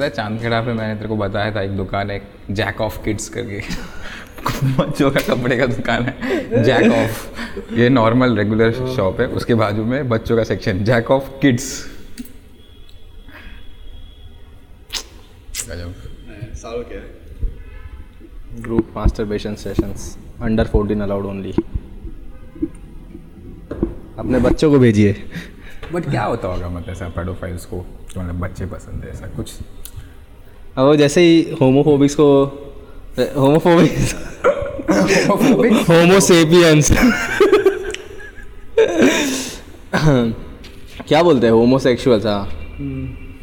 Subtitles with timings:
[0.00, 3.28] पता है चांदखेड़ा पे मैंने तेरे को बताया था एक दुकान है जैक ऑफ़ किड्स
[3.28, 3.60] करके।
[4.76, 9.84] बच्चों का कपड़े का दुकान है जैक ऑफ़ ये नॉर्मल रेगुलर शॉप है उसके बाजू
[9.84, 11.68] में बच्चों का सेक्शन जैक ऑफ़ किड्स
[16.60, 17.18] साल क्या है।
[18.62, 20.06] Group masturbation sessions.
[20.46, 21.52] Under 14 allowed only.
[24.18, 25.12] अपने बच्चों को भेजिए।
[25.92, 27.76] बट क्या होता होगा मतलब ऐसा पेडोफाइल्स को
[28.14, 29.54] जो मतलब बच्चे पसंद है ऐसा कुछ?
[30.78, 32.26] वो जैसे ही होमोफोबिक्स को
[33.36, 34.14] होमोफोबिक्स
[35.88, 36.90] होमोसेपियंस
[41.08, 41.52] क्या बोलते हैं?
[41.52, 42.48] होमोसेक्सुअल हाँ।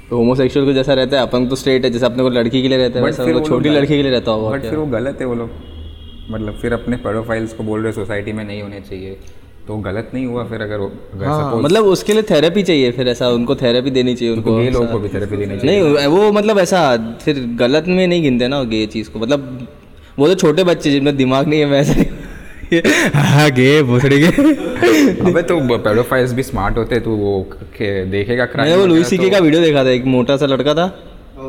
[0.10, 2.68] तो होमोसेक्सुअल को जैसा रहता है अपन तो स्ट्रेट है जैसे अपने को लड़की के
[2.68, 5.18] लिए रहता है वैसा वो छोटी लड़की के लिए रहता होगा बट फिर वो गलत
[5.22, 5.50] है वो लोग।
[6.32, 9.18] मतलब फिर अपने पेडोफाइल्स को बोल रहे सोसाइटी में नहीं होने चाहिए।
[9.68, 13.08] तो गलत नहीं हुआ फिर अगर वो अगर हाँ, मतलब उसके लिए थेरेपी चाहिए फिर
[13.08, 16.32] ऐसा उनको थेरेपी देनी चाहिए उनको गे लोगों को भी थेरेपी देनी चाहिए। नहीं वो
[16.32, 16.82] मतलब ऐसा
[17.22, 19.68] फिर गलत में नहीं गिनते ना गे चीज़ को। मतलब
[20.20, 22.10] वो तो छोटे बच्चे जिनमें दिमाग नहीं है वैसे
[23.16, 24.28] हाँ गे भोसड़ी के
[25.30, 27.34] अबे तो पेडोफाइल्स भी स्मार्ट होते तो वो
[27.82, 30.88] देखेगा मैंने वो लुई सीके तो- का वीडियो देखा था एक मोटा सा लड़का था।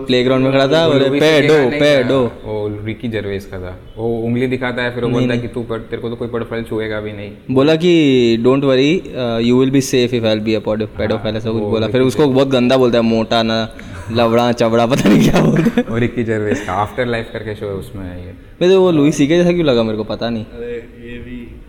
[0.06, 3.46] प्लेग्राउंड में खड़ा था वो और लुई पे सीके डो पे डो वो रिकी जर्वेस
[3.46, 6.08] का था। वो उंगली दिखाता है फिर वो बोलता है कि तू पर- तेरे को
[6.08, 9.02] तो कोई पेडोफाइल छुएगा भी नहीं। बोला कि don't worry
[9.40, 12.48] you will be safe if I be a paedophile ऐसा कुछ बोला। फिर उसको बहुत
[12.48, 13.74] गंदा बोलता है मोटा ना
[14.12, 17.66] लवड़ा चवड़ा पता नहीं क्या बोलते हैं। और रिकी जर्वेस का आफ्टर लाइफ करके शो
[17.66, 20.44] है उसमें है ये। तो वो लुई सीके जैसा क्यों लगा मेरे को पता नहीं।
[20.44, 21.60] अरे ये भी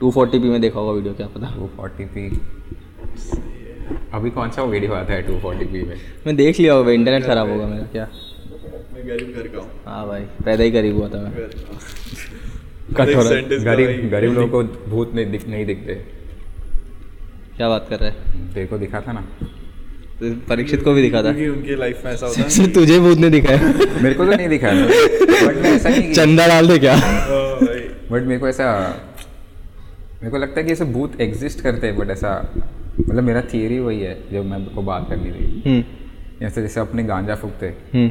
[0.00, 2.38] टू फोर्टी पी में देखा होगा वीडियो क्या पता। Two forty P.
[4.14, 5.96] अभी कौन सा वीडियो आता है टू फोर्टी पी में?
[6.26, 8.08] मैं देख लिया होगा इंटरनेट खराब होगा मेरा क्या?
[8.94, 13.24] मैं गरीब घर का हूँ। हाँ भाई पैदा ही करीब हुआ था मैं। हूँ। कठोर
[13.64, 15.94] गरीब गरीब लोगों को भूत नहीं दिख नहीं दिखते।
[17.56, 18.52] क्या बात कर रहे हैं?
[18.54, 19.24] तेरे को दिखा था ना?
[20.48, 23.30] परीक्षित को भी दिखा था। उनके लाइफ में ऐसा होता है सिर्फ़ तुझे भूत ने
[23.30, 23.58] दिखाया
[24.02, 26.96] मेरे को तो नहीं दिखा बट मैं ऐसा नहीं चंदा डाल दे क्या?
[28.10, 28.66] बट मेरे को ऐसा
[30.22, 32.32] मेरे को लगता है कि ऐसे भूत एग्जिस्ट करते हैं बट ऐसा
[33.00, 35.84] मतलब मेरा थियरी वही है जब मैं को बात करनी थी। हम्म।
[36.40, 38.08] जैसे जैसे अपने गांजा फूकते। हम्म।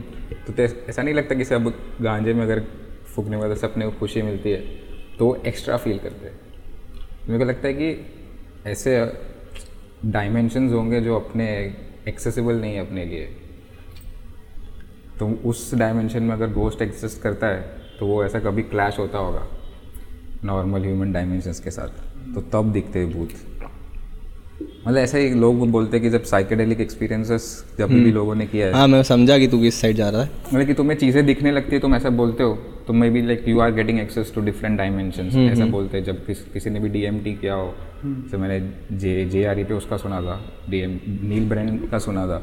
[0.54, 2.64] तो ऐसा नहीं लगता कि सब गांजे में अगर
[3.06, 4.58] फूकने वाले से अपने को खुशी मिलती है
[5.20, 6.40] तो एक्स्ट्रा फील करते। हैं
[7.28, 8.06] मेरे को लगता है कि
[8.66, 9.14] ऐसे
[10.06, 11.76] डायमेंशंस होंगे जो अपने
[12.08, 13.30] एक्सेसिबल नहीं है अपने लिए।
[15.20, 17.62] तो उस डायमेंशन में अगर गोस्ट एग्जिस्ट करता है
[18.00, 19.48] तो वो ऐसा कभी क्लैश होता होगा
[20.44, 21.90] नॉर्मल ह्यूमन डायमेंशंस के साथ।
[22.36, 23.30] तो तब दिखते हैं भूत।
[24.62, 28.68] मतलब ऐसा ही लोग बोलते हैं कि जब साइकेडेलिक एक्सपीरियंसेस जब भी लोगों ने किया
[28.68, 31.26] है। हाँ मैं समझा कि तू किस साइड जा रहा है। मतलब कि तुम्हें चीज़ें
[31.26, 32.54] दिखने लगती है तुम ऐसा बोलते हो
[32.88, 36.44] तो maybe like you are getting access to different dimensions ऐसा बोलते हैं जब किस,
[36.44, 37.74] किसी ने भी डीएमटी किया हो
[38.06, 38.60] जैसे मैंने
[38.98, 42.42] जे जे आर पे उसका सुना था डीएम नील ब्रैंड का सुना था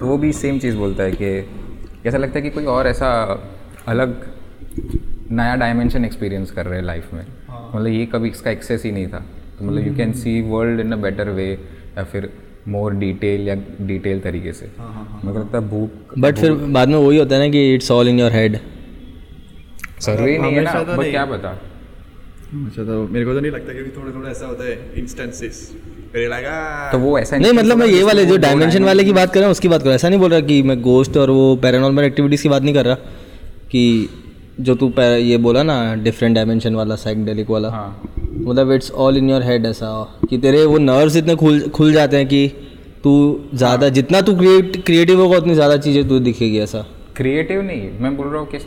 [0.00, 3.10] तो वो भी सेम चीज़ बोलता है कि ऐसा लगता है कि कोई और ऐसा
[3.86, 4.32] अलग
[5.30, 7.26] नया डायमेंशन एक्सपीरियंस कर रहे हैं लाइफ में?
[7.74, 10.92] मतलब ये कभी इसका एक्सेस ही नहीं था। तो मतलब you can see world in
[10.92, 12.28] a better way या फिर
[12.68, 13.54] मोर डिटेल या
[13.88, 17.40] डिटेल तरीके से। मेरे को लगता है भूख बट फिर बाद में वही होता है
[17.42, 18.58] ना कि it's all in your head
[20.02, 21.50] ज़रूरी नहीं है ना तो बट क्या पता?
[22.66, 25.68] अच्छा तो मेरे को तो नहीं लगता क्योंकि थोड़े थोड़े ऐसा होता है इंस्टेंसेस
[26.92, 29.46] तो वो ऐसा नहीं मतलब मैं ये वाले जो डायमेंशन वाले की बात कर रहा
[29.46, 31.56] हूँ उसकी बात कर रहा हूँ। ऐसा नहीं बोल रहा कि मैं गोस्ट और वो
[31.62, 32.94] पैरानॉर्मल एक्टिविटीज़ की बात नहीं कर रहा।
[33.70, 33.82] कि
[34.60, 39.30] जो तू ये बोला ना डिफरेंट डायमेंशन वाला साइकडेलिक वाला हाँ। मतलब it's all in
[39.30, 39.88] your head ऐसा
[40.30, 42.46] कि तेरे वो नर्व्स इतने खुल खुल जाते हैं कि
[43.04, 43.14] तू
[43.54, 46.84] ज़्यादा जितना तू क्रिएट क्रिएटिव होगा उतनी ज़्यादा चीज़ें तू दिखेगी ऐसा।
[47.16, 48.66] क्रिएटिव नहीं मैं बोल रहा हूँ कि देख,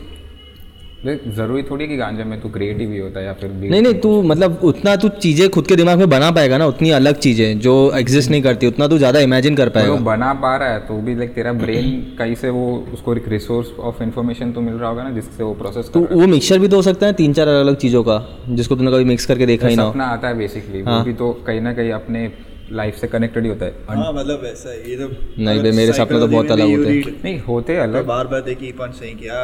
[1.05, 4.21] ज़रूरी थोड़ी कि गांजे में तू क्रिएटिव ही होता है या फिर नहीं नहीं तू
[4.21, 7.73] मतलब उतना तू चीज़ें खुद के दिमाग में बना पाएगा ना उतनी अलग चीज़ें जो
[7.95, 10.97] एग्जिस्ट नहीं करती उतना तू ज़्यादा इमेजिन कर वो पाएगा बना पा रहा है तो
[11.01, 14.89] भी लाइक तेरा ब्रेन कहीं से वो उसको एक रिसोर्स ऑफ़ इन्फॉर्मेशन तो मिल रहा
[14.89, 17.47] होगा ना जिससे वो प्रोसेस तो वो मिक्सचर भी तो हो सकता है तीन चार
[17.47, 20.37] अलग अलग चीज़ों का जिसको तूने कभी मिक्स करके देखा ही ना सपना आता है
[20.37, 22.29] बेसिकली वो हाँ। भी तो कहीं ना कहीं अपने
[22.71, 25.09] लाइफ से कनेक्टेड ही होता है। हाँ मतलब ऐसा ये तो
[25.39, 29.13] नहीं मेरे सपने तो बहुत अलग होते हैं। नहीं होते अलग। बार बार देखिए सही
[29.15, 29.43] क्या।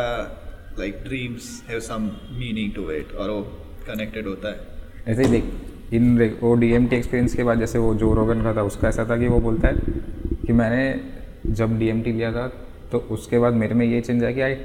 [0.80, 3.42] Like dreams have some meaning to it और वो
[3.88, 4.60] कनेक्टेड होता है।
[5.08, 8.62] ऐसे ही देख इन वो डीएमटी एक्सपीरियंस के बाद जैसे वो जो रोगन का था
[8.64, 9.74] उसका ऐसा था कि वो बोलता है
[10.46, 12.48] कि मैंने जब डीएमटी लिया था
[12.92, 14.56] तो उसके बाद मेरे में ये चेंज आया कि I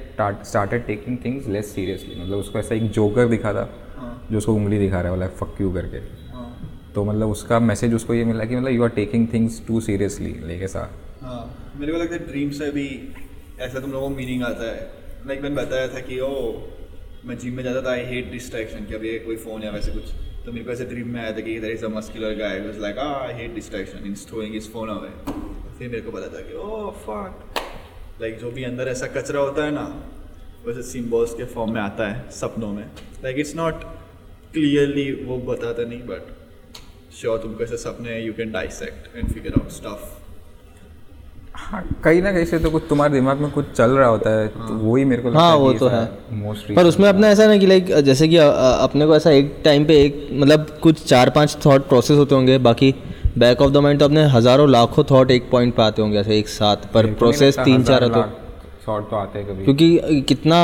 [0.44, 3.68] started taking things less seriously मतलब उसको ऐसा एक जोकर दिखा था
[4.30, 6.00] जो उसको उंगली दिखा रहा है वाला फक यू करके।
[6.94, 10.32] तो मतलब उसका मैसेज उसको ये मिला कि मतलब you are taking things too seriously
[10.44, 11.40] लेके साथ हाँ
[11.76, 12.88] मेरे को लगता है ड्रीम से भी
[13.60, 14.97] ऐसा तुम लोगों को मीनिंग आता है।
[15.28, 16.30] लाइक मैंने बताया था कि, ओ,
[17.24, 20.12] मैं जिम में जाता था आई हेट डिस्ट्रैक्शन कि अभी कोई फ़ोन या वैसे कुछ।
[20.44, 22.98] तो मेरे को ऐसे ड्रीम में आया था कि is a muscular guy was like
[22.98, 25.08] I hate distraction in throwing his phone away
[25.78, 27.60] फिर मेरे को पता था कि, ओ फक
[28.22, 29.84] लाइक जो भी अंदर ऐसा कचरा होता है ना,
[30.66, 32.84] वैसे सिम्बॉल्स के फॉर्म में आता है, सपनों में।
[33.24, 33.84] लाइक इट्स नॉट
[34.52, 36.32] क्लियरली वो बताता नहीं बट
[37.20, 40.17] श्योर तुमको ऐसे सपने you can dissect and figure out stuff
[42.04, 44.74] कहीं ना कहीं से तो कुछ तुम्हारे दिमाग में कुछ चल रहा होता है तो
[44.74, 45.90] वही मेरे को हाँ, वो तो
[46.36, 49.84] मोस्ट पर उसमें अपना ऐसा ना कि लाइक जैसे कि अपने को ऐसा एक टाइम
[49.84, 52.94] पे एक मतलब कुछ चार पाँच थॉट प्रोसेस होते होंगे बाकी
[53.38, 56.38] बैक ऑफ़ द माइंड तो अपने हज़ारों लाखों थॉट एक पॉइंट पे आते होंगे ऐसे
[56.38, 58.22] एक साथ पर प्रोसेस तीन चार है तो।
[58.86, 60.56] तो आते हैं कभी। क्योंकि कितना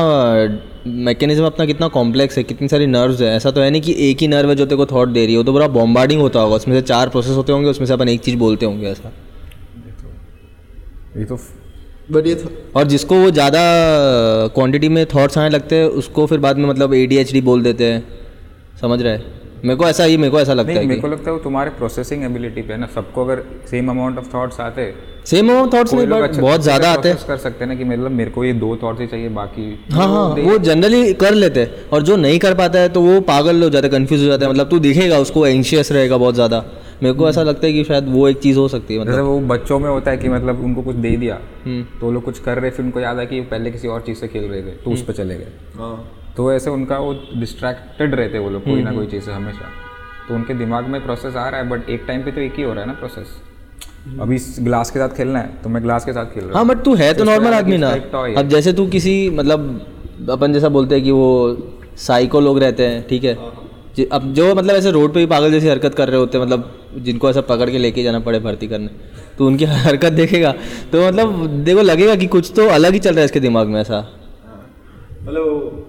[0.86, 4.20] मैकेनिज्म अपना कितना कॉम्प्लेक्स है कितनी सारी नर्व्स है ऐसा तो है नहीं कि एक
[4.20, 6.40] ही नर्व है जो तेरे को थॉट दे रही है वो तो पूरा बॉम्बार्डिंग होता
[6.40, 9.12] होगा उसमें से चार प्रोसेस होते होंगे उसमें से अपन एक चीज़ बोलते होंगे ऐसा।
[11.16, 11.36] ये तो
[12.10, 12.34] बट ये
[12.76, 13.60] और जिसको वो ज़्यादा
[14.54, 18.02] क्वांटिटी में थॉट्स आने लगते हैं उसको फिर बाद में मतलब एडीएचडी बोल देते हैं।
[18.80, 19.24] समझ रहे हैं?
[19.64, 21.42] मेरे को ऐसा ही मेरे को ऐसा लगता नहीं है मेरे को लगता है वो
[21.42, 24.82] तुम्हारे प्रोसेसिंग एबिलिटी पे है ना। सबको अगर सेम अमाउंट ऑफ़ थॉट्स आते
[25.26, 28.10] सेम अमाउंट थॉट्स नहीं बट बहुत ज़्यादा आते हैं कर सकते हैं ना कि मतलब
[28.12, 29.62] मेरे को ये दो थॉट्स ही चाहिए बाकी
[29.92, 33.20] हाँ हाँ वो जनरली कर लेते हैं। और जो नहीं कर पाता है तो वो
[33.28, 36.34] पागल हो जाता है कंफ्यूज हो जाता है। मतलब तू दिखेगा उसको एंशियस रहेगा बहुत
[36.34, 36.64] ज़्यादा।
[37.02, 39.24] मेरे को ऐसा लगता है कि शायद वो एक चीज़ हो सकती है जैसे मतलब।
[39.26, 42.38] वो बच्चों में होता है कि मतलब उनको कुछ दे दिया हम्म। तो लोग कुछ
[42.40, 44.76] कर रहे फिर उनको याद है कि पहले किसी और चीज़ से खेल रहे थे
[44.84, 45.96] तो उस पर चले गए। हाँ।
[46.36, 49.72] तो ऐसे उनका वो डिस्ट्रैक्टेड रहते वो लोग कोई ना कोई चीज़ से हमेशा।
[50.28, 52.62] तो उनके दिमाग में प्रोसेस आ रहा है बट एक टाइम पे तो एक ही
[52.62, 53.36] हो रहा है ना प्रोसेस
[54.20, 56.54] अभी इस ग्लास के साथ खेलना है तो मैं ग्लास के साथ खेल रहा हूँ।
[56.56, 60.52] हाँ बट तू है तो नॉर्मल आदमी ना। है। अब जैसे तू किसी मतलब अपन
[60.52, 61.28] जैसा बोलते हैं कि वो
[61.98, 63.34] साइको लोग रहते हैं ठीक है?
[64.12, 66.70] अब जो मतलब ऐसे रोड पे ही पागल जैसी हरकत कर रहे होते हैं मतलब
[67.04, 68.88] जिनको ऐसा पकड़ के लेके जाना पड़े भर्ती करने
[69.38, 70.52] तो उनकी हरकत देखेगा।
[70.92, 73.80] तो मतलब देखो लगेगा कि कुछ तो अलग ही चल रहा है इसके दिमाग में
[73.80, 74.00] ऐसा।
[75.22, 75.84] मतलब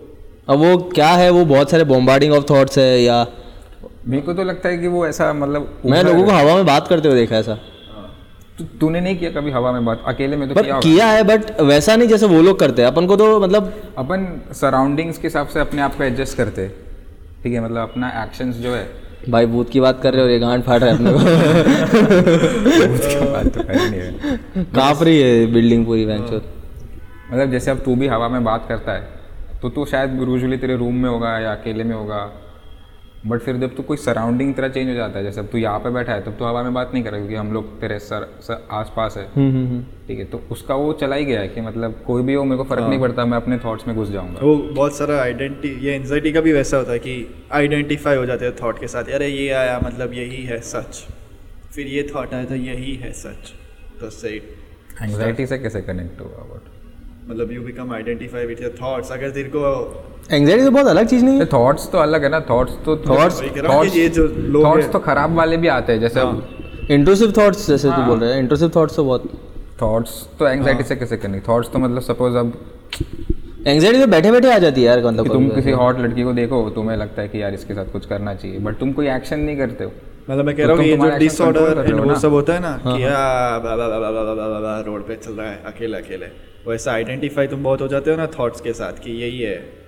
[0.50, 3.26] अब वो क्या है वो बहुत सारे बॉम्बार्डिंग ऑफ़ थॉट्स है या
[4.08, 6.88] मेरे को तो लगता है कि वो ऐसा मतलब मैं लोगों को हवा में बात
[6.88, 7.58] करते हुए देखा ऐसा।
[8.82, 10.04] तूने नहीं किया कभी हवा में बात?
[10.08, 13.08] अकेले में तो किया किया है बट वैसा नहीं जैसे वो लोग करते हैं। अपन
[13.08, 16.72] को तो मतलब अपन सराउंडिंग्स के हिसाब से अपने आप को एडजस्ट करते हैं।
[17.44, 18.88] ठीक है मतलब अपना एक्शंस जो है।
[19.30, 21.18] भाई भूत की बात कर रहे हो और ये गांड फाट रहा है अपने को।
[22.94, 26.24] उसके बाद तो कर नहीं है। काँप रही है बिल्डिंग पूरी बैंक
[27.32, 29.08] मतलब जैसे अब तू भी हवा में बात करता है
[29.62, 32.20] तो तू शायद यूजुअली तेरे रूम में होगा या अकेले में होगा।
[33.28, 35.80] बट फिर जब तू कोई सराउंडिंग तेरा चेंज हो जाता है जैसे अब तू यहाँ
[35.80, 38.28] पे बैठा है तब तो हवा में बात नहीं करेगा क्योंकि हम लोग तेरे सर,
[38.42, 39.26] सर आस पास है
[40.08, 42.58] ठीक है तो उसका वो चला ही गया है कि मतलब कोई भी हो मेरे
[42.58, 45.96] को फ़र्क नहीं पड़ता मैं अपने थॉट्स में घुस जाऊँगा। वो बहुत सारा आइडेंटिटी ये
[45.96, 47.16] एंजाइटी का भी वैसा होता है कि
[47.54, 51.04] आइडेंटिफाई हो जाते हैं थॉट के साथ अरे ये आया मतलब यही है सच।
[51.76, 53.54] फिर ये थॉट आया तो यही है सच।
[54.00, 54.42] तो सही।
[55.02, 56.74] एंग्जाइटी से कैसे कनेक्ट होगा बट
[57.30, 59.62] मतलब you become identify with your thoughts अगर तेरे को
[60.32, 63.42] एंग्जाइटी तो बहुत अलग चीज़ नहीं है। थॉट्स तो अलग है ना थॉट्स तो थॉट्स
[63.68, 67.68] थॉट्स ये जो लोग थॉट्स तो खराब वाले भी आते हैं जैसे हाँ। इंट्रूसिव थॉट्स
[67.68, 69.30] जैसे तू हाँ। बोल रहा है। इंट्रूसिव थॉट्स तो बहुत
[69.82, 72.54] थॉट्स तो एंग्जाइटी हाँ। से कैसे करनी थॉट्स तो मतलब सपोज़ अब
[73.68, 76.70] एंग्जाइटी तो बैठे बैठे आ जाती है यार मतलब तुम किसी हॉट लड़की को देखो
[76.76, 79.58] तुम्हें लगता है कि यार इसके साथ कुछ करना चाहिए बट तुम कोई एक्शन नहीं
[79.58, 79.92] करते हो।
[80.30, 83.04] मतलब मैं कह तो रहा हूँ ये जो डिसऑर्डर वो सब होता है ना कि
[84.90, 86.26] रोड पे चल रहा है अकेले अकेले।
[86.68, 89.85] वैसा आइडेंटिफाई तुम बहुत हो जाते हो ना थॉट्स के साथ कि यही है।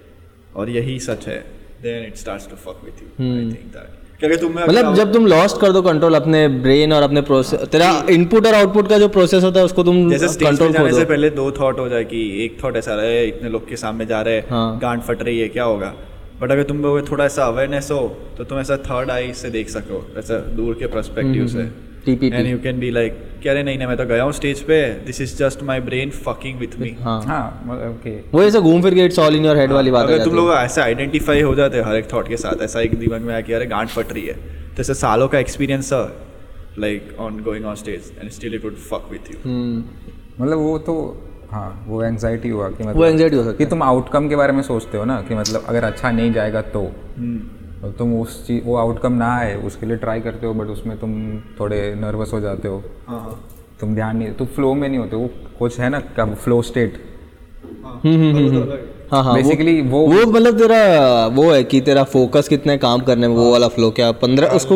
[0.58, 1.40] और यही सच है
[1.82, 4.06] then it starts to fuck with you I think that
[4.44, 8.54] मतलब जब तुम लॉस्ट कर दो कंट्रोल अपने ब्रेन और अपने प्रोसेस तेरा इनपुट और
[8.54, 11.80] आउटपुट का जो प्रोसेस होता है उसको तुम कंट्रोल जाने कर से पहले दो थॉट
[11.80, 14.80] हो जाए कि एक थॉट ऐसा रहे इतने लोग के सामने जा रहे हैं। हाँ।
[14.80, 15.94] गांड फट रही है क्या होगा?
[16.42, 18.02] बट अगर तुम लोग थोड़ा ऐसा अवेयरनेस हो
[18.38, 21.70] तो तुम ऐसा थर्ड आई से देख सको ऐसा दूर के परस्पेक्टिव से।
[22.08, 24.62] TPT and you can be like कह रहे नहीं नहीं मैं तो गया हूँ स्टेज
[24.68, 27.44] पे। This is just my brain fucking with me हाँ। हाँ
[27.90, 30.36] ओके वो ऐसे घूम फिर के it's all in your head वाली बात अगर तुम
[30.36, 33.34] लोग ऐसे आइडेंटिफाई हो जाते हैं हर एक थॉट के साथ ऐसा एक दिमाग में
[33.34, 34.34] आया कि अरे गांड फट रही है।
[34.76, 36.02] तो ऐसे सालों का एक्सपीरियंस है
[36.80, 39.84] like on going on stage and still it would fuck with you hmm,
[40.42, 40.96] मतलब वो तो
[41.52, 44.36] हाँ वो एंगजाइटी हुआ कि मतलब वो एंग्जाइटी हो सकती है। कि तुम आउटकम के
[44.36, 46.82] बारे में सोचते हो ना कि मतलब अगर अच्छा नहीं जाएगा तो।
[47.18, 50.68] हम्म। और तुम उस चीज़ वो आउटकम ना आए उसके लिए ट्राई करते हो बट
[50.68, 53.40] उसमें तुम थोड़े नर्वस हो जाते हो। हाँ।
[53.80, 55.30] तुम ध्यान नहीं तुम फ्लो में नहीं होते वो
[55.60, 56.94] कुछ है ना कब फ्लो स्टेट
[59.12, 63.02] हाँ हाँ बेसिकली वो वो मतलब तेरा वो है कि तेरा फोकस कितना है काम
[63.02, 64.12] करने में वो वाला फ्लो क्या?
[64.24, 64.76] पंद्रह उसको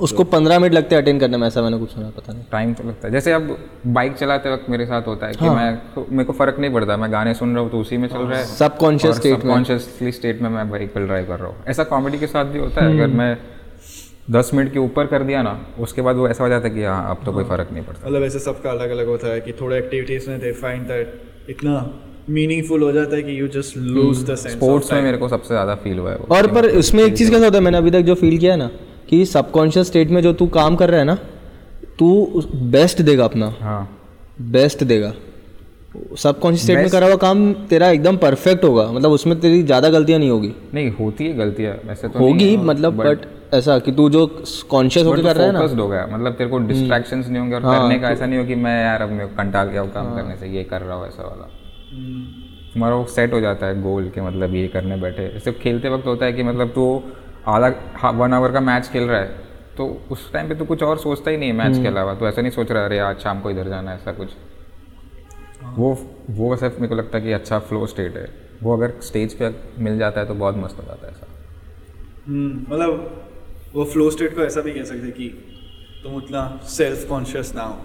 [0.00, 2.72] उसको पंद्रह मिनट लगते हैं अटेंड करने में ऐसा मैंने कुछ सुना पता नहीं। टाइम
[2.74, 3.56] तो लगता है। जैसे अब
[3.88, 6.96] बाइक चलाते वक्त मेरे साथ होता है कि मैं तो मेरे को फ़र्क नहीं पड़ता
[6.96, 10.42] मैं गाने सुन रहा हूँ तो उसी में चल रहा है। सबकॉन्शियस स्टेट कॉन्शियसली स्टेट
[10.42, 13.16] में। मैं व्हीकल ड्राइव कर रहा हूँ। ऐसा कॉमेडी के साथ भी होता है अगर
[13.16, 13.36] मैं
[14.30, 16.84] दस मिनट के ऊपर कर दिया ना उसके बाद वो ऐसा हो जाता है कि
[16.84, 19.52] हाँ अब तो कोई फ़र्क नहीं पड़ता। मतलब ऐसे सबका अलग अलग होता है कि
[19.60, 21.80] थोड़े एक्टिविटीज़ में दे फाइंड दैट इतना
[22.30, 25.54] मीनिंगफुल हो जाता है कि you just lose the sense sports में मेरे को सबसे
[25.54, 28.00] ज़्यादा फील हुआ है और पर उसमें एक चीज़ कैसा होता है मैंने अभी तक
[28.02, 28.70] जो फील किया है ना
[29.08, 31.18] कि सबकॉन्शियस स्टेट में जो तू काम कर रहा है ना
[31.98, 32.10] तू
[32.72, 33.88] बेस्ट देगा अपना। हाँ।
[34.52, 35.12] बेस्ट देगा।
[36.18, 39.88] सब कॉन्शियस स्टेट में करा हुआ काम तेरा एकदम परफेक्ट होगा। मतलब उसमें तेरी ज़्यादा
[39.90, 44.08] गलतियाँ नहीं होगी। नहीं होती है गलतियाँ वैसे तो होगी मतलब बट ऐसा कि तू
[44.10, 44.26] जो
[44.70, 47.54] कॉन्शियस होकर कर रहा है ना फोकस्ड हो गया। मतलब तेरे को डिस्ट्रैक्शंस नहीं होंगे
[47.54, 49.92] और हाँ, करने का ऐसा नहीं हो कि मैं यार अब मैं कंटाल गया हूँ
[49.94, 51.48] काम करने से ये कर रहा हूँ ऐसा वाला।
[51.90, 56.06] तुम्हारा वो सेट हो जाता है गोल के मतलब ये करने बैठे। सिर्फ़ खेलते वक्त
[56.06, 57.02] होता है कि मतलब तू
[57.48, 60.98] आधा वन आवर का मैच खेल रहा है तो उस टाइम पे तू कुछ और
[60.98, 63.40] सोचता ही नहीं है मैच के अलावा। तो ऐसा नहीं सोच रहा अरे आज शाम
[63.40, 64.30] को इधर जाना है ऐसा कुछ।
[65.76, 65.92] वो
[66.30, 68.28] वो वैसे मेरे को लगता है कि अच्छा फ्लो स्टेट है।
[68.62, 71.26] वो अगर स्टेज पे मिल जाता है तो बहुत मस्त हो जाता है ऐसा।
[72.26, 75.28] हम्म, मतलब वो फ्लो स्टेट को ऐसा भी कह सकते कि
[76.02, 77.78] तुम उतना सेल्फ कॉन्शियस ना हो।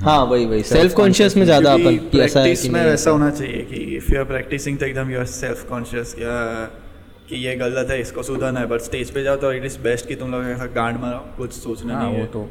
[0.00, 3.30] हाँ वही वही सेल्फ कॉन्शियस में ज़्यादा अपन ऐसा है प्रैक्टिस कि में वैसा होना
[3.30, 7.90] चाहिए कि इफ़ यू आर प्रैक्टिसिंग तो एकदम यू आर सेल्फ कॉन्शियस कि ये गलत
[7.90, 10.44] है इसको सुधारना है बट स्टेज पे जाओ तो इट इज़ बेस्ट कि तुम लोग
[10.44, 12.48] ऐसा गांड मारो कुछ सोचना हाँ नहीं वो है। तो।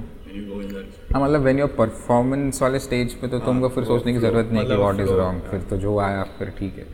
[0.50, 0.86] Go in there.
[1.14, 4.66] हाँ मतलब वेन योर परफॉर्मेंस वाले स्टेज पे तो तुमको फिर सोचने की ज़रूरत नहीं
[4.66, 6.86] कि मतलब व्हाट इज़ रॉन्ग फिर तो जो आया फिर ठीक है।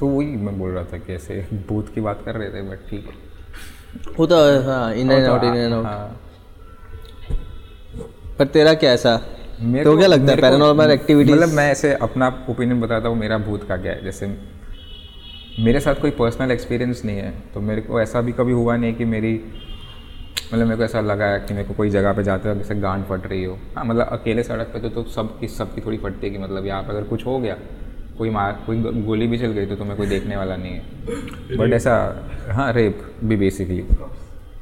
[0.00, 2.88] तो वही मैं बोल रहा था कि ऐसे बूथ की बात कर रहे थे बट
[2.90, 3.33] ठीक है।
[4.18, 6.20] होता है हाँ in and out in and out हाँ।
[8.38, 9.20] पर तेरा क्या ऐसा?
[9.62, 13.38] मेरे तो क्या लगता है पैरानॉर्मल एक्टिविटीज़ मतलब मैं ऐसे अपना ओपिनियन बताता हूँ मेरा
[13.40, 14.26] भूत का क्या है। जैसे
[15.58, 18.94] मेरे साथ कोई पर्सनल एक्सपीरियंस नहीं है तो मेरे को ऐसा भी कभी हुआ नहीं
[18.94, 19.32] कि मेरी
[20.52, 22.74] मतलब मेरे को ऐसा लगा है कि मेरे को कोई जगह पे जाते वक्त जैसे
[22.80, 25.80] गांड फट रही हो। हाँ मतलब अकेले सड़क पे तो, तो सब की सब की
[25.80, 27.56] थोड़ी फटती है कि मतलब यहाँ पे अगर कुछ हो गया
[28.18, 31.72] कोई मार कोई गोली भी चल गई तो तुम्हें कोई देखने वाला नहीं है। बट
[31.72, 31.94] ऐसा
[32.54, 33.82] हाँ रेप भी बेसिकली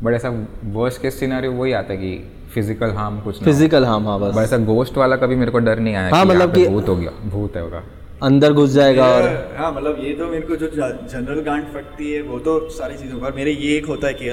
[0.02, 0.28] बट ऐसा
[0.76, 2.12] वर्स्ट केस सिनारियो वही आता है कि
[2.54, 5.94] फ़िज़िकल हार्म कुछ फ़िज़िकल हाँ। हाँ बस। ऐसा गोस्ट वाला कभी मेरे को डर नहीं
[5.94, 7.82] आया हाँ, मतलब कि- भूत हो गया भूत है होगा
[8.22, 9.22] अंदर घुस जाएगा और
[9.58, 13.18] हाँ मतलब ये तो मेरे को जो जनरल गांड फटती है वो तो सारी चीज़ों
[13.20, 14.28] पर। मेरे ये एक होता है कि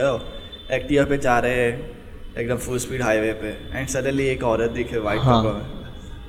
[0.76, 4.98] एक्टिवा पे जा रहे हैं एकदम फुल स्पीड हाईवे पे एंड सडनली एक औरत दिखे
[5.08, 5.79] वाइट हाँ। में।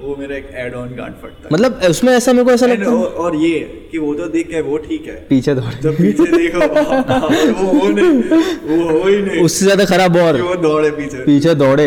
[0.02, 2.90] वो मेरा एक एड ऑन गांड फटता है। मतलब उसमें ऐसा मेरे को ऐसा लगता
[2.90, 3.58] है और, और ये
[3.90, 6.58] कि वो तो दिख के वो ठीक है। पीछे दौड़े जब पीछे देखो
[7.60, 8.12] वो वो नहीं
[8.68, 11.86] वो हो ही नहीं। उससे ज़्यादा खराब और। वो दौड़े पीछे। पीछे दौड़े।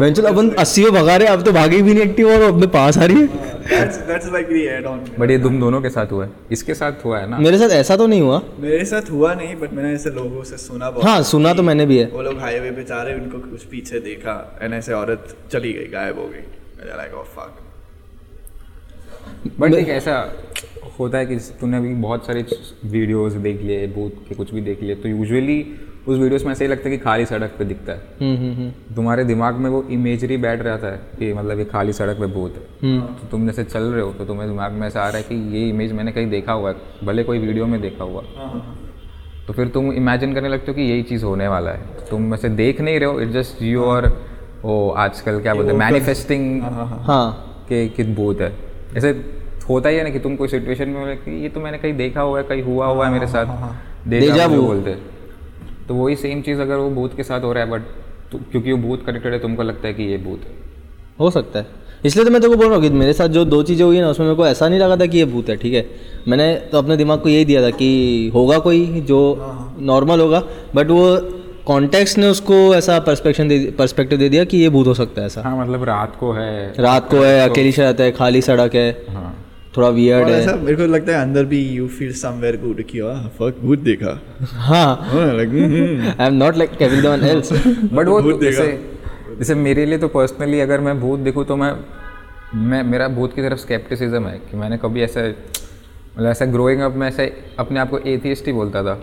[0.00, 2.66] मैं चलो अपन अस्सी में भगा रहे अब तो भागी भी नहीं एक्टिव और अपने
[2.76, 5.90] पास आ रही है। That's that's like the add on but ये तुम दोनों के
[5.90, 7.38] साथ हुआ है। इसके साथ हुआ है ना?
[7.38, 10.56] मेरे साथ ऐसा तो नहीं हुआ। मेरे साथ हुआ नहीं बट मैंने ऐसे लोगों से
[10.58, 13.38] सुना बहुत हाँ सुना तो मैंने भी है। वो लोग हाईवे पे जा रहे उनको
[13.40, 16.44] कुछ पीछे देखा एंड ऐसे औरत चली गई गायब हो गई।
[16.78, 17.52] मैं लाइक ओह फक
[19.60, 20.14] बट एक ऐसा
[20.98, 22.44] होता है कि तूने अभी बहुत सारे
[22.84, 25.58] वीडियोस देख लिए भूत के कुछ भी देख लिए तो यूजुअली
[26.08, 28.54] उस वीडियोस में ऐसे ही लगता है कि खाली सड़क पे दिखता है। हम्म हम्म
[28.54, 32.26] हम्म। तुम्हारे दिमाग में वो इमेजरी बैठ रहता है कि मतलब ये खाली सड़क पे
[32.26, 35.08] भूत है। हम्म। तो तुम जैसे चल रहे हो तो तुम्हें दिमाग में ऐसा आ
[35.08, 38.04] रहा है कि ये इमेज मैंने कहीं देखा हुआ है भले कोई वीडियो में देखा
[38.04, 38.22] हुआ।
[39.46, 42.48] तो फिर तुम इमेजिन करने लगते हो कि यही चीज़ होने वाला है। तुम वैसे
[42.60, 44.08] देख नहीं रहे हो इट जस्ट यू और
[44.64, 46.62] ओ आजकल क्या बोलते हैं मैनिफेस्टिंग
[47.06, 47.24] हाँ
[47.68, 48.52] के कि भूत है।
[48.96, 49.10] ऐसे
[49.68, 52.20] होता ही है ना कि तुम कोई सिचुएशन में कि ये तो मैंने कहीं देखा
[52.20, 54.60] हुआ है कहीं हुआ हुआ है मेरे साथ। देखा vu.
[54.62, 54.96] बोलते।
[55.88, 57.82] तो वही सेम चीज़ अगर वो भूत के साथ हो रहा है बट
[58.50, 60.52] क्योंकि वो भूत कनेक्टेड है तुमको लगता है कि ये भूत है।
[61.20, 61.66] हो सकता है।
[62.04, 64.00] इसलिए तो मैं तेरे को बोल रहा हूँ कि मेरे साथ जो दो चीज़ें हुई
[64.00, 65.86] ना उसमें मेरे को ऐसा नहीं लगा था कि ये भूत है ठीक है।
[66.28, 69.20] मैंने तो अपने दिमाग को यही दिया था कि होगा कोई जो
[69.82, 70.42] नॉर्मल होगा
[70.74, 71.06] बट वो
[71.66, 75.26] कॉन्टेक्स्ट ने उसको ऐसा पर्सपेक्शन दे पर्सपेक्टिव दे दिया कि ये भूत हो सकता है
[75.26, 78.90] ऐसा। हाँ मतलब रात को है। रात को है अकेली सड़क है खाली सड़क है
[79.10, 79.34] हाँ।
[79.76, 83.00] थोड़ा वियर्ड है। ऐसा मेरे को लगता है अंदर भी यू फील समवेयर गुड कि
[83.00, 88.38] वाह फक भूत देखा। हाँ। हाँ I am not like everyone else but वो तो
[88.42, 88.66] जैसे
[89.38, 91.72] जैसे मेरे लिए तो पर्सनली अगर मैं भूत देखूँ तो मैं
[92.68, 96.94] मैं मेरा भूत की तरफ़ स्केप्टिसिज्म है कि मैंने कभी ऐसा मतलब ऐसा ग्रोइंग अप
[96.94, 98.94] में ऐसे अपने आप को एथियस्ट ही बोलता था।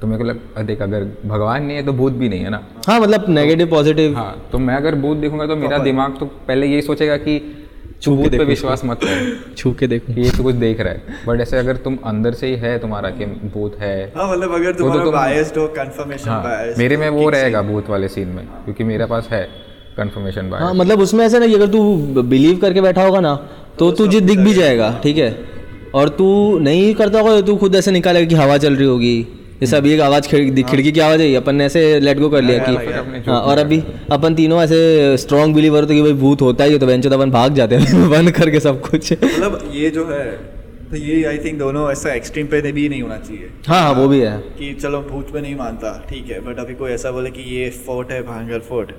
[0.00, 2.60] तो मेरे को लग देख अगर भगवान नहीं है तो भूत भी नहीं है ना।
[2.88, 6.66] हाँ मतलब नेगेटिव पॉजिटिव हाँ तो मैं अगर भूत देखूँगा तो मेरा दिमाग तो पहले
[6.66, 7.38] यही सोचेगा कि
[8.02, 10.92] छू के भूत पे विश्वास मत कर। छू के देखूँ। ये तो कुछ देख रहा
[10.92, 13.24] है। बट ऐसे अगर तुम अंदर से ही है तुम्हारा कि
[13.54, 17.08] भूत है हाँ मतलब अगर तो तुम्हारा तुम- बायस्ड हो कंफर्मेशन हाँ बायस्ड मेरे में
[17.08, 19.42] वो रहेगा भूत वाले सीन में क्योंकि मेरे पास है
[19.96, 23.34] कंफर्मेशन हाँ बाय मतलब उसमें ऐसा नहीं अगर तू बिलीव करके बैठा होगा ना
[23.78, 25.30] तो तुझे दिख भी जाएगा ठीक है?
[25.94, 29.16] और तू नहीं करता होगा तो तू खुद ऐसे निकालेगा कि हवा चल रही होगी।
[29.60, 32.42] जैसे अभी एक आवाज़ खिड़की खिड़की की आवाज़ आई अपन ने ऐसे लेट गो कर
[32.42, 32.74] लिया कि
[33.30, 33.82] हाँ और अभी
[34.12, 34.80] अपन तीनों ऐसे
[35.16, 37.76] स्ट्रॉन्ग बिलीवर होते कि भाई भूत होता ही है तो बेंचो तो अपन भाग जाते
[37.76, 40.24] हैं बंद करके सब कुछ। मतलब ये जो है
[40.90, 44.06] तो ये आई थिंक दोनों ऐसा एक्सट्रीम पे भी नहीं होना चाहिए। हाँ हाँ वो
[44.08, 47.30] भी है। कि चलो भूत पे नहीं मानता ठीक है बट अभी कोई ऐसा बोले
[47.30, 48.92] कि ये फोर्ट है भांगर फोर्ट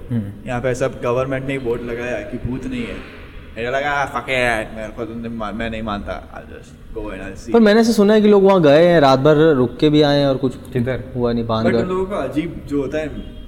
[0.48, 2.98] यहाँ पे ऐसा गवर्नमेंट ने बोर्ड लगाया है कि भूत नहीं है।
[3.58, 4.26] मेरा लगा फक
[4.76, 6.14] मेरे को तुमने मैं नहीं मानता
[7.54, 10.02] पर मैंने ऐसे सुना है कि लोग वहाँ गए हैं रात भर रुक के भी
[10.02, 11.04] आए हैं और कुछ किधर?
[11.16, 13.08] हुआ नहीं बट बाँध उन लोगों का अजीब जो होता है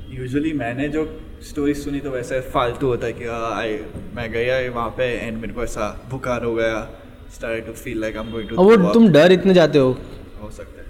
[0.10, 3.79] यूजुअली मैंने जो स्टोरी सुनी तो वैसे फालतू होता है कि आई
[4.15, 6.89] मैं गया वहाँ पे एंड मेरे को ऐसा बुखार हो गया
[7.34, 9.98] start to feel like I am going to वो तुम डर इतने जाते हो।
[10.44, 10.88] हो सकता है।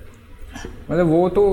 [0.91, 1.45] मतलब वो तो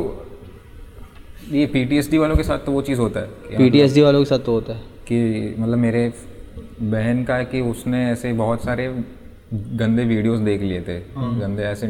[1.50, 4.38] ये पीटीएसडी वालों के साथ तो वो चीज़ होता है कि पीटीएसडी वालों के साथ
[4.38, 6.12] तो होता है। कि मतलब मेरे
[6.82, 8.88] बहन का है कि उसने ऐसे बहुत सारे
[9.52, 11.86] गंदे वीडियोस देख लिए थे। गंदे ऐसे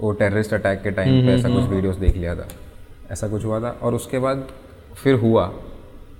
[0.00, 2.46] वो टेररिस्ट अटैक के टाइम पे ऐसा कुछ वीडियोस देख लिया था।
[3.10, 4.46] ऐसा कुछ हुआ था और उसके बाद
[4.94, 5.46] फिर हुआ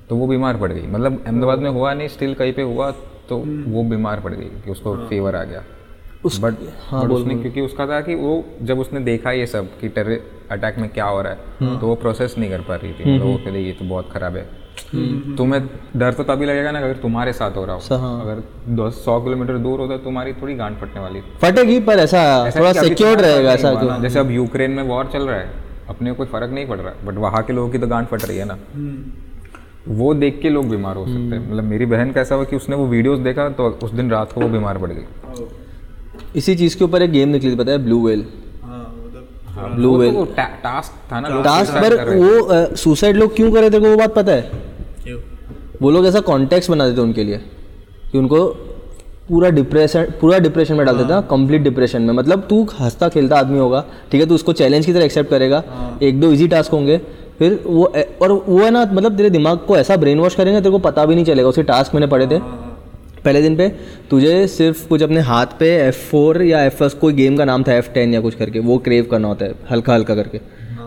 [0.08, 2.90] तो वो बीमार पड़ गई। मतलब अहमदाबाद में हुआ नहीं स्टिल कहीं पे हुआ
[3.28, 5.62] तो वो बीमार पड़ गई कि उसको फीवर आ गया।
[6.24, 9.68] उस बट हाँ, बट उसने क्योंकि उसका था कि वो जब उसने देखा ये सब
[9.80, 10.20] कि टेरर
[10.50, 13.26] अटैक में क्या हो रहा है तो वो प्रोसेस नहीं कर पा रही थी। मतलब
[13.26, 14.48] वो ये तो बहुत खराब है।
[15.36, 15.60] तुम्हें
[15.96, 18.42] डर तो तभी लगेगा ना अगर तुम्हारे साथ हो रहा हो। हाँ। अगर
[18.76, 22.22] दस सौ किलोमीटर दूर होता है तुम्हारी थोड़ी गांड फटने वाली। फटेगी पर ऐसा
[22.56, 26.26] थोड़ा साथ रहेगा ऐसा ना। जैसे अब यूक्रेन में वॉर चल रहा है अपने कोई
[26.26, 28.58] फ़र्क नहीं पड़ रहा। बट वहाँ के लोगों की तो गांड फट रही है ना।
[29.88, 32.56] वो देख के लोग बीमार हो सकते हैं। मतलब मेरी बहन का ऐसा हुआ कि
[32.56, 35.04] उसने वो वीडियोस देखा तो उस दिन रात को वो बीमार पड़ गई।
[36.36, 38.24] इसी चीज़ के ऊपर एक गेम निकली थी पता है ब्लू वेल
[39.64, 43.36] ब्लू वो वेल तो टा- टास्क था ना लोग टास्क पर थे। वो सुसाइड लोग
[43.36, 44.50] क्यों कर रहे थे को वो बात पता है?
[45.82, 47.36] वो लोग ऐसा कॉन्टेक्स्ट बना देते उनके लिए
[48.12, 48.46] कि उनको
[49.28, 53.36] पूरा डिप्रेशन पूरा डिप्रेशन में डाल देते हैं। कंप्लीट डिप्रेशन में। मतलब तू हंसता खेलता
[53.36, 55.62] आदमी होगा ठीक है तू उसको चैलेंज की तरह एक्सेप्ट करेगा
[56.02, 57.00] एक दो इजी टास्क होंगे
[57.38, 57.84] फिर वो
[58.22, 61.06] और वो है ना मतलब तेरे दिमाग को ऐसा ब्रेन वॉश करेंगे तेरे को पता
[61.06, 62.38] भी नहीं चलेगा उसके टास्क मैंने पढ़े थे।
[63.26, 63.68] पहले दिन पे
[64.10, 67.62] तुझे सिर्फ़ कुछ अपने हाथ पे एफ़ फोर या एफ़ एस कोई गेम का नाम
[67.62, 70.38] था एफ़ टेन या कुछ करके वो क्रेव करना होता है हल्का हल्का करके।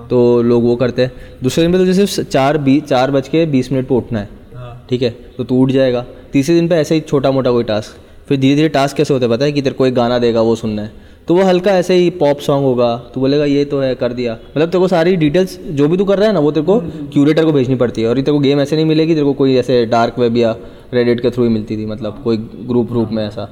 [0.10, 1.12] तो लोग वो करते हैं।
[1.44, 4.30] दूसरे दिन पे तुझे सिर्फ़ चार बीस चार बज के बीस मिनट पर उठना है।
[4.56, 5.10] हाँ। ठीक है?
[5.38, 7.98] तो तू उठ जाएगा। तीसरे दिन पे ऐसे ही छोटा मोटा कोई टास्क
[8.30, 9.52] फिर धीरे धीरे टास्क कैसे होते हैं पता है?
[9.52, 10.92] कि तेरे को एक गाना देगा वो सुनना है।
[11.30, 14.34] तो वो हल्का ऐसे ही पॉप सॉन्ग होगा। तो बोलेगा ये तो है कर दिया।
[14.34, 16.80] मतलब तेरे को सारी डिटेल्स जो भी तू कर रहा है ना वो तेरे को
[17.14, 19.34] क्यूरेटर को भेजनी पड़ती है। और ये तेरे को गेम ऐसे नहीं मिलेगी तेरे को
[19.34, 20.56] कोई ऐसे डार्क वेब या
[20.94, 23.50] रेडिट के थ्रू ही मिलती थी मतलब कोई ग्रुप रूप में ऐसा।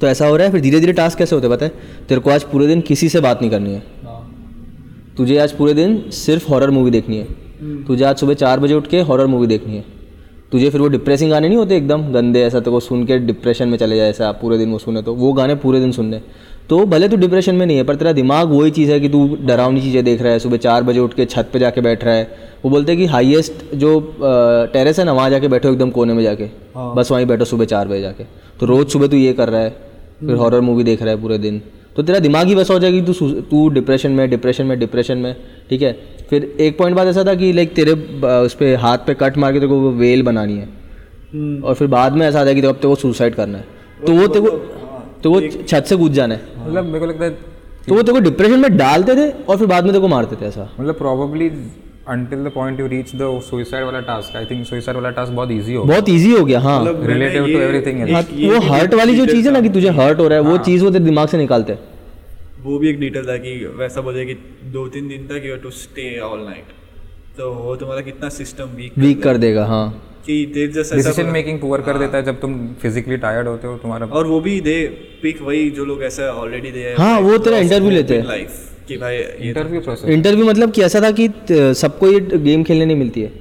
[0.00, 1.72] तो ऐसा हो रहा है फिर धीरे धीरे टास्क कैसे होते हैं पता है?
[2.08, 3.82] तेरे को आज पूरे दिन किसी से बात नहीं करनी है।
[5.16, 8.86] तुझे आज पूरे दिन सिर्फ़ हॉरर मूवी देखनी है। तुझे आज सुबह चार बजे उठ
[8.86, 9.84] के हॉरर मूवी देखनी है।
[10.52, 13.68] तुझे फिर वो डिप्रेसिंग गाने नहीं होते एकदम गंदे ऐसा तो को सुन के डिप्रेशन
[13.68, 16.20] में चले जाए ऐसा पूरे दिन वो सुने तो वो गाने पूरे दिन सुनने।
[16.68, 19.26] तो भले तू डिप्रेशन में नहीं है पर तेरा दिमाग वही चीज़ है कि तू
[19.42, 22.14] डरावनी चीज़ें देख रहा है सुबह चार बजे उठ के छत पे जाके बैठ रहा
[22.14, 24.00] है। वो बोलते हैं कि हाईएस्ट जो
[24.72, 26.48] टेरेस है ना वहाँ जाके बैठो एकदम कोने में जाके।
[26.96, 28.24] बस वहीं बैठो सुबह चार बजे जाके।
[28.60, 29.70] तो रोज़ सुबह तू ये कर रहा है
[30.20, 31.60] फिर हॉरर मूवी देख रहा है पूरे दिन।
[31.96, 35.18] तो तेरा दिमाग ही वैसा हो जाएगा कि तू तू डिप्रेशन में डिप्रेशन में डिप्रेशन
[35.18, 35.34] में
[35.70, 35.92] ठीक है?
[36.30, 37.92] फिर एक पॉइंट बाद ऐसा था कि लाइक तेरे
[38.38, 40.68] उस पर हाथ पे कट मार के तेरे को वेल बनानी है।
[41.60, 43.64] और फिर बाद में ऐसा आता है कि अब तेरे को सुसाइड करना है।
[44.06, 44.82] तो वो तेरे को
[45.24, 47.30] तो वो छत से कूद जाना है। मतलब मेरे को लगता है
[47.86, 50.36] तो वो तेरे को डिप्रेशन में डालते थे और फिर बाद में तेरे को मारते
[50.36, 51.48] थे ऐसा। मतलब probably
[52.08, 55.50] until the point you reach the suicide वाला टास्क आई थिंक सुसाइड वाला टास्क बहुत
[55.50, 59.16] इजी हो बहुत ईजी हो गया हाँ। मतलब रिलेटिव टू एवरीथिंग हाँ, वो हर्ट वाली
[59.16, 61.04] जो चीज़ है ना कि तुझे हर्ट हो रहा है वो हाँ। चीज़ वो तेरे
[61.04, 61.80] दिमाग से निकालते। हैं
[62.64, 64.34] वो भी एक डिटेल था कि वैसा बोले कि
[64.72, 66.72] दो तीन दिन तक you to stay all night
[67.38, 69.86] तो वो तुम्हारा कितना सिस्टम वीक वीक कर देगा हाँ।
[70.26, 73.76] कि their just decision making poor कर देता है जब तुम फिजिकली टायर्ड होते हो
[73.78, 74.76] तुम्हारा और वो भी दे
[75.22, 78.96] पिक वही जो लोग ऐसा ऑलरेडी दे हाँ, वो तेरा इंटरव्यू लेते हैं। लाइफ कि
[78.96, 79.16] भाई
[79.48, 81.28] इंटरव्यू प्रोसेस इंटरव्यू मतलब कि ऐसा था कि
[81.80, 83.32] सबको ये गेम खेलने नहीं मिलती है।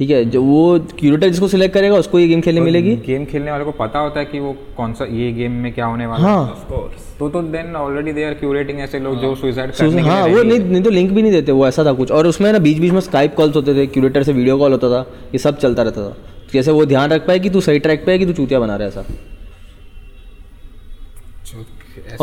[0.00, 2.94] ठीक है जो वो क्यूरेटर जिसको सिलेक्ट करेगा उसको ये गेम खेलने मिलेगी?
[3.06, 5.86] गेम खेलने वाले को पता होता है कि वो कौन सा ये गेम में क्या
[5.86, 9.72] होने वाला हाँ। कोर्स तो तो then already they are curating ऐसे लोग जो सुसाइड
[9.72, 12.10] करने के हाँ वो नहीं नहीं तो लिंक भी नहीं देते वो ऐसा था कुछ।
[12.10, 14.88] और उसमें ना बीच बीच में स्काइप कॉल्स होते थे क्यूरेटर से वीडियो कॉल होता
[14.88, 15.00] था
[15.32, 16.16] ये सब चलता रहता था।
[16.52, 18.76] जैसे वो ध्यान रख पाए कि तू सही ट्रैक पे है कि तू चूतिया बना
[18.76, 19.04] रहा है ऐसा।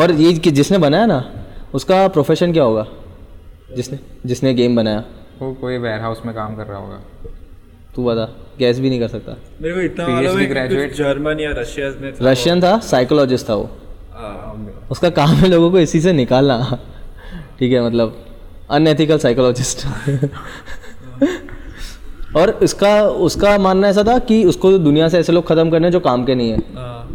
[0.02, 1.22] और ये कि जिसने बनाया ना
[1.74, 2.86] उसका प्रोफेशन क्या होगा?
[3.76, 5.04] जिसने जिसने गेम बनाया।
[5.40, 7.00] वो कोई वेयर हाउस में काम कर रहा होगा।
[7.98, 8.24] तू बता
[8.58, 9.32] गैस भी नहीं कर सकता।
[9.62, 13.54] मेरे को इतना मालूम है graduate। जर्मन या रशिया में था रशियन था साइकोलॉजिस्ट था
[13.54, 13.64] वो।
[14.12, 16.78] हाँ, उसका काम है लोगों को इसी से निकालना।
[17.58, 18.16] ठीक है मतलब
[18.70, 19.86] अनएथिकल साइकोलॉजिस्ट
[22.36, 22.92] और इसका
[23.26, 26.34] उसका मानना ऐसा था कि उसको दुनिया से ऐसे लोग खत्म करने जो काम के
[26.34, 27.08] नहीं है। हाँ।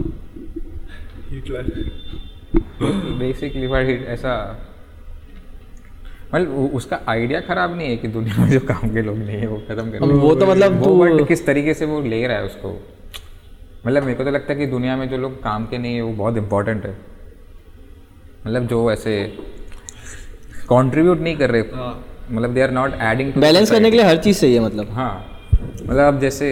[3.19, 3.67] बेसिकली
[4.13, 4.35] ऐसा
[6.33, 9.47] मतलब उसका आइडिया खराब नहीं है कि दुनिया में जो काम के लोग नहीं है
[9.47, 12.37] वो खत्म कर वो तो मतलब वो तू बट किस तरीके से वो ले रहा
[12.37, 12.69] है उसको?
[13.87, 16.01] मतलब मेरे को तो लगता है कि दुनिया में जो लोग काम के नहीं है
[16.01, 16.95] वो बहुत इम्पोर्टेंट है।
[18.47, 19.21] मतलब जो ऐसे
[20.69, 24.17] कंट्रीब्यूट नहीं कर रहे हाँ। मतलब they are not adding balance करने के लिए हर
[24.17, 25.13] चीज़ सही है मतलब। हाँ।
[25.61, 26.49] मतलब अब जैसे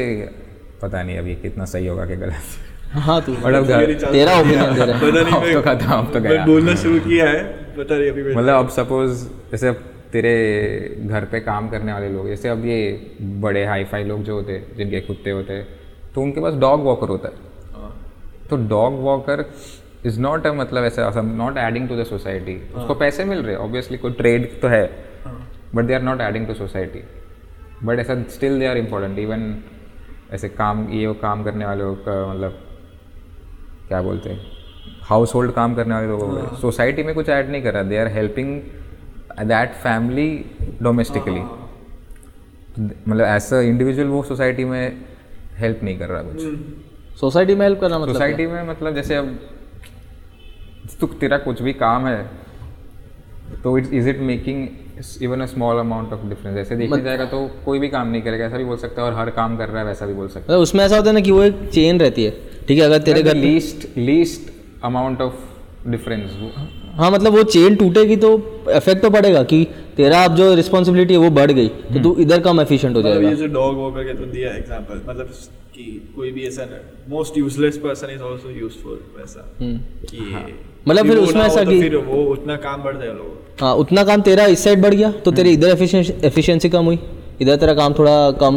[0.81, 4.99] पता नहीं अभी कितना सही होगा कि गलत। हाँ तू मतलब घर तेरा ओपिनियन तेरा
[4.99, 8.55] पता नहीं तो मैं खत्म तो गया। बोलना शुरू किया है। पता नहीं अभी मतलब
[8.55, 9.71] अब सपोज़ जैसे
[10.11, 10.33] तेरे
[11.05, 12.79] घर पे काम करने वाले लोग जैसे अब ये
[13.41, 15.67] बड़े हाई फाई लोग जो होते हैं जिनके कुत्ते होते हैं
[16.15, 17.33] तो उनके पास डॉग वॉकर होता है।
[17.73, 17.91] हाँ।
[18.49, 19.45] तो dog walker
[20.05, 23.97] is not a मतलब ऐसा not adding to the society उसको पैसे मिल रहे ऑब्वियसली
[23.97, 24.85] कोई ट्रेड तो है
[25.75, 27.03] but they are not adding to society
[27.83, 29.55] but ऐसा still they are important even
[30.33, 32.59] ऐसे काम ये वो काम करने वाले मतलब
[33.87, 34.60] क्या बोलते हैं?
[35.03, 38.07] हाउस होल्ड काम करने वाले लोग सोसाइटी में कुछ ऐड नहीं कर रहा। They are
[38.13, 38.61] helping
[39.47, 40.29] that family
[40.81, 41.41] domestically
[42.79, 45.01] मतलब एज अ इंडिविजुअल वो सोसाइटी में
[45.57, 49.37] हेल्प नहीं कर रहा कुछ। सोसाइटी में हेल्प करना मतलब सोसाइटी में मतलब जैसे अब
[51.01, 52.29] तो तेरा कुछ भी काम है
[53.63, 54.67] तो it is it making
[55.21, 58.45] even a small amount of difference ऐसे देखने जाएगा तो कोई भी काम नहीं करेगा
[58.45, 60.53] ऐसा भी बोल सकता है और हर काम कर रहा है वैसा भी बोल सकता
[60.53, 62.31] है। उसमें ऐसा होता है ना कि वो एक चेन रहती है।
[62.67, 64.50] ठीक है अगर तेरे घर least least
[64.83, 66.31] amount of difference
[66.95, 68.29] हाँ मतलब वो चेन टूटेगी तो
[68.69, 69.63] इफ़ेक्ट तो पड़ेगा कि
[69.97, 73.13] तेरा अब जो रिस्पॉन्सिबिलिटी है वो बढ़ गई तो तू इधर कम एफिशिएंट हो मतलब
[73.13, 75.29] जाएगा। ये जो डॉग वॉकर के तो दिया एग्जांपल मतलब
[75.75, 75.83] कि
[76.15, 76.65] कोई भी ऐसा
[77.09, 80.19] most useless person is also useful वैसा। कि
[80.87, 84.03] मतलब फिर उसमें ऐसा तो कि- फिर वो उतना काम बढ़ जाए लोग हाँ उतना
[84.03, 85.69] काम तेरा इस साइड बढ़ गया तो तेरी इधर
[86.23, 86.99] एफिशिएंसी कम हुई।
[87.41, 88.55] इधर तेरा काम थोड़ा कम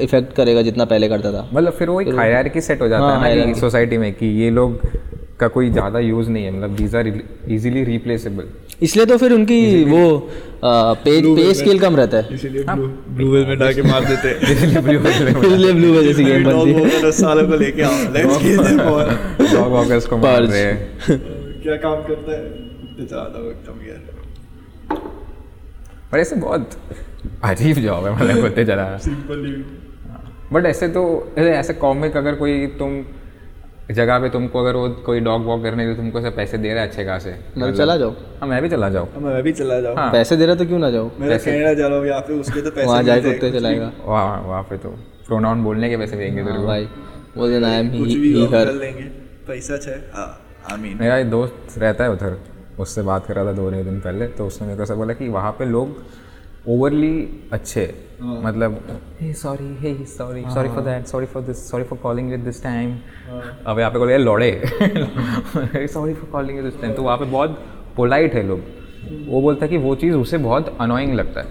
[0.00, 3.28] इफ़ेक्ट करेगा जितना पहले करता था। मतलब फिर वो एक हायरार्की सेट हो जाता हाँ,
[3.28, 4.80] है ना सोसाइटी में कि ये लोग
[5.40, 8.48] का कोई ज़्यादा यूज़ नहीं है मतलब दीज आर इजीली रिप्लेसेबल
[8.82, 10.02] इसलिए तो फिर उनकी वो
[10.64, 15.72] पेज पे स्केल कम रहता है। इसीलिए ब्लू वेल में डाके मार देते हैं। इसलिए
[15.72, 19.04] ब्लू जैसी गेम बनती है। दस सालों को लेके आओ। Let's kill them for
[19.52, 20.76] dog walkers को मार रहे हैं।
[21.64, 22.42] क्या काम करता है?
[22.80, 24.02] कुत्ते चलाता हूँ एकदम यार
[26.12, 26.70] पर ऐसे बहुत
[27.44, 29.64] अजीब जॉब है मतलब कुत्ते चला सिंपल
[30.52, 31.02] बट ऐसे तो
[31.38, 32.90] ऐसे ऐसे कॉमिक अगर कोई तुम
[33.92, 36.88] जगह पे तुमको अगर वो कोई डॉग वॉक करने के तुमको पैसे दे रहा है
[36.88, 40.10] अच्छे खासे। मतलब चला जाओ हाँ मैं भी चला जाऊँ। मैं भी चला जाऊँ। हाँ।
[40.12, 42.60] पैसे दे रहा तो क्यों ना जाओ मेरा कनाडा जा रहा हूँ यहाँ पे उसके
[42.60, 44.88] तो पैसे वहाँ मिलते हैं, कुत्ते चलाएगा। वहाँ वहाँ पे तो
[45.26, 46.88] प्रोनाउन बोलने के पैसे देंगे तेरे हाँ को। भाई
[47.36, 49.04] बोल देना आई एम ही ही कर लेंगे
[49.48, 52.36] पैसा छे हाँ। मेरा एक दोस्त रहता है उधर
[52.80, 55.14] उससे बात कर रहा था दो तीन दिन पहले तो उसने मेरे को ऐसा बोला
[55.14, 55.96] कि वहाँ पे लोग
[56.68, 57.16] ओवरली
[57.52, 57.82] अच्छे।
[58.22, 58.78] मतलब
[59.20, 59.94] hey sorry hey.
[60.06, 62.96] Sorry sorry for that sorry for this sorry for calling it this time
[63.66, 67.58] अब यहाँ पे बोले लौड़े। Sorry for calling it this time तो वहाँ पे बहुत
[67.96, 68.60] पोलाइट है लोग।
[69.28, 71.48] वो बोलता है कि वो चीज़ उसे बहुत अनोइंग लगता है।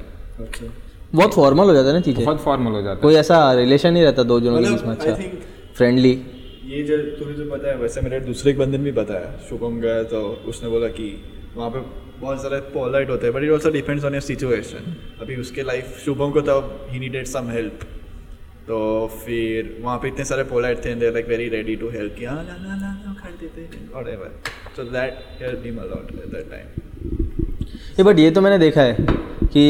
[1.15, 3.93] बहुत फॉर्मल हो जाता है ना चीज़ें। बहुत फॉर्मल हो जाता है। कोई ऐसा रिलेशन
[3.93, 6.21] नहीं रहता दो जनों के बीच में मतलब अच्छा। फ्रेंडली
[6.65, 10.04] ये जो तूने जो बताया वैसे मेरे दूसरे एक बंदे ने भी बताया शुभम गया
[10.04, 11.08] तो उसने बोला कि
[11.56, 11.80] वहाँ पे
[12.23, 15.97] बहुत सारे पोलाइट होते हैं but it also depends on your situation अभी उसके लाइफ
[16.05, 17.86] शुभम को तब ही नीडेड सम हेल्प
[18.67, 18.79] तो
[19.23, 22.55] फिर वहाँ पे इतने सारे पोलाइट थे like very ready to help कि हाँ ला
[22.57, 24.31] ला ला ला कर देते और ever
[24.75, 26.67] so that help him a lot at that time
[27.97, 28.95] ये बट ये तो मैंने देखा है
[29.47, 29.65] कि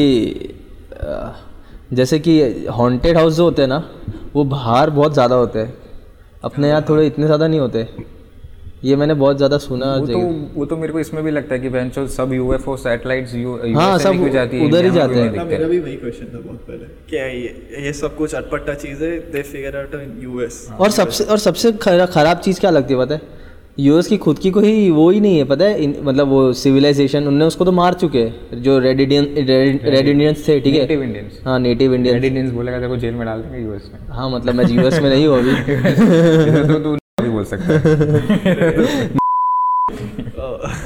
[1.92, 2.40] जैसे कि
[2.72, 3.82] हॉन्टेड हाउस जो होते हैं ना
[4.34, 5.72] वो बाहर बहुत ज़्यादा होते हैं।
[6.44, 7.82] अपने यहाँ थोड़े इतने ज़्यादा नहीं होते।
[8.84, 10.18] ये मैंने बहुत ज़्यादा सुना वो तो
[10.54, 13.98] वो तो मेरे को इसमें भी लगता है कि बेंचो सब यूएफओ सैटेलाइट्स यू हाँ,
[13.98, 17.26] सब जाती है उधर ही जाते हैं। मेरा भी वही क्वेश्चन था बहुत पहले। क्या
[17.26, 21.72] ये ये सब कुछ अटपटा चीज़ें they figure out in US और सबसे और सबसे
[21.82, 23.20] खराब चीज़ क्या लगती है पता है?
[23.78, 25.82] यूएस की खुद की कोई वो ही नहीं है पता है?
[25.84, 29.24] इन- मतलब वो सिविलाइजेशन उनने उसको तो मार चुके हैं जो रेड इंडियन
[29.86, 30.80] रेड इंडियंस थे ठीक है?
[30.80, 33.90] नेटिव इंडियंस हाँ नेटिव इंडियन रेड इंडियंस बोलेगा तेरे को जेल में डाल देंगे यूएस
[33.94, 39.12] में। हाँ मतलब मैं यूएस में नहीं हूँ अभी। तो तू भी बोल सकता। है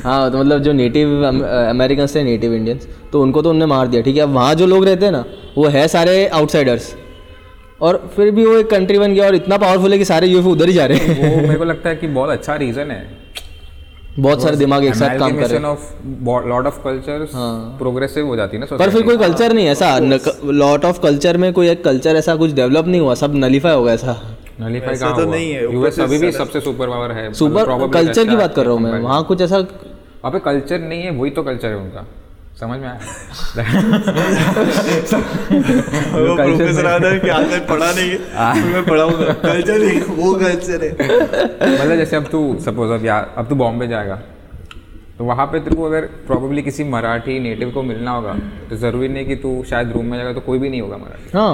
[0.05, 4.03] हाँ तो मतलब जो नेटिव अमेरिकन थे नेटिव इंडियंस तो उनको तो उनने मार दिया
[4.03, 4.23] ठीक है?
[4.23, 5.25] अब वहाँ जो लोग रहते हैं ना
[5.57, 6.95] वो है सारे आउटसाइडर्स
[7.81, 10.51] और फिर भी वो एक कंट्री बन गया और इतना पावरफुल है कि सारे यूएफओ
[10.51, 13.01] उधर ही जा रहे हैं। वो मेरे को लगता है कि बहुत अच्छा रीजन है।
[14.19, 17.31] बहुत सारे दिमाग एक साथ काम कर रहे हैं। लॉट ऑफ़ कल्चर्स
[17.79, 19.99] प्रोग्रेसिव हो। जाती है ना पर फिर कोई कल्चर नहीं ऐसा
[20.63, 23.83] लॉट ऑफ़ कल्चर में कोई एक कल्चर ऐसा कुछ डेवलप नहीं हुआ सब नलीफाई हो
[23.85, 24.13] गया ऐसा।
[24.61, 25.35] नलीफाई कहाँ तो हुआ?
[25.35, 28.55] नहीं है, यूएस अभी भी सबसे सुपर पावर है सुपर मतलब कल्चर की अच्छा बात
[28.55, 31.69] कर रहा हूँ मैं। वहाँ कुछ ऐसा वहाँ पे कल्चर नहीं है वही तो कल्चर
[31.69, 32.07] है उनका।
[32.61, 32.99] समझ में आया?
[36.19, 40.91] वो प्रोफेसर है। कि मैं पढ़ा नहीं है। मैं पढ़ाऊँगा कल्चर नहीं वो कल्चर है।
[41.75, 44.17] मतलब जैसे अब तू सपोज़ अब यार अब तू बॉम्बे जाएगा
[45.19, 48.35] तो वहाँ पे तेरे को अगर प्रॉब्ली किसी मराठी नेटिव को मिलना होगा
[48.71, 51.39] तो ज़रूरी नहीं कि तू शायद रूम में जाएगा तो कोई भी नहीं होगा मराठी।
[51.39, 51.53] हाँ।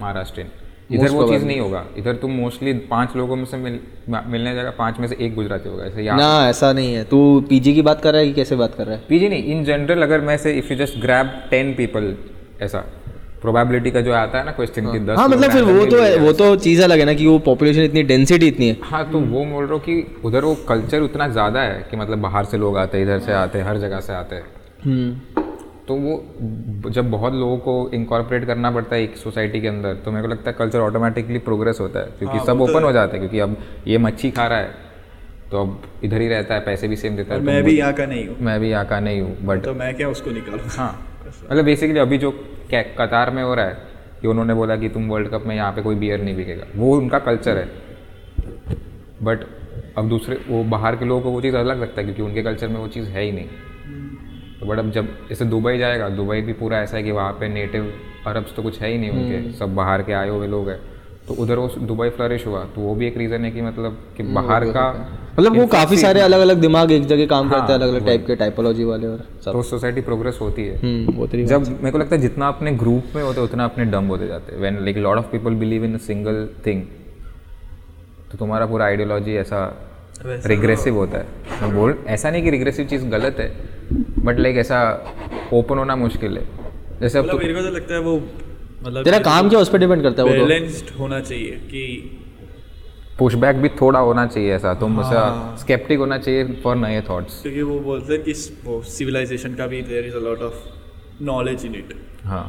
[0.00, 0.50] महाराष्ट्रियन
[0.90, 3.78] इधर वो चीज़ नहीं होगा। इधर तुम मोस्टली पाँच लोगों में से मिल,
[4.26, 7.74] मिलने जाएगा पाँच में से एक गुजराती होगा ऐसे ना ऐसा नहीं है। तू पीजी
[7.74, 9.02] की बात कर रहा है कि कैसे बात कर रहा है?
[9.08, 12.14] पीजी नहीं इन जनरल अगर मैं say if you just grab ten people
[12.62, 12.84] ऐसा
[13.42, 16.16] प्रोबेबिलिटी का जो आता है ना क्वेश्चन की दस हाँ मतलब फिर वो तो है
[16.18, 19.20] वो तो चीज़ अलग है ना कि वो पॉपुलेशन इतनी डेंसिटी इतनी है। हाँ तो
[19.20, 22.58] वो बोल रहा हूँ कि उधर वो कल्चर उतना ज़्यादा है कि मतलब बाहर से
[22.58, 24.44] लोग आते हैं इधर से आते हैं हर जगह से आते। हैं
[24.84, 25.42] हम्म।
[25.88, 30.10] तो वो जब बहुत लोगों को इंकॉर्पोरेट करना पड़ता है एक सोसाइटी के अंदर तो
[30.10, 32.86] मेरे को लगता है कल्चर ऑटोमेटिकली प्रोग्रेस होता है क्योंकि हाँ, सब तो ओपन हो
[32.86, 34.88] है। जाता है क्योंकि अब ये मच्छी खा रहा है
[35.50, 37.92] तो अब इधर ही रहता है पैसे भी सेम देता है मैं तो भी यहाँ
[37.92, 40.60] का नहीं हूँ। मैं भी यहाँ का नहीं हूँ बट तो मैं क्या उसको निकालूँ?
[40.68, 41.06] हाँ
[41.50, 42.30] मतलब बेसिकली अभी जो
[42.70, 43.76] कै- कतार में हो रहा है
[44.20, 46.96] कि उन्होंने बोला कि तुम वर्ल्ड कप में यहाँ पे कोई बियर नहीं बिकेगा वो
[46.96, 47.68] उनका कल्चर है।
[49.22, 49.44] बट
[49.98, 52.68] अब दूसरे वो बाहर के लोगों को वो चीज़ अलग लगता है क्योंकि उनके कल्चर
[52.68, 53.48] में वो चीज़ है ही नहीं।
[54.60, 57.48] तो बट अब जब जैसे दुबई जाएगा दुबई भी पूरा ऐसा है कि वहाँ पे
[57.48, 57.92] नेटिव
[58.26, 60.80] अरब्स तो कुछ है ही नहीं उनके। सब बाहर के आए हुए लोग हैं।
[61.28, 64.22] तो उधर वो दुबई फ्लरिश हुआ। तो वो भी एक रीज़न है कि मतलब कि
[64.22, 64.84] बाहर का
[65.38, 68.06] मतलब वो काफ़ी सारे अलग अलग दिमाग एक जगह काम करते हैं हाँ, अलग अलग
[68.06, 71.90] टाइप के टाइपोलॉजी वाले और सब। तो सोसाइटी प्रोग्रेस होती है। हम्म वो जब मेरे
[71.90, 74.78] को लगता है जितना अपने ग्रुप में होते उतना अपने डम होते जाते हैं। When
[74.84, 76.82] like lot of people believe in single thing
[78.32, 79.60] तो तुम्हारा पूरा आइडियोलॉजी ऐसा
[80.24, 81.26] रिग्रेसिव होता है।
[81.62, 83.48] मैं बोल ऐसा नहीं कि रिग्रेसिव चीज़ गलत है
[84.24, 84.78] बट लाइक ऐसा
[85.52, 86.44] ओपन होना मुश्किल है।
[87.00, 88.16] जैसे अब मतलब तो मेरे को तो लगता है वो
[88.86, 90.46] मतलब तेरा काम क्या उस पर डिपेंड करता है वो तो?
[90.46, 92.16] बैलेंस्ड होना चाहिए कि
[93.18, 97.40] पुशबैक भी थोड़ा होना चाहिए ऐसा तुम तो ऐसा स्केप्टिक होना चाहिए फॉर नए थॉट्स
[97.42, 98.32] क्योंकि वो बोलते हैं कि
[98.64, 100.54] वो सिविलाइजेशन का भी there is a lot of
[101.22, 102.44] knowledge in it हाँ।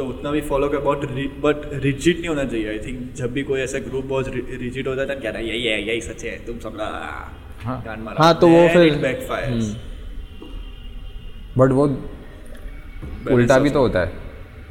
[0.00, 0.98] तो उतना भी फॉलो कर बहुत
[1.44, 5.02] बट रिजिड नहीं होना चाहिए आई थिंक जब भी कोई ऐसा ग्रुप बहुत रिजिड होता
[5.02, 6.78] है तो क्या यही है यही सच है तुम सब
[7.62, 8.94] हाँ। मारा। हाँ, तो वो फिर-
[11.58, 11.86] बट वो
[13.34, 14.12] उल्टा भी तो होता है।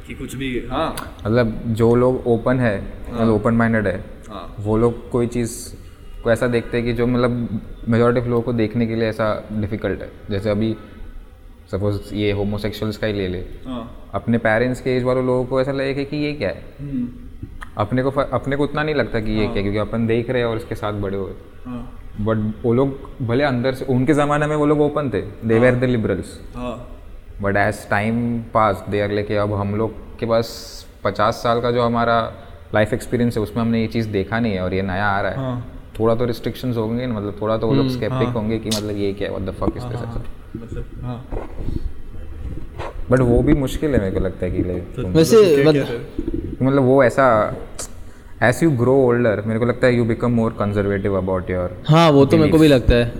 [0.06, 4.76] कि कुछ भी हाँ। मतलब जो लोग ओपन है मतलब ओपन माइंडेड है हाँ। वो
[4.76, 5.74] लोग कोई चीज़
[6.22, 9.48] को ऐसा देखते हैं कि जो मतलब मेजोरिटी ऑफ़ लोगों को देखने के लिए ऐसा
[9.52, 10.76] डिफ़िकल्ट है। जैसे अभी
[11.70, 15.60] सपोज़ ये होमोसेक्सुअल्स का ही ले ले। हाँ। अपने पेरेंट्स के एज वाले लोगों को
[15.60, 16.62] ऐसा लगेगा कि ये क्या है?
[16.80, 17.08] हम्म,
[17.78, 20.48] अपने को अपने को उतना नहीं लगता कि ये क्या क्योंकि अपन देख रहे हैं
[20.48, 21.32] और इसके साथ बड़े हुए।
[21.66, 21.82] हाँ।
[22.20, 25.74] बट वो लोग भले अंदर से उनके ज़माने में वो लोग ओपन थे। दे वेर
[25.74, 26.74] द लिबरल्स हाँ।
[27.42, 30.48] But as time pass they are लेके अब हम लोग के पास
[31.04, 32.20] पचास साल का जो हमारा
[32.74, 35.30] लाइफ एक्सपीरियंस है उसमें हमने ये चीज़ देखा नहीं है और ये नया आ रहा
[35.30, 38.96] है। हाँ। थोड़ा तो रिस्ट्रिक्शंस होंगे मतलब थोड़ा तो वो लोग स्केप्टिक होंगे कि मतलब
[38.96, 40.00] ये क्या है what the fuck is this
[40.56, 41.18] मतलब हाँ
[43.10, 44.62] बट वो भी मुश्किल है मेरे को लगता है कि
[45.12, 45.98] वैसे कह रहे हो?
[46.62, 47.26] मतलब वो ऐसा
[48.42, 52.10] एज यू ग्रो ओल्डर मेरे को लगता है you become more conservative about your हाँ
[52.10, 53.12] वो तो मेरे को भी लगता है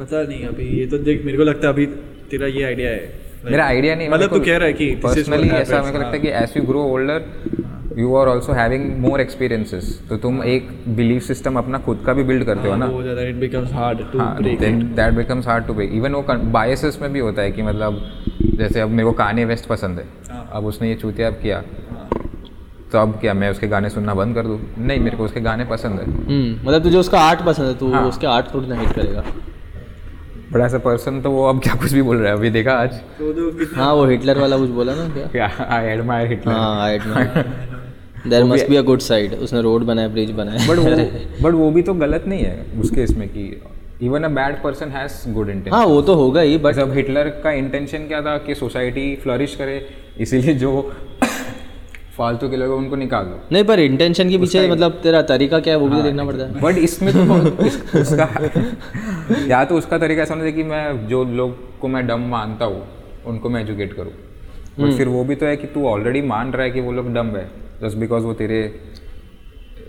[0.00, 1.86] पता नहीं अभी ये तो देख मेरे को लगता है अभी
[2.30, 5.80] तेरा ये आइडिया है मेरा आइडिया नहीं मतलब तू कह रहा है कि पर्सनली ऐसा
[5.82, 7.67] मेरे को लगता है हाँ। कि as you grow older
[7.98, 12.22] you are also having more experiences तो तुम एक बिलीफ सिस्टम अपना खुद का भी
[12.24, 12.86] बिल्ड करते हो ना?
[12.86, 14.60] हाँ, ज़्यादा इट बिकम्स हार्ड टू हाँ break
[14.96, 18.00] that becomes hard to break even वो बायसेस में भी होता है कि मतलब
[18.58, 21.62] जैसे अब मेरे को काने वेस्ट पसंद है। हाँ। अब उसने ये चूतिया किया।
[22.92, 24.58] तो अब क्या मैं उसके गाने सुनना बंद कर दूँ?
[24.78, 27.92] नहीं मेरे को उसके गाने पसंद है। हम्म मतलब तुझे उसका आर्ट पसंद है तू
[27.92, 29.24] हाँ। उसके आर्ट थोड़ी ना हिट करेगा।
[30.52, 32.72] बट एज अ पर्सन तो वो अब क्या कुछ भी बोल रहा है अभी देखा
[32.74, 35.50] आज। तो तो हाँ वो हिटलर वाला कुछ बोला ना क्या?
[35.68, 37.02] आई एडमायर हिटलर हाँ aight
[38.28, 40.68] there must be a good side उसने रोड बनाया ब्रिज बनाया.
[40.68, 40.90] बट वो
[41.42, 43.44] बट वो भी तो गलत नहीं है उसके इसमें कि
[44.02, 47.28] even a bad person has good intention हाँ वो तो होगा ही बट अब हिटलर
[47.44, 49.86] का इंटेंशन क्या था कि सोसाइटी फ्लरिश करे
[50.20, 50.70] इसीलिए जो
[52.18, 55.74] फालतू के लोग उनको निकाल दो। नहीं पर इंटेंशन के पीछे मतलब तेरा तरीका क्या
[55.74, 58.28] है वो भी तो देखना पड़ता है। बट इसमें तो इस, उसका
[59.48, 62.64] या तो उसका तरीका ऐसा होना चाहिए कि मैं जो लोग को मैं डम मानता
[62.64, 62.82] हूँ
[63.26, 64.12] उनको मैं एजुकेट करूँ।
[64.80, 67.12] बट फिर वो भी तो है कि तू ऑलरेडी मान रहा है कि वो लोग
[67.14, 67.48] डम है।
[67.82, 68.60] जस्ट बिकॉज़ वो तेरे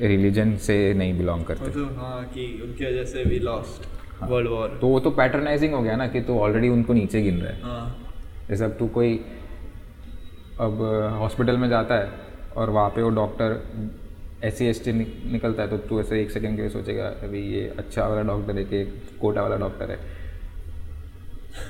[0.01, 3.87] रिलीजन से नहीं बिलोंग करते। तो हाँ कि उनकी वजह से वी लॉस्ट
[4.23, 7.39] वर्ल्ड वॉर तो वो तो पैटर्नाइजिंग हो गया ना कि तू ऑलरेडी उनको नीचे गिन
[7.41, 8.15] रहा है। हाँ।
[8.49, 9.15] जैसे अब तू कोई
[10.59, 10.81] अब
[11.19, 12.09] हॉस्पिटल में जाता है
[12.57, 13.61] और वहाँ पे वो doctor
[14.43, 14.91] S C S T
[15.31, 18.57] निकलता है तो तू ऐसे एक सेकंड के लिए सोचेगा अभी ये अच्छा वाला डॉक्टर
[18.57, 18.83] है कि
[19.21, 19.97] कोटा वाला डॉक्टर है।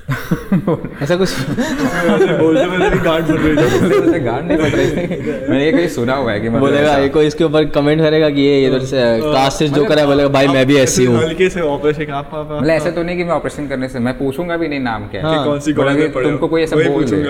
[1.02, 5.88] ऐसा कुछ बोलते बोलते गांड भर रही गांड नहीं पड़ रही। थी मैंने ये कहीं
[5.88, 8.86] सुना हुआ है कि मतलब बोलेगा ये कोई इसके ऊपर कमेंट करेगा कि ये इधर
[8.86, 12.12] से कास्ट से जो करा है बोलेगा भाई मैं भी ऐसी हूँ। हल्के से ऑपरेशन
[12.12, 15.08] आप मतलब ऐसा तो नहीं कि मैं ऑपरेशन करने से मैं पूछूँगा भी नहीं नाम
[15.08, 17.22] क्या। है। कौन सी कॉलेज में तुमको कोई ऐसा बोल दे।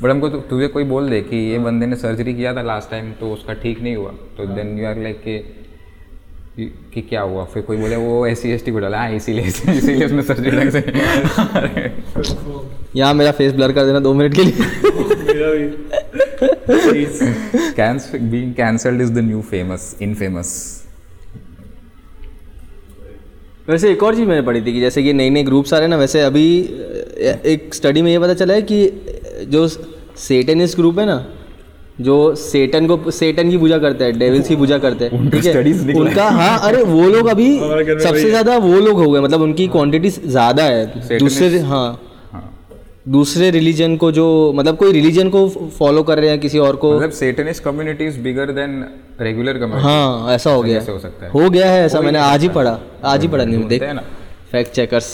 [0.00, 3.12] बट हमको तुझे कोई बोल दे कि ये बंदे ने सर्जरी किया था लास्ट टाइम
[3.20, 5.55] तो उसका ठीक नहीं हुआ। तो देन यू आर लाइक कि
[6.58, 7.44] कि क्या हुआ?
[7.44, 10.50] फिर कोई बोले वो एस सी एस टी को डाला। हाँ इसीलिए इसीलिए उसने सर्जरी
[10.50, 10.80] ढंग से
[12.96, 14.52] यहाँ मेरा फेस ब्लर कर देना दो मिनट के लिए।
[18.20, 20.54] Being cancelled is the new famous infamous
[23.68, 25.84] वैसे एक और चीज़ मैंने पढ़ी थी कि जैसे कि नए नए ग्रुप्स आ रहे
[25.84, 26.46] हैं ना वैसे अभी
[27.52, 31.16] एक स्टडी में ये पता चला है कि जो सेटनिस्ट ग्रुप है ना
[32.00, 35.76] जो सेटन को सेटन की पूजा करते हैं डेविल्स की पूजा करते हैं उनका ठीक
[35.86, 39.66] है। उनका हाँ अरे वो लोग अभी सबसे ज़्यादा वो लोग हो गए मतलब उनकी
[39.68, 41.86] क्वांटिटी ज़्यादा है। दूसरे हाँ।
[42.32, 42.42] हाँ।
[43.08, 46.94] दूसरे रिलीजन को जो मतलब कोई रिलीजन को फॉलो कर रहे हैं किसी और को
[46.96, 48.84] मतलब satanist community is bigger than
[49.20, 52.42] regular community हाँ ऐसा हो गया। हो सकता है। हो गया है ऐसा मैंने आज
[52.42, 53.82] ही पढ़ा आज ही पढ़ा नहीं देख।
[54.52, 55.08] फैक्ट चेकर्स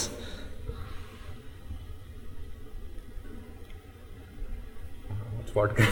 [5.52, 5.84] स्पॉट कर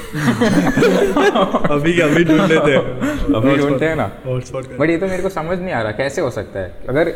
[1.72, 5.28] अभी अभी ढूंढ लेते हैं। अभी ढूंढते हैं ना। हॉटस्पॉट बट ये तो मेरे को
[5.28, 6.86] समझ नहीं आ रहा कैसे हो सकता है?
[6.88, 7.08] अगर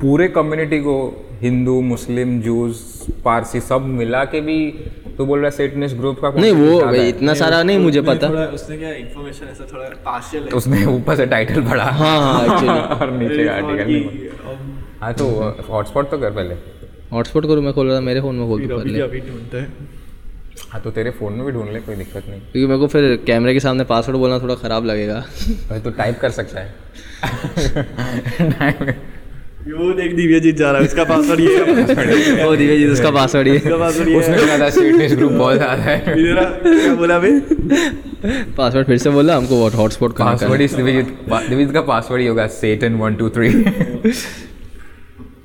[0.00, 0.94] पूरे कम्युनिटी को
[1.40, 4.58] हिंदू मुस्लिम जूस पारसी सब मिला के भी
[5.18, 8.92] तो बोल रहा है ग्रुप का नहीं वो। इतना सारा नहीं मुझे पता। उसने क्या
[8.94, 10.50] इन्फॉर्मेशन ऐसा थोड़ा पार्शियल है?
[10.50, 14.02] उसने ऊपर से टाइटल पढ़ा। हाँ हाँ और नीचे आर्टिकल
[14.50, 15.28] um, हाँ तो
[15.70, 16.54] हॉटस्पॉट तो कर पहले।
[17.12, 19.99] हॉटस्पॉट करूँ मैं खोल रहा था मेरे फ़ोन में खोल फिर पहले अभी ढूंढते
[20.64, 23.16] हैं तो तेरे फ़ोन में भी ढूंढ ले कोई दिक्कत नहीं। क्योंकि मेरे को फिर
[23.26, 25.24] कैमरे के सामने पासवर्ड बोलना थोड़ा ख़राब लगेगा।
[25.70, 26.68] भाई तो टाइप कर सकता है।
[29.70, 31.64] वो देख दिव्या जीत जा रहा है उसका पासवर्ड ये है।
[32.56, 36.14] जी उसका पासवर्ड ये उसका पासवर्ड ये उसने है बोला था ग्रुप बहुत ज़्यादा है।
[36.16, 37.30] मेरा क्या बोला बे
[38.56, 40.74] पासवर्ड फिर से बोला हमको हॉटस्पॉट करना पासवर्ड इस
[41.72, 43.48] का पासवर्ड ही होगा सेटन वन टू थ्री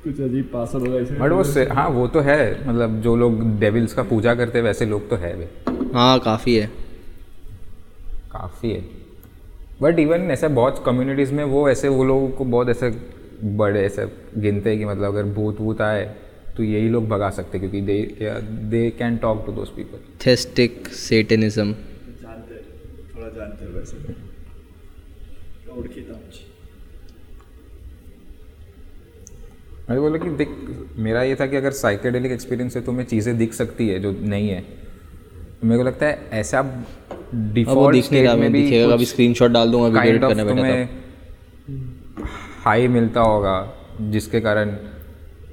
[0.06, 3.40] कुछ अजीब पासवर्ड होगा इसे बट वो से- हाँ वो तो है। मतलब जो लोग
[3.60, 5.48] डेविल्स का पूजा करते हैं वैसे लोग तो है वे
[5.94, 6.66] हाँ काफ़ी है।
[8.32, 8.84] काफ़ी है।
[9.82, 12.90] बट इवन ऐसे बहुत कम्युनिटीज़ में वो ऐसे वो लोगों को बहुत ऐसे
[13.44, 14.06] बड़े ऐसे
[14.38, 16.04] गिनते हैं कि मतलब अगर भूत वूत आए
[16.56, 18.00] तो यही लोग भगा सकते क्योंकि they
[18.70, 22.54] they can talk to those people theistic satanism जानते
[23.16, 24.14] थोड़ा जानते हैं वैसे।
[29.90, 30.48] ओळखीता आमची मैं बोला कि देख
[30.98, 34.48] मेरा ये था कि अगर साइकेडेलिक एक्सपीरियंस से तुम्हें चीज़ें दिख सकती है जो नहीं
[34.48, 36.62] है तो मेरे को लगता है ऐसा
[37.34, 40.88] डिफ़ॉल्ट स्टेट में भी दिखेगा स्क्रीनशॉट डाल दूँगा वीडियो एडिट करने बैठा
[42.64, 44.70] हाई मिलता होगा जिसके कारण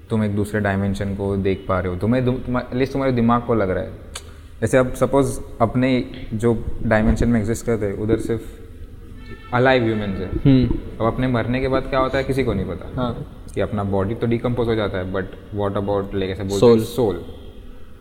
[0.10, 3.70] तुम एक दूसरे डायमेंशन को देख पा रहे हो। तुम्हें एटलीस्ट तुम्हारे दिमाग को लग
[3.70, 3.92] रहा है।
[4.62, 5.90] जैसे अब सपोज़ अपने
[6.34, 10.66] जो डायमेंशन में एग्जिस्ट करते हैं उधर सिर्फ़ अलाइव ह्यूमंस है।
[11.00, 13.84] अब अपने मरने के बाद क्या होता है किसी को नहीं पता। हाँ। कि अपना
[13.94, 17.24] बॉडी तो डिकम्पोज हो जाता है बट वॉट अबाउट लाइक ऐसे बोलते हैं सोल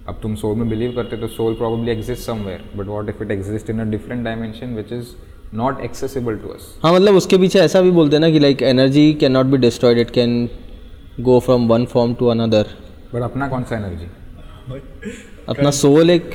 [0.08, 3.22] अब तुम सोल में बिलीव करते हो तो soul probably exist somewhere but what if
[3.22, 5.08] it exist in a different dimension which is
[5.54, 8.62] not accessible to us हाँ मतलब उसके पीछे ऐसा भी बोलते हैं ना कि like
[8.62, 10.48] energy can not be destroyed it can
[11.20, 12.74] go from one form to another
[13.14, 14.06] but अपना कौन सा एनर्जी
[15.48, 16.30] अपना सोल एक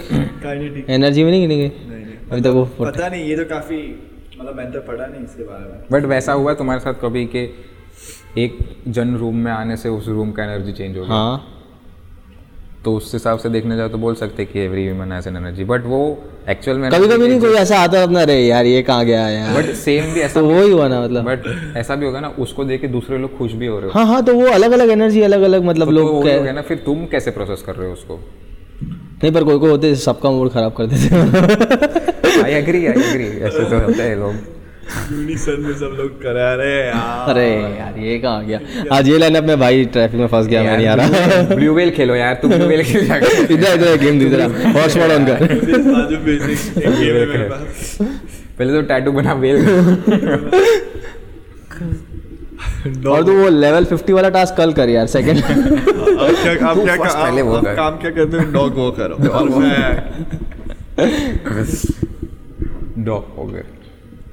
[0.90, 1.68] एनर्जी में नहीं गिनेंगे?
[1.68, 3.78] नहीं नहीं अभी तक वो पता नहीं ये तो काफ़ी
[4.40, 7.46] मतलब मैंने तो पढ़ा नहीं इसके बारे में। बट वैसा हुआ तुम्हारे साथ कभी कि
[8.38, 11.54] एक जन रूम में आने से उस रूम का एनर्जी चेंज हो गया। हाँ।
[12.86, 15.64] तो उस हिसाब से देखने जाओ तो बोल सकते कि every human has an energy
[15.64, 16.00] but वो
[16.50, 19.54] एक्चुअल में कभी कभी नहीं कोई ऐसा आता अपना रे यार ये कहाँ गया यार?
[19.58, 22.28] बट सेम भी ऐसा तो वो ही हुआ ना मतलब। बट ऐसा भी होगा ना
[22.40, 24.72] उसको देख के दूसरे लोग खुश भी हो रहे हो। हाँ हाँ तो वो अलग
[24.72, 27.62] अलग एनर्जी अलग अलग मतलब तो लोग क्या हो गया ना फिर तुम कैसे प्रोसेस
[27.62, 28.20] कर रहे हो उसको?
[29.24, 33.28] नहीं पर कोई कोई होते सबका मूड खराब कर देते हैं। आई एग्री आई एग्री
[33.42, 34.57] ऐसे तो होता है लोग।
[35.12, 37.48] यूनिसन में सब लोग करा रहे हैं यार। अरे
[37.78, 38.60] यार ये कहाँ गया?
[38.96, 41.90] आज ये लाइन अपने भाई ट्रैफ़िक में फंस गया मैं नहीं आ रहा। ब्लू वेल
[41.98, 44.42] खेलो यार तुम ब्लू वेल खेल जाके इधर इधर गेम इधर
[44.78, 45.38] हॉटस्पॉट ऑन कर।
[45.92, 47.50] बाजू बेसिक गेम है
[48.58, 49.58] पहले तो टैटू बना वेल
[53.08, 56.96] और तू वो लेवल 50 वाला टास्क कल कर यार सेकंड अब क्या तू क्या
[56.96, 58.44] first पहले वो काम क्या करते हो?
[58.52, 59.82] डॉग वो करो। और मैं
[63.06, 63.64] डॉग हो गए।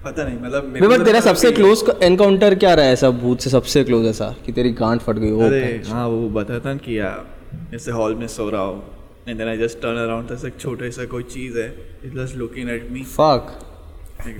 [0.04, 3.50] पता नहीं मतलब मेरे को तेरा सबसे क्लोज एनकाउंटर क्या रहा है ऐसा भूत से
[3.50, 6.98] सबसे क्लोज ऐसा कि तेरी गांठ फट गई हो अरे हाँ वो बताता ना कि
[6.98, 7.24] यार
[7.70, 8.82] जैसे हॉल में सो रहा हूँ
[9.28, 11.68] and then I just turn around तो एक छोटे सा कोई चीज़ है
[12.04, 13.52] it just looking at me fuck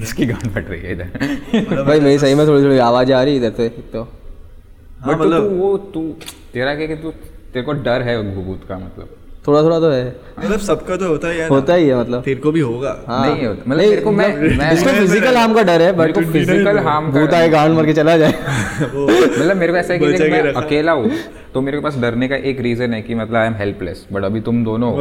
[0.01, 3.37] इसकी गांड फट रही है इधर। भाई मेरी सही में थोड़ी थोड़ी आवाज़ आ रही
[3.37, 4.03] इधर से तो।
[5.01, 6.03] हाँ मतलब वो तू
[6.53, 10.05] तेरा क्या कि तू तेरे को डर है भूत का मतलब। थोड़ा थोड़ा तो है।
[10.39, 13.27] मतलब सबका तो होता है यार होता ही है मतलब। तेरे को भी होगा। हाँ।
[13.27, 14.29] नहीं होता। मतलब मेरे को मैं
[14.59, 17.77] मैं इसको फ़िज़िकल हार्म का डर है बट को फ़िज़िकल हार्म का भूत आए गांड
[17.77, 18.33] मर के चला जाए।
[18.81, 21.11] मतलब मेरे को ऐसा है कि मैं अकेला हूँ
[21.55, 24.41] तो मेरे पास डरने का एक रीजन है कि मतलब आई एम हेल्पलेस बट अभी
[24.41, 24.93] तुम दोनों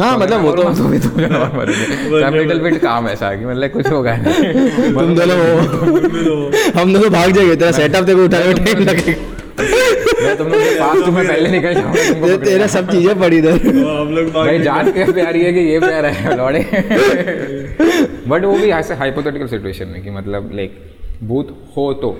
[0.00, 1.48] हाँ। मतलब वो तो तुम तुम दोनों
[2.10, 5.36] तो लिटिल बिट काम ऐसा कि मतलब कुछ होगा नहीं। तुम दोनों
[6.80, 9.36] हम दोनों भाग जाएँगे तेरा सेटअप देखो उठाने में टाइम लगेगा
[10.22, 14.12] मैं तुम लोग पास तुम्हें पहले निकल जाऊँगा तेरा सब चीज़ें पड़ी इधर तो हम
[14.12, 16.62] लोग भाई जान के प्यारी है कि ये प्यार है लौड़े।
[18.28, 20.78] बट वो भी ऐसे हाइपोथेटिकल सिचुएशन में कि मतलब लाइक
[21.24, 22.10] भूत हो तो।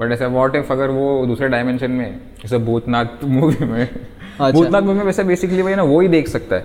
[0.00, 2.08] बट ऐसा व्हाट इफ़ अगर वो दूसरे डायमेंशन में
[2.42, 6.28] जैसे भूतनाथ मूवी में अच्छा। भूतनाथ मूवी में वैसे बेसिकली वही ना वो ही देख
[6.28, 6.64] सकता है।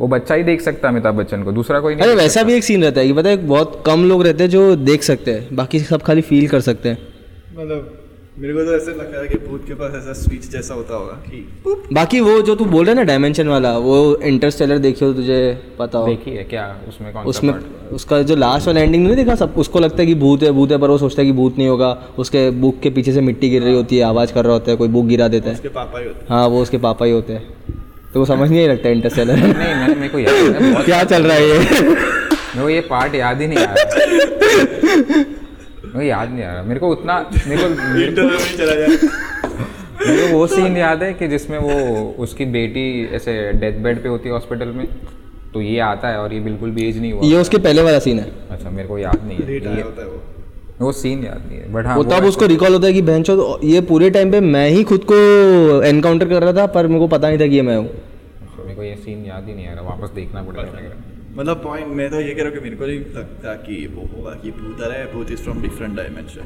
[0.00, 2.54] वो बच्चा ही देख सकता है अमिताभ बच्चन को दूसरा कोई नहीं अरे वैसा भी
[2.54, 5.30] एक सीन रहता है कि पता है बहुत कम लोग रहते हैं जो देख सकते
[5.32, 6.98] हैं बाकी सब खाली फील कर सकते हैं।
[7.58, 8.03] मतलब
[8.38, 11.12] मेरे को तो ऐसे लगता है कि भूत के पास ऐसा स्पीच जैसा होता होगा।
[11.26, 15.36] कि बाकी वो जो तू बोल रहा है ना डायमेंशन वाला वो इंटरस्टेलर देखियो तुझे
[15.78, 16.64] पता हो। देखी है क्या?
[16.88, 17.54] उसमें कौन सा उसमें
[17.92, 19.54] उसका जो लास्ट वाला एंडिंग नहीं देखा सब?
[19.56, 21.68] उसको लगता है कि भूत है भूत है पर वो सोचता है कि भूत नहीं
[21.68, 24.70] होगा। उसके बुक के पीछे से मिट्टी गिर रही होती है आवाज़ कर रहा होता
[24.70, 27.12] है कोई बुक गिरा देता है। उसके पापा ही होते हाँ। वो उसके पापा ही
[27.12, 27.54] होते हैं।
[28.14, 31.36] तो वो समझ नहीं लगता इंटरस्टेलर नहीं मैंने मेरे को याद है। क्या चल रहा
[31.36, 31.58] है ये?
[31.58, 35.24] मेरे को ये पार्ट याद ही नहीं आ रहा।
[35.94, 37.18] को याद नहीं आ रहा। मेरे को उतना
[37.48, 38.88] मेरे को मेरे को इंटरव्यू में चला जाए
[40.06, 41.74] मेरे को वो सीन याद है कि जिसमें वो
[42.18, 42.84] उसकी बेटी
[43.16, 44.86] ऐसे डेथ बेड पे होती है हॉस्पिटल में
[45.54, 47.98] तो ये आता है और ये बिल्कुल भी एज नहीं हुआ। ये उसके पहले वाला
[47.98, 50.20] सीन है। अच्छा मेरे को याद नहीं है। लेट आया ये होता है वो।
[50.80, 53.22] वो सीन याद नहीं है बट हाँ वो तब उसको रिकॉल होता है कि बहन
[53.22, 55.14] चो ये पूरे टाइम पे मैं ही खुद को
[55.84, 58.74] एनकाउंटर कर रहा था पर मेरे को पता नहीं था कि ये मैं हूँ। मेरे
[58.74, 62.20] को ये सीन याद ही नहीं आ रहा वापस देखना पड़ेगा। मतलब पॉइंट मैं तो
[62.20, 64.86] ये कह रहा हूँ कि मेरे को नहीं लगता कि वो होगा कि भूत आ
[64.86, 66.44] रहा है भूत इज़ फ्रॉम डिफरेंट डायमेंशन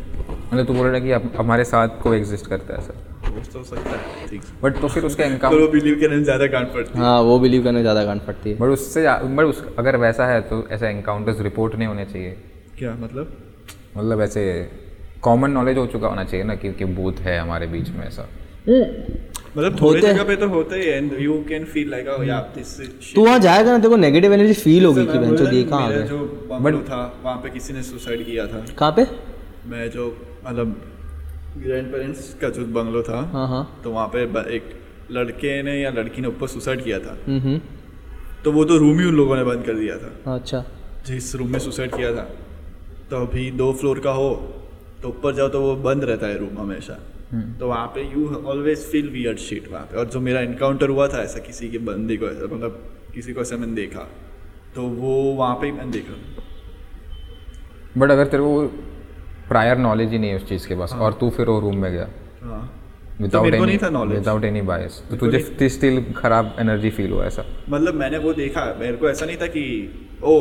[0.53, 3.41] मतलब तू बोल रहा है कि अब हमारे साथ को एग्जिस्ट करता है सर। हो
[3.53, 6.47] तो सकता है ठीक। बट तो फिर उसका पर एनकाउंटर वो बिलीव करने में ज़्यादा
[6.47, 9.63] गांठ पड़ती है। हाँ वो बिलीव करने ज़्यादा गांठ पड़ती है। बट उससे बट उस
[9.79, 12.31] अगर वैसा है तो ऐसा एनकाउंटर्स रिपोर्ट नहीं होने चाहिए।
[12.79, 13.37] क्या मतलब?
[13.97, 14.45] मतलब ऐसे
[15.23, 18.29] कॉमन नॉलेज हो चुका होना चाहिए ना कि, कि भूत है हमारे बीच में ऐसा।
[19.57, 22.07] मतलब थोड़े जगह पे तो होते ही and you can feel like
[22.57, 25.19] this is तू वहाँ जाएगा ना तेरे को नेगेटिव एनर्जी फील होगी कि
[25.57, 26.19] ये आ गया जो
[26.51, 29.07] बंगलो था वहाँ पे किसी ने सुसाइड किया था। कहाँ पे?
[29.67, 30.07] मैं जो
[30.47, 30.77] मतलब
[31.59, 34.23] ग्रैंड पेरेंट्स का जो बंगलो था हाँ हाँ। तो वहाँ पे
[34.57, 34.65] एक
[35.11, 37.61] लड़के ने या लड़की ने ऊपर सुसाइड किया था। हम्म हम्म।
[38.45, 40.65] तो वो तो रूम ही उन लोगों ने बंद कर दिया था। अच्छा।
[41.07, 42.29] जिस रूम में सुसाइड किया था।
[43.11, 44.31] तो अभी दो फ्लोर का हो
[45.03, 46.99] तो ऊपर जाओ तो वो बंद रहता है रूम हमेशा।
[47.31, 51.09] तो वहाँ पे you always feel weird shit वहाँ पे। और जो मेरा इनकाउंटर हुआ
[51.09, 52.83] था ऐसा किसी के बंदे को ऐसा मतलब
[53.15, 54.07] किसी को ऐसा मैंने देखा
[54.75, 56.15] तो वो वहाँ पे ही मैंने देखा।
[57.99, 58.67] बट अगर तेरे को
[59.49, 61.77] प्रायर नॉलेज ही नहीं है उस चीज़ के पास हाँ। और तू फिर वो रूम
[61.77, 62.09] में गया।
[62.43, 62.63] हाँ।
[63.21, 67.45] विदाउट एनी था विदाउट एनी बायस तो को तुझे स्टिल खराब एनर्जी फील हुआ ऐसा।
[67.69, 69.65] मतलब मैंने वो देखा मेरे को ऐसा नहीं था कि
[70.25, 70.37] ओ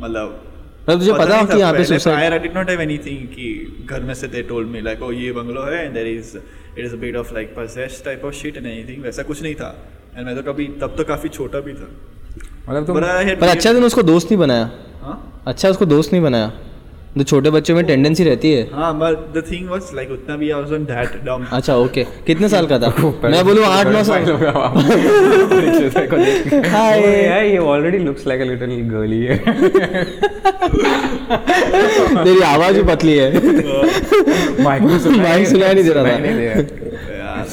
[0.00, 0.45] मतलब
[0.88, 3.46] मतलब तुझे पता हो कि यहाँ पे suicide I did not have anything कि
[3.86, 6.36] घर में से they told me like oh ये बंगलो है and there is
[6.78, 9.54] it is a bit of like possessed type of shit and anything वैसा कुछ नहीं
[9.54, 9.70] था।
[10.16, 11.88] एंड मैं तो कभी तब तो काफ़ी छोटा भी था।
[12.68, 12.86] मतलब
[13.26, 14.70] had पर अच्छा दिन उसको दोस्त नहीं बनाया?
[15.02, 15.42] हाँ?
[15.46, 16.52] अच्छा उसको दोस्त नहीं बनाया?
[17.18, 20.50] जो छोटे बच्चों में टेंडेंसी रहती है। हाँ but the thing was like उतना भी
[20.50, 22.88] I was not that dumb अच्छा ओके कितने साल का था?
[23.24, 24.22] मैं बोलूँ आठ नौ साल?
[26.66, 27.00] हाय
[27.50, 29.36] ये already looks like a little girly है।
[32.24, 33.28] तेरी आवाज़ भी पतली है।
[34.64, 37.44] माइक Mic सुनाई नहीं दे रहा था।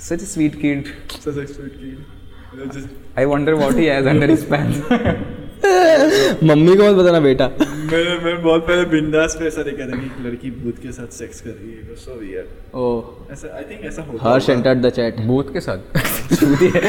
[0.00, 1.98] Such a sweet kid such a sweet kid
[3.18, 4.76] I wonder what he has under his pants
[5.64, 10.06] मम्मी को मत बताना बेटा। मैंने मैं बहुत पहले बिंदास पे ऐसा देखा था कि
[10.06, 12.84] एक लड़की भूत के साथ सेक्स कर रही है। सो वियर्ड ओ।
[13.32, 15.78] ऐसा आई थिंक ऐसा होता हर्ष एंटर्ड द चैट भूत के साथ?
[16.34, 16.80] छूती है।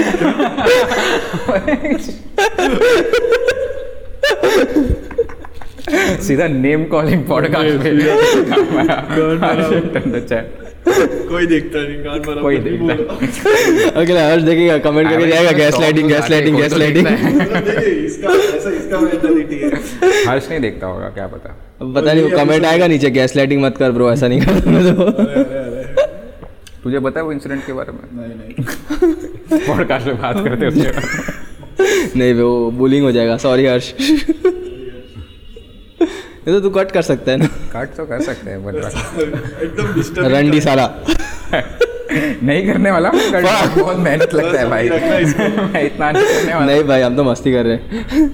[6.27, 7.91] सीधा नेम कॉलिंग पॉडकास्ट पे।
[10.21, 10.57] चैट
[10.87, 12.93] कोई देखता नहीं कान भरा कोई देखता
[13.99, 18.69] अगला हर्ष देखेगा कमेंट करके जाएगा gas lighting gas lighting gas lighting देखिए, इसका ऐसा
[18.69, 19.59] इसका मेंटालिटी
[20.29, 21.55] हर्ष नहीं देखता होगा क्या पता।
[21.93, 25.03] पता नहीं वो कमेंट आएगा नीचे गैस लाइटिंग मत कर ब्रो ऐसा नहीं करना तो।
[25.03, 26.05] अरे अरे अरे।
[26.83, 27.99] तुझे पता है वो इंसिडेंट के बारे में?
[28.13, 33.93] नहीं नहीं। पॉडकास्ट में बात करते उसके नहीं वो बुलिंग हो जाएगा सॉरी हर्ष।
[36.47, 40.25] ये तो तू कट कर सकता है ना। काट तो कर सकते हैं बट एकदम
[40.35, 40.87] रंडी साला।
[42.13, 43.43] नहीं करने वाला कर
[43.79, 44.89] बहुत मेहनत लगता है भाई।
[45.73, 48.31] मैं इतना नहीं करने वाला। नहीं भाई हम तो मस्ती कर रहे हैं।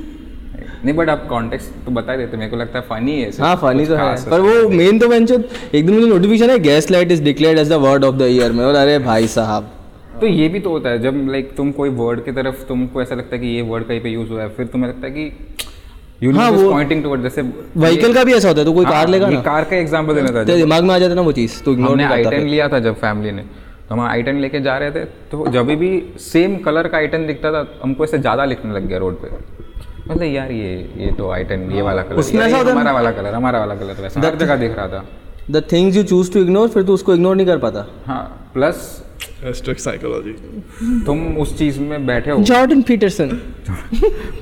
[0.86, 3.86] नहीं बट आप कॉन्टेक्स्ट तो बता देते मेरे को लगता है फनी है हाँ फनी
[3.86, 5.36] तो है पर वो मेन तो बेंचो
[5.74, 6.60] एकदम मुझे नोटिफिकेशन है
[6.92, 9.72] gaslight is declared as the word of the year में और अरे भाई साहब।
[10.22, 13.16] तो ये भी तो होता है जब लाइक तुम कोई वर्ड की तरफ़ तुमको ऐसा
[13.16, 15.32] लगता है कि ये वर्ड कहीं पे यूज़ हुआ है फिर तुम्हें लगता है कि
[16.22, 19.28] हाँ, वो- पॉइंटिंग टुवर्ड जैसे व्हीकल का भी ऐसा होता है तो कोई कार लेगा
[19.28, 19.40] ना?
[19.42, 22.06] कार का एग्जांपल देना था दिमाग में आ जाता ना वो चीज़ तो हमने नहीं
[22.08, 23.42] आई टेन लिया था जब फैमिली ने।
[23.90, 25.92] तो हम आई टेन लेके जा रहे थे तो जब भी
[26.22, 29.28] सेम कलर का आई टेन दिखता था हमको ऐसे ज़्यादा लिखने लग गया रोड पे।
[30.10, 33.34] मतलब यार ये ये तो आई टेन ये वाला कलर उसमें है हमारा वाला कलर
[33.34, 35.04] हमारा वाला कलर वैसा। हर जगह दिख रहा था।
[35.52, 38.76] The things you choose to ignore फिर तू उसको इग्नोर नहीं कर पाता। हाँ प्लस
[39.44, 40.32] साइकोलॉजी
[41.06, 43.30] तुम उस चीज़ में बैठे हो। Jordan Peterson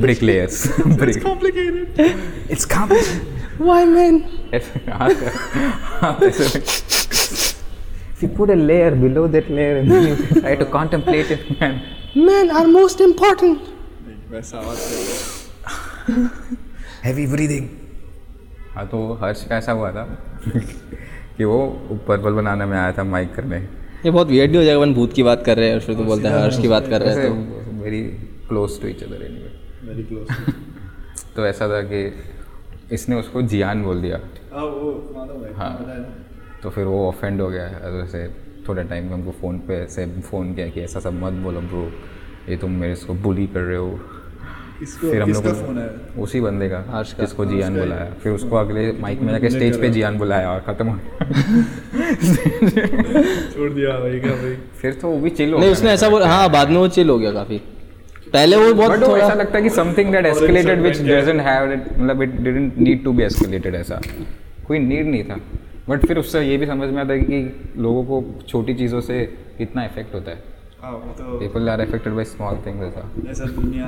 [0.01, 4.23] brick layers brick complicated it's complicated why man
[8.17, 11.41] If you put a layer below that layer and then you try to contemplate it,
[11.57, 11.73] man.
[12.17, 13.57] Man are most important
[14.31, 16.27] वैसा आवाज़ नहीं
[17.03, 17.65] Heavy breathing.
[18.75, 20.03] हाँ तो हर्ष का ऐसा हुआ था?
[21.37, 21.59] कि वो
[22.07, 23.57] पर्पल बनाने में आया था माइक करने।
[24.05, 25.95] ये बहुत वियर्ड नहीं हो जाएगा अपन भूत की बात कर रहे हैं और फिर
[25.95, 28.01] तो बोलते हैं हर्ष की बात कर रहे हैं तो। Very
[28.47, 29.51] close to each other anyway
[29.87, 30.27] very close
[31.35, 32.01] तो ऐसा था कि
[32.91, 34.19] इसने उसको जियान बोल दिया।
[34.53, 34.91] हाँ वो
[35.55, 36.03] हाँ। है।
[36.63, 37.65] तो फिर वो ऑफेंड हो गया।
[38.03, 38.27] ऐसे
[38.67, 41.83] थोड़ा टाइम में हमको फ़ोन पे ऐसे फ़ोन किया कि ऐसा सब मत बोलो ब्रो
[42.49, 43.99] ये तुम मेरे इसको बुली कर रहे हो।
[44.79, 49.21] फिर हम लोग उसी बंदे का हर्ष का। जिसको जियान बुलाया। फिर उसको अगले माइक
[49.21, 50.97] में जाके स्टेज पे जियान बुलाया और ख़त्म हो
[53.53, 54.53] छोड़ दिया भाई का भाई?
[54.81, 57.09] फिर तो वो भी चिल हो नहीं उसने ऐसा बोला हाँ बाद में वो चिल
[57.09, 57.57] हो गया काफ़ी।
[58.33, 62.21] पहले वो बहुत थोड़ा ऐसा लगता है कि something that escalated which doesn't have मतलब
[62.21, 64.01] it didn't need to be escalated ऐसा।
[64.67, 65.39] कोई नीड नहीं था।
[65.89, 69.19] बट फिर उससे ये भी समझ में आता है कि लोगों को छोटी चीज़ों से
[69.57, 70.37] कितना इफ़ेक्ट होता है।
[70.83, 73.87] People are affected by small things ऐसा। ऐसा दुनिया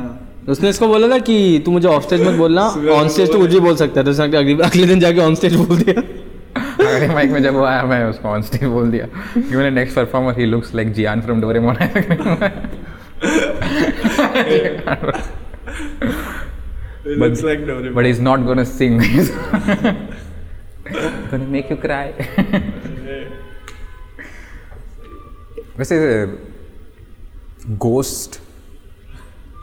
[0.49, 2.61] उसने इसको बोला था कि तू मुझे ऑफ़ स्टेज मत बोलना
[2.93, 5.35] ऑन स्टेज तो। कुछ भी बोल सकता है तो उसने अगले अगले दिन जाके ऑन
[5.35, 6.01] स्टेज बोल दिया।
[6.95, 9.05] अगले माइक में जब वो आया मैं उसको ऑन स्टेज बोल दिया।
[9.41, 11.75] कि मैंने next performer he looks like Gian from Doraemon
[17.19, 17.93] looks like Doraemon.
[17.95, 18.99] but he's not gonna sing.
[19.01, 19.29] He's
[21.31, 22.07] gonna make you cry.
[25.79, 25.97] वैसे
[27.69, 28.39] गोस्ट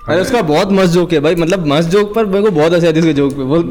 [0.09, 2.87] अरे उसका बहुत मस्त जोक है भाई। मतलब मस्त जोक पर मेरे को बहुत आती
[2.87, 3.63] है उसके जोक पे। बोल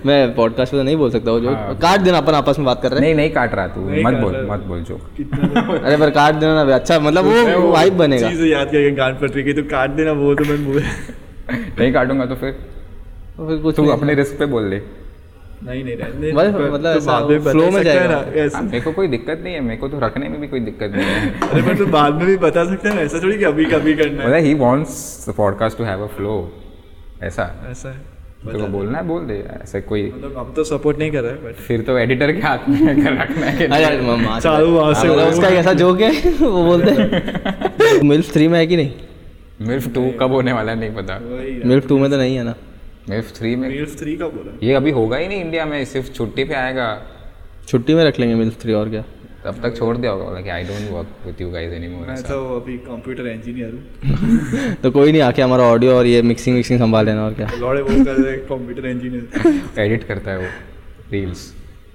[0.06, 2.66] मैं पॉडकास्ट पे तो नहीं बोल सकता वो जोक हाँ। काट देना अपन आपस में
[2.66, 5.60] बात कर रहे हैं। नहीं नहीं काट रहा तू। मत बोल मत बोल जो कितना
[5.60, 9.14] हैं अरे पर काट देना ना अच्छा मतलब वो वाइब बनेगा। चीज़ याद करके गान
[9.14, 10.58] पट रही है तो काट देना वो तो मैं
[11.50, 12.52] नहीं काटूँगा तो फिर
[13.36, 14.82] तो फिर कुछ तू अपने रिस्क पे बोल दे
[15.64, 19.54] नहीं नहीं रहने मतलब तो में है जाएगा। ना, ऐसे। मेरे को कोई दिक्कत नहीं
[19.54, 22.14] है मेरे को तो रखने में भी कोई दिक्कत नहीं है। अरे पर तू बाद
[22.14, 25.26] में भी बता सकता है ऐसा थोड़ी कि अभी कभी करना है। मतलब he wants
[25.28, 26.52] the podcast to have a flow
[27.22, 28.14] ऐसा। ऐसा है
[28.52, 31.54] तेरे बोलना है बोल दे ऐसे कोई मतलब हम तो सपोर्ट नहीं कर रहे बट
[31.54, 35.18] फिर तो एडिटर के हाथ में है रखना है अरे नहीं। चालू वहाँ से मतलब
[35.18, 38.92] वो- उसका ऐसा जोक है वो बोलते हैं। मिल्फ थ्री में है कि नहीं?
[39.60, 41.18] मिल्फ टू कब होने वाला है नहीं पता।
[41.68, 42.54] मिल्फ टू में तो नहीं है ना।
[43.10, 46.12] मिल्फ थ्री में मील्स थ्री का बोला। ये अभी होगा ही नहीं इंडिया में सिर्फ़
[46.12, 46.86] छुट्टी पे आएगा।
[47.68, 49.02] छुट्टी में रख लेंगे मिल्फ थ्री और क्या?
[49.44, 52.38] तब तक छोड़ दिया होगा कि I don't work with you guys anymore मैं तो
[52.56, 57.06] अभी कंप्यूटर इंजीनियर हूँ। तो कोई नहीं आके हमारा ऑडियो और ये मिक्सिंग विक्सिंग संभाल
[57.06, 57.48] लेना और क्या?
[57.60, 60.48] लौड़े वो कर रहे कंप्यूटर इंजीनियर एडिट करता है वो
[61.12, 61.52] रील्स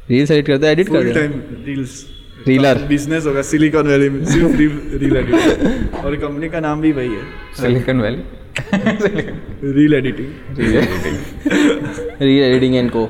[0.09, 2.05] रील्स एडिट करता हैं एडिट कर फुल देना टाइम रील्स
[2.47, 2.75] Reeler.
[2.87, 7.23] बिज़नेस होगा सिलिकॉन वैली में सिर्फ़ रील एडिटिंग और कंपनी का नाम भी वही है।
[7.61, 8.21] Silicon Valley
[8.59, 10.29] reel editing
[12.21, 13.05] reel editing and को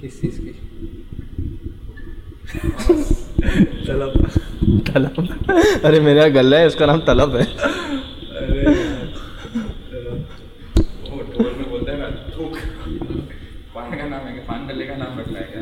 [0.00, 0.52] किस चीज़ की?
[3.86, 4.06] चलो
[4.86, 5.14] तलब?
[5.84, 8.62] अरे मेरा गला है उसका नाम तलब है। अरे
[11.10, 12.52] वो ढोल में बोलता है ना थूक।
[13.74, 15.55] पान का नाम है पान गले का नाम रखना है।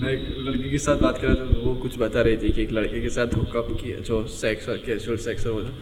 [0.00, 2.50] मैं एक लड़की के साथ बात कर रहा था तो वो कुछ बता रही थी
[2.52, 5.72] कि एक लड़के के साथ हुकअप किया जो सेक्स और कैजुअल सेक्स और था।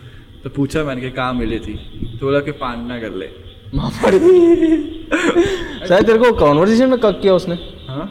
[0.43, 1.75] तो पूछा मैंने कि कहाँ मिली थी
[2.19, 3.29] तो बोला कि पांडना कर ले।
[5.89, 7.55] शायद तेरे को कॉन्वर्सेशन में कक किया उसने।
[7.89, 8.07] हाँ?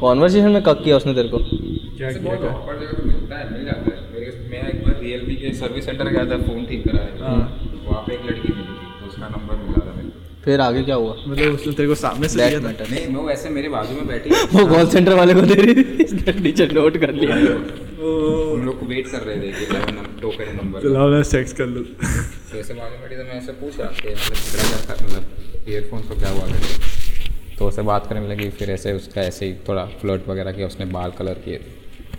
[0.00, 3.44] कॉन्वर्सेशन में कक किया उसने तेरे को। क्या किया बहुत awkward जगह पे मिलता है
[3.52, 3.96] मिल जाता है।
[4.50, 7.42] मैं एक बार रियलमी के सर्विस सेंटर गया था फ़ोन ठीक कराने। हाँ।
[7.86, 9.63] वहाँ पे एक लड़की मिली थी तो उसका नंबर था
[10.44, 11.14] फिर आगे क्या हुआ?
[11.26, 14.30] मतलब उसने तेरे को सामने से दिया था। नहीं वो ऐसे मेरे बाजू में बैठी
[14.54, 18.78] वो कॉल सेंटर वाले को दे रही थी। इसने नीचे नोट कर लिया। हम लोग
[18.80, 19.66] को वेट कर रहे थे कि
[20.20, 23.52] टोकन नंबर चलाओ मैं सेक्स कर लूँ। तो ऐसे बाजू में बैठी तो मैं ऐसे
[23.62, 28.48] पूछा कि मतलब था मतलब ईयरफोन्स को क्या हुआ करके। तो उससे बात करने लगी
[28.58, 31.60] फिर ऐसे उसका ऐसे ही थोड़ा फ्लर्ट वगैरह किया उसने बाल कलर किए।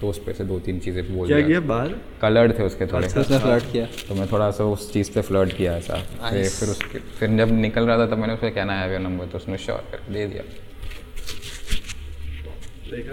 [0.01, 1.59] तो उस पे से दो तीन चीज़ें बोल क्या दिया। किया?
[1.59, 1.95] बाहर?
[2.21, 5.57] कलर्ड थे उसके थोड़े। उसने फ्लर्ट किया। तो मैं थोड़ा सा उस चीज़ पे फ्लर्ट
[5.57, 5.95] किया ऐसा।
[6.29, 9.37] फिर फिर उसके फिर जब निकल रहा था तब मैंने उसे कहना है नंबर तो
[9.37, 10.43] उसने श्योर करके दे दिया।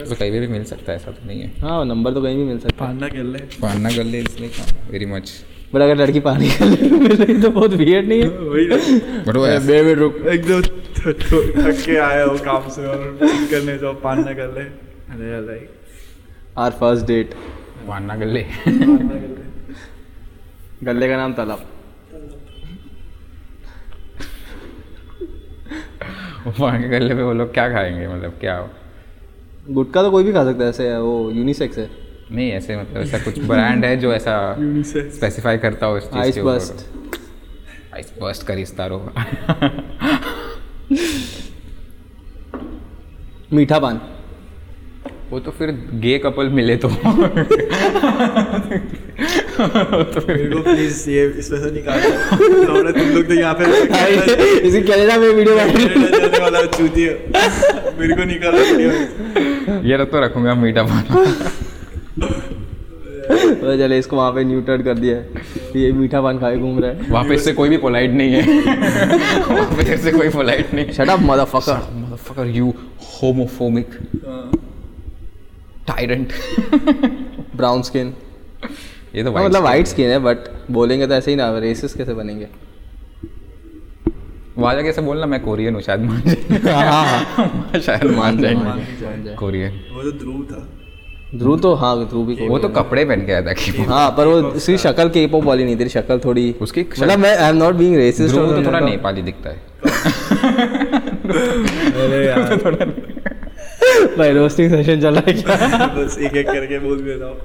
[0.08, 2.36] तो कहीं भी, भी मिल सकता है ऐसा तो नहीं है। हाँ नंबर तो कहीं
[2.36, 4.50] भी मिल सकता है। पांडना कर ले। पाना कर ले इसलिए
[4.90, 5.32] वेरी मच
[5.74, 8.28] बट अगर लड़की पानी मिल रही तो बहुत वियर्ड नहीं है।
[9.26, 13.78] बट वो ऐसे- बे बे रुक एकदम थक के आया हो काम से और करने
[13.78, 14.64] जाओ पांडना कर ले।
[15.14, 15.70] अरे लाइक
[16.58, 17.34] आर फ़र्स्ट डेट
[17.88, 21.68] पाना कर ले पांडना कर ले गले का नाम तलब।
[26.60, 28.08] पाना कर ले पे वो लोग क्या खाएँगे?
[28.08, 28.58] मतलब क्या?
[29.70, 31.90] गुटखा तो कोई भी खा सकता है ऐसे है, वो यूनिसेक्स है।
[32.32, 34.36] नहीं ऐसे मतलब ऐसा कुछ ब्रांड है जो ऐसा
[34.88, 36.86] स्पेसिफाई करता हो इस चीज़ आइस बस्ट
[37.94, 38.98] आइस बस्ट करिस तारो
[43.52, 44.00] मीठा पान।
[45.32, 45.70] वो तो फिर
[46.00, 47.04] गे कपल मिले तो। मेरे
[50.50, 52.08] को प्लीज़ ये इसमें से निकाल दो।
[52.92, 53.64] तुम लोग तो यहाँ पे
[54.68, 57.06] इसी कनाडा में वीडियो जाने वाला चूती
[57.98, 58.90] मेरे को निकालो वीडियो
[59.90, 61.02] ये तो रखूँगा मीठा पान।
[63.32, 65.22] तो चले इसको वहाँ पे न्यूटर्ड कर दिया है।
[65.76, 68.42] ये मीठा पान खाए घूम रहा है। वहाँ पे इससे कोई भी पोलाइट नहीं है।
[69.40, 72.74] वहाँ पे तेरे से कोई पोलाइट नहीं। Shut up motherfucker motherfucker you
[73.12, 73.88] homophobic
[75.88, 76.32] tyrant
[77.56, 78.12] brown skin
[79.14, 80.36] ये तो हाँ, मतलब वाइट स्किन है। बट
[80.70, 82.46] बोलेंगे तो ऐसे ही ना रेसिस कैसे बनेंगे?
[84.58, 88.54] वहाँ जाके ऐसे बोलना मैं कोरियन हूँ शायद मान जाए हाँ हाँ शायद मान जाए।
[89.38, 90.68] कोरियन वो तो ध्रुव था।
[91.38, 94.26] ध्रुव तो हाँ ध्रुव भी वो तो कपड़े पहन के आया था कि हाँ पर
[94.26, 97.56] वो उसकी शक्ल के पॉप वाली नहीं तेरी शक्ल थोड़ी। उसकी मतलब मैं I am
[97.56, 99.56] not being racist Dhruv तो थोड़ा नेपाली दिखता है।
[102.02, 103.08] अरे यार।
[104.18, 105.86] भाई रोस्टिंग सेशन चल रहा है क्या?
[105.96, 107.36] बस एक एक करके बोल देता हूँ।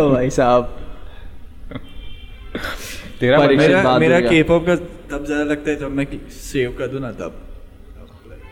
[0.00, 0.74] ओ भाई साहब।
[3.20, 4.42] तेरा मेरा मेरा गया। के
[5.10, 7.32] तब ज़्यादा लगता है जब मैं सेव कर दूँ ना तब।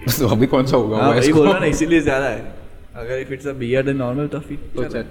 [0.18, 1.39] तो अभी कौन सा होगा हाँ वो इसको?
[1.39, 2.55] बोल रहा ना इसीलिए ज़्यादा है।
[2.97, 5.05] अगर if it's a beard and normal तो फिर तो चल।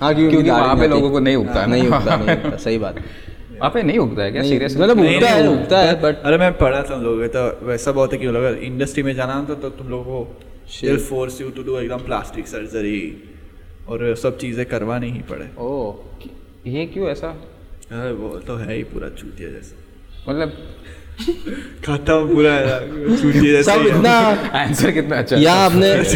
[0.00, 2.78] हाँ। क्योंकि वहाँ पे नहीं लोगों को नहीं उगता है नहीं उगता नहीं उगता सही
[2.78, 2.96] बात।
[3.58, 4.42] वहाँ पे नहीं उगता है क्या?
[4.42, 8.12] सीरियस मतलब उगता है उगता है। बट अरे मैं पढ़ा था लोगों तो वैसा बहुत
[8.12, 10.90] है कि अगर इंडस्ट्री में जाना तो, तो तुम लोगों को Shit.
[10.90, 13.22] force force you to do एकदम प्लास्टिक सर्जरी
[13.88, 15.94] और सब चीज़ें करवानी ही पड़े। ओ
[16.66, 17.28] ये क्यों ऐसा?
[17.90, 19.76] अरे वो तो है ही पूरा चूतिया जैसा।
[20.32, 20.52] मतलब
[21.18, 22.54] खत्म पूरा
[23.20, 24.10] चूतिया जैसा सब इतना
[24.60, 25.88] आंसर कितना अच्छा है। आपने-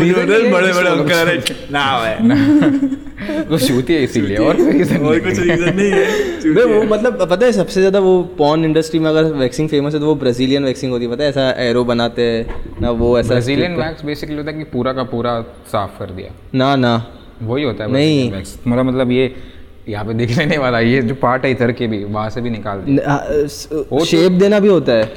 [0.00, 1.38] ये है बड़े बड़े अंकल है।
[1.72, 6.04] ना है वो शूती है इसीलिए और कोई reason और कुछ रीजन नहीं है
[6.44, 10.00] नहीं वो मतलब पता है सबसे ज़्यादा वो पॉन इंडस्ट्री में अगर वैक्सिंग फ़ेमस है
[10.00, 13.28] तो वो ब्राजीलियन वैक्सिंग होती है पता है ऐसा एरो बनाते हैं ना वो ऐसा
[13.28, 15.40] ब्राजीलियन वैक्स बेसिकली होता है कि पूरा का पूरा
[15.72, 16.94] साफ़ कर दिया। ना ना।
[17.42, 18.30] वही होता है नहीं।
[18.66, 19.34] मेरा मतलब ये
[19.90, 22.50] यहाँ पे दिखने नहीं वाला ये जो पार्ट है इधर के भी वहाँ से भी
[22.50, 23.16] निकाल दिया
[23.72, 25.12] तो- शेप देना भी होता है।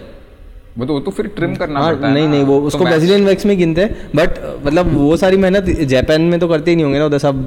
[0.78, 2.84] वो तो वो तो फिर ट्रिम करना हाँ पड़ता है नहीं नहीं वो तो उसको
[2.86, 6.76] ब्राजीलियन वैक्स में गिनते हैं बट मतलब वो सारी मेहनत जापान में तो करते ही
[6.76, 7.44] नहीं होंगे ना उधर सब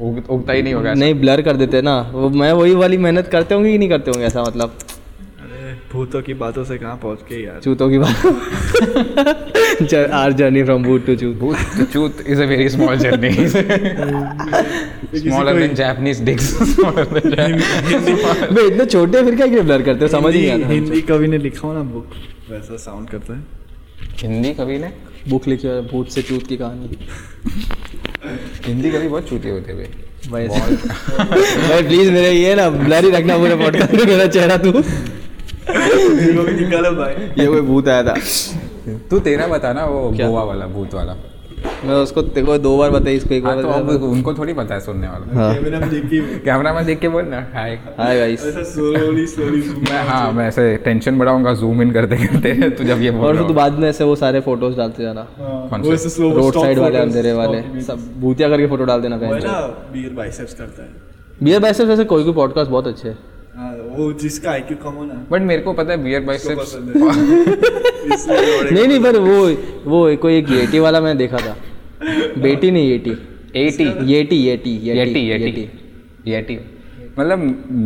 [0.00, 3.54] उगता ही नहीं होगा नहीं ब्लर कर देते ना। वो मैं वही वाली मेहनत करते
[3.54, 4.72] होंगे कि नहीं करते होंगे ऐसा मतलब?
[5.96, 7.60] भूतों की बातों से कहाँ पहुँच के यार?
[7.64, 8.16] चूतों की बात
[10.12, 13.32] our journey from boot to चूत is a very small journey.
[15.22, 16.46] Smaller than Japanese dicks.
[16.72, 18.52] Smaller than Japanese.
[18.52, 20.08] बे इतने छोटे फिर क्या ब्लर करते हो?
[20.08, 22.06] समझ ही नहीं आता। हिंदी कवि ने लिखा हो ना बुक
[22.50, 23.44] वैसा साउंड करता है।
[24.22, 24.92] हिंदी कवि ने?
[25.28, 26.98] बुक लिखी है भूत से चूत की कहानी।
[28.66, 29.88] हिंदी कवि बहुत चूते होते हुए
[30.30, 30.46] भाई।
[31.68, 34.72] भाई प्लीज़ मेरे ये ना ब्लर ही रखना पूरे पॉडकास्ट में मेरा चेहरा तू।
[35.68, 38.14] निकालो भाई ये कोई भूत आया था।
[39.10, 41.16] तू तेरा बता ना वो गोवा वाला भूत वाला।
[41.84, 44.34] मैं उसको तेरे को दो बार बताई इसको एक हाँ बार तो अब बताया उनको
[44.34, 47.38] थोड़ी पता है सुनने वाला। हाँ। कैमरा में देखी कैमरा में देख के बोल ना।
[47.54, 49.60] हाय। हाय गाइस ऐसा स्लोली स्लोली
[49.90, 53.46] मैं हाँ मैं ऐसे टेंशन बढ़ाऊँगा जूम इन करते करते तू जब ये बोल और
[53.48, 56.08] तू बाद में ऐसे वो सारे फ़ोटोज़ डालते जाना। कौन वो से?
[56.08, 59.60] ऐसे रोड साइड वाले अंधेरे वाले सब भूतिया करके फ़ोटो डाल देना वो है ना
[59.92, 60.88] बियर बाइसेप्स करता है।
[61.42, 63.34] बियर बाइसेप्स वैसे कोई कोई पॉडकास्ट बहुत अच्छे हैं हाँ।
[63.96, 66.74] वो जिसका आईक्यू कम हो। ना बट मेरे को पता है बियर बाइसेप्स
[68.72, 69.36] नहीं नहीं पर वो
[69.90, 71.56] वो कोई एक येटी वाला मैंने देखा था।
[72.42, 73.10] बेटी नहीं yeti
[73.66, 75.68] 80 yeti yeti yeti yeti
[76.26, 76.58] yeti
[77.18, 77.38] मतलब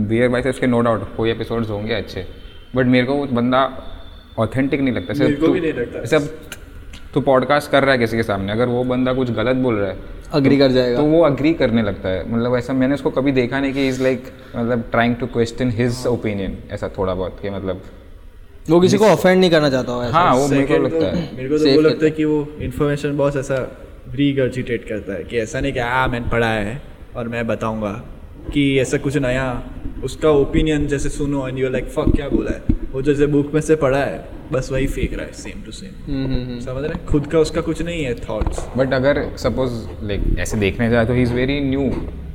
[0.08, 2.26] बियर बाइसेप्स के नो डाउट कोई एपिसोड्स होंगे अच्छे।
[2.76, 3.60] बट मेरे को वो बंदा
[4.38, 6.59] ऑथेंटिक नहीं लगता। सिर्फ़ तू भी नहीं लगता। सिर्फ़
[7.14, 9.90] तू पॉडकास्ट कर रहा है किसी के सामने अगर वो बंदा कुछ गलत बोल रहा
[9.90, 9.96] है
[10.32, 13.32] अग्री तो, कर जाएगा। तो वो अग्री करने लगता है। मतलब ऐसा मैंने उसको कभी
[13.32, 14.24] देखा नहीं कि इज़ लाइक
[14.56, 17.82] मतलब trying to question his opinion ऐसा थोड़ा बहुत कि मतलब
[18.70, 21.36] वो किसी को ऑफेंड नहीं करना चाहता हो ऐसा। हाँ वो मेरे को लगता है।
[21.36, 23.76] मेरे को तो वो लगता है कि वो इन्फॉर्मेशन बहुत ऐसा
[24.10, 26.82] रीगर्जिटेट करता है कि ऐसा नहीं कि हाँ मैंने पढ़ा है
[27.16, 28.04] और मैं बताऊँगा।
[28.54, 29.70] कि ऐसा कुछ नया
[30.04, 32.79] उसका ओपिनियन जैसे सुनो एंड यू लाइक फक क्या बोला है?
[32.92, 36.58] वो जैसे बुक में से पढ़ा है बस वही फेंक रहा है सेम टू सेम।
[36.60, 39.72] समझ रहे खुद का उसका कुछ नहीं है थॉट्स बट अगर सपोज़
[40.06, 41.90] लाइक ऐसे देखने जाए तो he is very new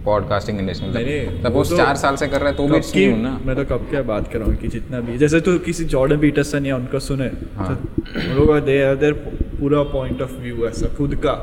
[0.06, 3.16] podcasting industry वो सपोज़ तो चार साल से कर रहा है तो भी इट्स न्यू
[3.18, 5.86] ना। मैं तो कब क्या बात कर रहा हूँ कि जितना भी जैसे तो किसी
[5.96, 9.14] जॉर्डन पीटरसन या उनका सुने हाँ। तो लोगों दे देर
[9.60, 11.34] पूरा पॉइंट ऑफ़ व्यू ऐसा खुद का।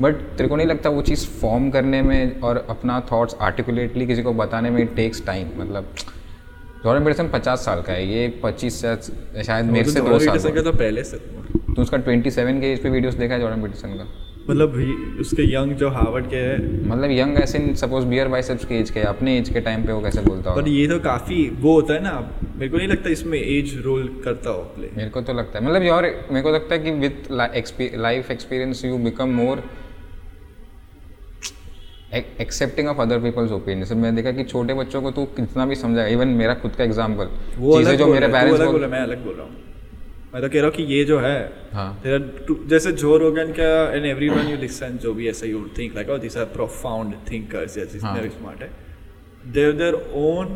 [0.00, 4.22] बट तेरे को नहीं लगता वो चीज़ फॉर्म करने में और अपना थॉट्स आर्टिकुलेटली किसी
[4.22, 5.94] को बताने में टेक्स टाइम मतलब
[6.84, 8.80] जॉर्डन पीटरसन पचास साल का है ये पच्चीस
[9.46, 12.72] शायद मेरे से दो साल का बड़ा। तो पहले से तो उसका ट्वेंटी सेवन के
[12.72, 14.06] एज पे वीडियोस देखा है जॉर्डन पीटरसन का?
[14.48, 14.72] मतलब
[15.20, 16.56] उसके यंग जो हार्वर्ड के है।
[16.86, 20.00] मतलब यंग ऐसे सपोज़ बियर बाइसेप्स के एज के अपने एज के टाइम पे वो
[20.02, 22.14] कैसे बोलता हो पर ये तो काफ़ी वो होता है ना
[22.56, 25.64] मेरे को नहीं लगता इसमें एज रोल करता हो प्ले मेरे को तो लगता है
[25.66, 27.30] मतलब यार मेरे को लगता है कि with
[28.00, 29.62] life experience you become more
[32.14, 35.74] accepting of other people's opinion sir मैंने देखा कि छोटे बच्चों को तू कितना भी
[35.76, 39.24] समझा इवन मेरा खुद का एग्ज़ाम्पल चीज़ें जो मेरे पेरेंट्स अलग बोल रहा मैं अलग
[39.24, 39.56] बोल रहा हूँ।
[40.34, 41.38] मैं तो कह रहा हूँ कि ये जो है
[41.72, 46.10] हाँ। जैसे जो रोगन का एंड एवरीवन यू लिसन जो भी ऐसा you think like
[46.20, 48.16] this are profound thinkers या हाँ.
[48.28, 48.70] स्मार्ट है।
[49.46, 50.46] Their have own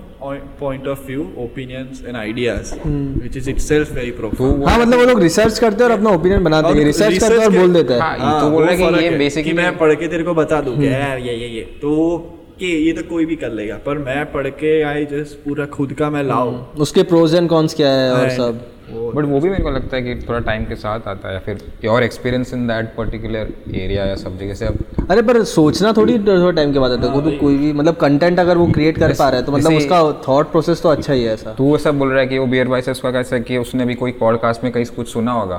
[0.60, 4.68] point of view opinions and ideas ideas is which very itself very profound.
[4.68, 7.40] हाँ मतलब वो लोग रिसर्च करते हैं और अपना ओपिनियन बनाते हैं रिसर्च research करते
[7.40, 9.56] हैं और बोल देते हैं। हाँ ये तो बोल रहा है कि ये बेसिकली कि
[9.56, 12.16] मैं पढ़ के तेरे को बता दूँ कि यार ये ये ये। तो
[12.58, 15.92] कि ये तो कोई भी कर लेगा पर मैं पढ़ के आई जस्ट पूरा खुद
[15.92, 18.60] का मैं लाऊं। उसके प्रोज एंड कॉन्स क्या है और सब?
[18.90, 21.40] बट वो भी मेरे को लगता है कि थोड़ा टाइम के साथ आता है या
[21.40, 25.92] फिर your experience in that particular area या सब जगह से अब अरे पर सोचना
[25.92, 28.98] थोड़ी थोड़ा टाइम के बाद आता है। तो कोई भी मतलब कंटेंट अगर वो क्रिएट
[28.98, 31.74] कर पा रहा है तो मतलब उसका थॉट प्रोसेस तो अच्छा ही है ऐसा। तू
[31.76, 34.64] ऐसा बोल रहा है कि वो बियर बाइसेस का कैसा कि उसने भी कोई पॉडकास्ट
[34.64, 35.58] में कहीं कुछ सुना होगा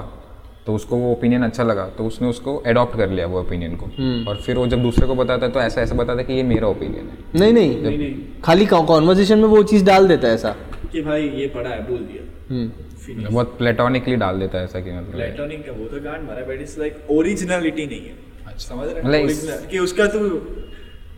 [0.66, 3.86] तो उसको वो ओपिनियन अच्छा लगा तो उसने उसको अडॉप्ट कर लिया वो ओपिनियन को।
[4.30, 6.44] और फिर वो जब दूसरे को बताता है तो ऐसा ऐसा बताता है कि ये
[6.44, 10.34] मेरा ओपिनियन है। नहीं नहीं। नहीं नहीं। खाली कॉन्वर्जेशन में वो चीज़ डाल देता है
[10.34, 10.56] ऐसा।
[10.92, 14.92] कि भाई ये पढ़ा है बोल दिया। फिनिश बहुत प्लेटोनिकली डाल देता है ऐसा कि
[14.92, 19.02] मतलब प्लेटोनिक का वो तो गांड मारा बट इट्स लाइक ओरिजिनलिटी नहीं है। समझ रहे
[19.02, 20.20] मतलब हैं कि उसका तो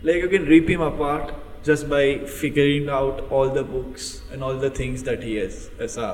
[0.06, 4.60] like you can rip him apart just by figuring out all the books and all
[4.60, 6.10] the things that he has ऐसा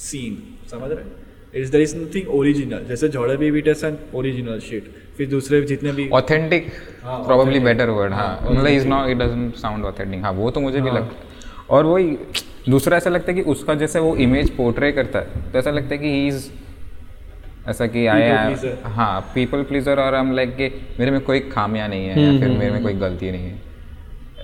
[0.00, 1.12] सीन समझ रहे हैं?
[1.54, 5.92] It's there is nothing original जैसे जॉर्डन बी बीटस एंड ओरिजिनल शिट फिर दूसरे जितने
[5.92, 6.66] भी ऑथेंटिक
[7.02, 7.64] हाँ, authentic.
[7.64, 10.80] बेटर वर्ड हाँ। हाँ, मतलब is not it doesn't sound authentic हाँ वो तो मुझे
[10.80, 11.26] भी लगता है।
[11.70, 12.16] और वही
[12.68, 15.94] दूसरा ऐसा लगता है कि उसका जैसे वो इमेज पोर्ट्रे करता है तो ऐसा लगता
[15.94, 16.48] है कि ही इज़
[17.68, 18.56] ऐसा कि आई एम
[18.86, 22.48] हाँ पीपल प्लीजर और हम लाइक कि मेरे में कोई खामियाँ नहीं है या फिर
[22.48, 23.56] मेरे में कोई गलती नहीं है।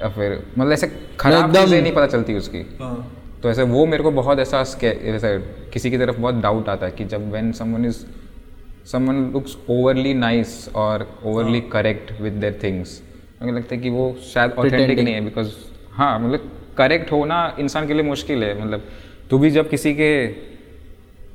[0.02, 0.86] या फिर मतलब ऐसे
[1.20, 2.96] खराब चीज़ें नहीं पता चलती उसकी। हाँ।
[3.42, 5.36] तो ऐसे वो मेरे को बहुत ऐसा ऐसा
[5.72, 8.04] किसी की तरफ़ बहुत डाउट आता है कि जब when someone is
[8.92, 13.00] someone looks overly nice और overly correct with their things
[13.42, 15.50] मुझे लगता है कि वो शायद ऑथेंटिक नहीं है बिकॉज़
[15.92, 18.82] हाँ मतलब करेक्ट होना इंसान के लिए मुश्किल है मतलब
[19.30, 20.10] तू भी जब किसी के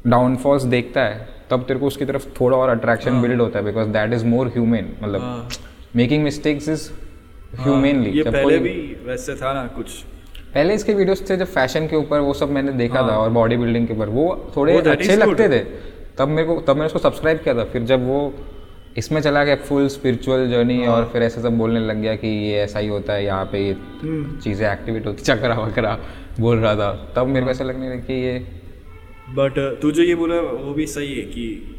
[0.08, 3.88] डाउनफॉल्स देखता है तब तेरे को उसकी तरफ़ थोड़ा और अट्रैक्शन बिल्ड होता है because
[3.90, 5.50] that is more human मतलब हाँ।
[5.96, 8.74] मेकिंग मिस्टेक्स इज़ हाँ, ह्यूमनली ये पहले भी
[9.06, 9.92] वैसे था ना कुछ
[10.54, 13.58] पहले इसके वीडियोस थे जब फ़ैशन के ऊपर वो सब मैंने देखा था और बॉडी
[13.58, 14.26] बिल्डिंग के ऊपर वो
[14.56, 15.60] थोड़े हाँ। वो अच्छे लगते थे
[16.18, 18.22] तब मेरे को तब मैंने उसको सब्सक्राइब किया था फिर जब वो
[18.98, 22.60] इसमें चला गया फुल स्पिरिचुअल जर्नी। और फिर ऐसे सब बोलने लग गया कि ये
[22.60, 25.98] ऐसा ही होता है यहाँ पे ये हम्म। चीज़ें एक्टिवेट होती चकरा वकरा
[26.40, 28.40] बोल रहा था तब मेरे। को ऐसा लगने लगा कि ये
[29.36, 31.76] बट तू जो ये बोला वो भी सही है कि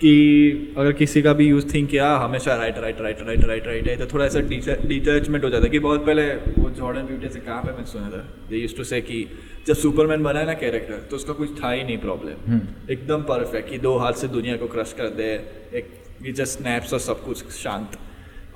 [0.00, 3.86] कि अगर किसी का भी यूज़ थिंक किया हमेशा right right right right right right
[3.88, 6.26] है तो थोड़ा ऐसा डिटैचमेंट हो जाता है कि बहुत पहले
[6.58, 9.26] वो जॉर्डन ब्यूटी से कहाँ पे मैं सुना था दे यूज़ टू से कि
[9.66, 13.22] जब सुपरमैन बना है ना कैरेक्टर तो उसका कुछ था ही नहीं प्रॉब्लम हम्म। एकदम
[13.22, 15.32] परफेक्ट कि दो हाथ से दुनिया को क्रश कर दे
[15.74, 15.88] एक
[16.24, 17.98] ये जस्ट स्नैप्स और सब कुछ शांत।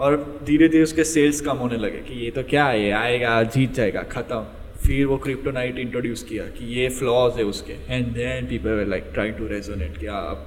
[0.01, 2.83] और धीरे धीरे उसके सेल्स कम होने लगे कि ये तो क्या है?
[2.83, 4.41] ये आएगा जीत जाएगा खत्म।
[4.87, 9.11] फिर वो क्रिप्टोनाइट इंट्रोड्यूस किया कि ये फ्लॉज है उसके। And then people were like
[9.15, 10.47] trying to resonate कि अब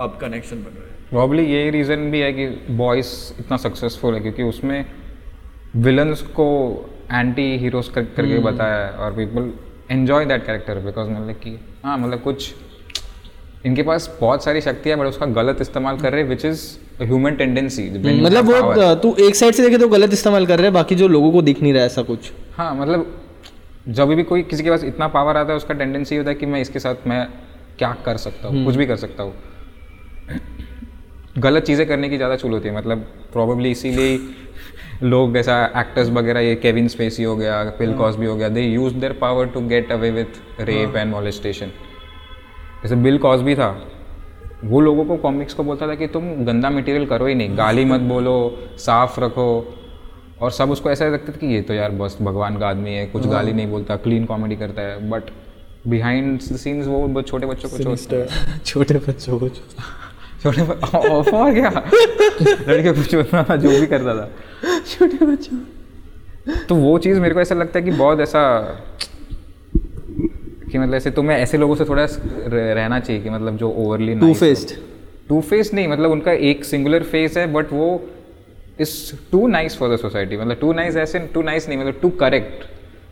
[0.00, 2.46] अब कनेक्शन बन रहा है। प्रॉब्ली यही रीज़न भी है कि
[2.76, 4.84] बॉयस इतना सक्सेसफुल है क्योंकि उसमें
[5.76, 6.48] विलन्स को
[7.12, 9.52] एंटी हीरोज करके हम्म। बताया है और people
[9.90, 12.54] enjoy that character because मतलब कि हाँ मतलब कुछ
[13.64, 16.62] इनके पास बहुत सारी शक्तियाँ बट उसका गलत इस्तेमाल कर रहे विच इज़
[17.02, 17.88] ह्यूमन टेंडेंसी
[18.20, 21.08] मतलब वो तू एक साइड से देखे तो गलत इस्तेमाल कर रहे हैं बाकी जो
[21.08, 23.06] लोगों को दिख नहीं रहा है ऐसा कुछ। हाँ मतलब
[23.88, 26.46] जब भी कोई किसी के पास इतना पावर आता है उसका टेंडेंसी होता है कि
[26.46, 27.26] मैं इसके साथ मैं
[27.78, 29.34] क्या कर सकता हूँ कुछ भी कर सकता हूँ।
[31.38, 34.18] गलत चीज़ें करने की ज़्यादा चूल होती है मतलब प्रॉबेबली इसीलिए
[35.02, 38.94] लोग जैसा एक्टर्स वगैरह ये केविन स्पेसी हो गया पिल कॉस्बी हो गया they use
[38.94, 41.70] their power to get away with rape and molestation
[42.82, 43.86] जैसे बिल कॉस्बी था
[44.64, 47.84] वो लोगों को कॉमिक्स को बोलता था कि तुम गंदा मटेरियल करो ही नहीं गाली
[47.84, 48.34] मत बोलो
[48.78, 49.76] साफ़ रखो।
[50.42, 53.06] और सब उसको ऐसा लगता था कि ये तो यार बस भगवान का आदमी है
[53.06, 55.22] कुछ गाली नहीं बोलता क्लीन कॉमेडी करता है। बट
[55.88, 57.76] बिहाइंड सीन्स वो बहुत छोटे बच्चों को
[58.64, 60.62] छोटे बच्चों को छोटे
[61.08, 61.70] ऑफ़ और क्या?
[62.68, 64.30] लड़के कुछ होता था जो भी करता था।
[64.88, 65.58] छोटे बच्चों।
[66.68, 68.42] तो वो चीज़ मेरे को ऐसा लगता है कि बहुत ऐसा
[70.70, 72.06] कि मतलब ऐसे तुम्हें ऐसे लोगों से थोड़ा
[72.46, 74.76] रहना चाहिए कि मतलब जो overly two faced
[75.28, 77.88] to face नहीं मतलब उनका एक सिंगुलर फेस है बट वो
[78.80, 78.94] is
[79.32, 82.64] too nice for the society मतलब टू नाइस ऐसे टू नाइस नहीं मतलब टू करेक्ट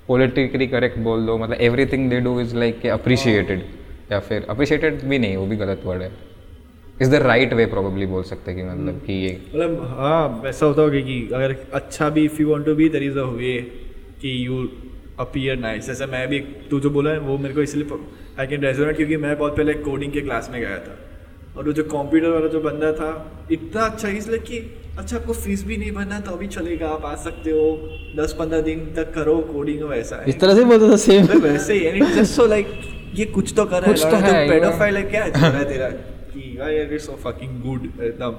[0.09, 3.63] पॉलिटिकली करेक्ट बोल दो मतलब everything they do is like appreciated
[4.13, 6.11] या फिर अप्रिशिएटेड भी नहीं वो भी गलत वर्ड है.
[7.03, 10.67] Is the right way probably बोल सकते हैं कि मतलब कि ये मतलब हाँ वैसा
[10.67, 13.53] होता होगा कि अगर अच्छा भी if you want to be there is a way
[14.23, 14.63] कि यू
[15.21, 16.39] अपीयर नाइस जैसे मैं भी
[16.71, 17.99] तू जो बोला है वो मेरे को इसलिए
[18.41, 20.97] आई कैन रेजोनेट क्योंकि मैं बहुत पहले कोडिंग के क्लास में गया था।
[21.57, 23.11] और वो जो कंप्यूटर वाला जो बंदा था
[23.53, 24.59] इतना अच्छा इसलिए कि
[24.99, 27.65] अच्छा आपको फ़ीस भी नहीं भरना तो अभी चलेगा आप आ सकते हो।
[28.17, 31.43] दस पंद्रह दिन तक करो कोडिंग वैसा है। इस तरह से बोलता था सेम मतलब
[31.43, 32.67] वैसे ही एंड जस्ट सो लाइक
[33.15, 35.25] ये कुछ तो कर कुछ है तो है, तो पेडोफाइल है क्या?
[35.27, 35.89] रहा है तेरा
[36.33, 38.33] कि यार सो फकिंग गुड एकदम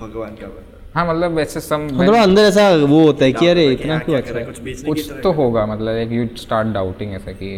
[0.00, 0.48] भगवान का
[0.94, 4.34] हाँ मतलब वैसे सम मतलब अंदर ऐसा वो होता है कि अरे इतना क्यों अच्छा
[4.34, 7.48] है, है कुछ कुछ तो होगा मतलब एक यू स्टार्ट डाउटिंग ऐसा कि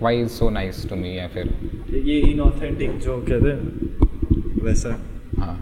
[0.00, 1.48] why is so nice to me या फिर?
[2.04, 4.90] ये इनऑथेंटिक जो कहते हैं वैसा।
[5.38, 5.56] हाँ।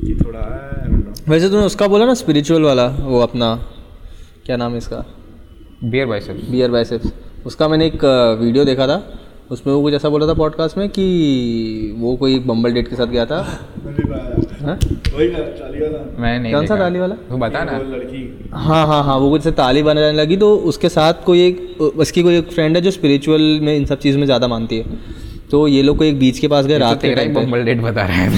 [0.00, 0.44] कि थोड़ा.
[1.28, 3.54] वैसे तूने उसका बोला ना स्पिरिचुअल वाला वो अपना
[4.46, 5.04] क्या नाम है इसका?
[5.84, 7.12] बियर बाइसेप्स बियर बाइसेप्स
[7.46, 8.04] उसका मैंने एक
[8.40, 8.96] वीडियो देखा था
[9.52, 11.04] उसमें वो कुछ ऐसा बोला था पॉडकास्ट में कि
[11.98, 13.36] वो कोई बम्बल डेट के साथ गया था?
[14.62, 14.78] हाँ?
[15.14, 17.14] वही ना चाली वाला। मैं नहीं कौन सा। डाली वाला?
[17.30, 21.24] तू बता ना। लड़की। हाँ हाँ हाँ वो कुछ ताली बनाने लगी तो उसके साथ
[21.24, 24.48] कोई एक उसकी कोई एक फ्रेंड है जो स्पिरिचुअल में इन सब चीज़ में ज़्यादा
[24.48, 27.16] मानती है। तो ये लोग को एक बीच के पास गए तो रात के तेरा
[27.16, 28.28] टाइम बम्बल डेट बता रहा है।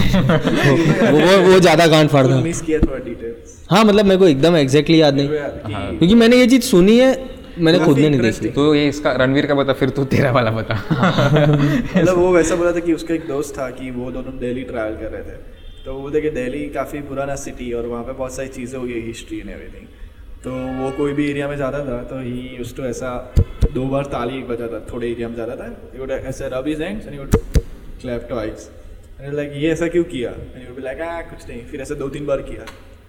[1.12, 4.26] वो वो वो ज़्यादा गांड फाड़ था। मिस किया थोड़ा डिटेल्स हाँ मतलब मेरे को
[4.28, 5.28] एकदम एग्जैक्टली याद नहीं।
[5.74, 7.12] हाँ। क्योंकि मैंने ये चीज़ सुनी है
[7.58, 10.50] मैंने खुद ने नहीं देखी। तो ये इसका रणवीर का बता फिर तू तेरा वाला
[10.50, 10.74] बता।
[11.96, 14.96] मतलब वो वैसा बोला था कि उसका एक दोस्त था कि वो दोनों दिल्ली ट्रैवल
[14.96, 15.36] कर रहे थे।
[15.84, 19.00] तो वो कि दिल्ली काफ़ी पुराना सिटी और वहाँ पे बहुत सारी चीज़ें हुई है
[19.06, 19.86] हिस्ट्री एंड एवरीथिंग
[20.44, 23.10] तो वो कोई भी एरिया में जाता था तो ही यूज़ टू ऐसा
[23.74, 27.14] दो बार ताली बजाता थोड़े एरिया में जाता था। He would ऐसे रब hands and
[27.14, 27.32] he would
[28.02, 28.66] clap twice
[29.34, 30.30] like ये ऐसा क्यों किया?
[30.30, 32.64] Would be ah कुछ नहीं। फिर ऐसे दो तीन बार किया।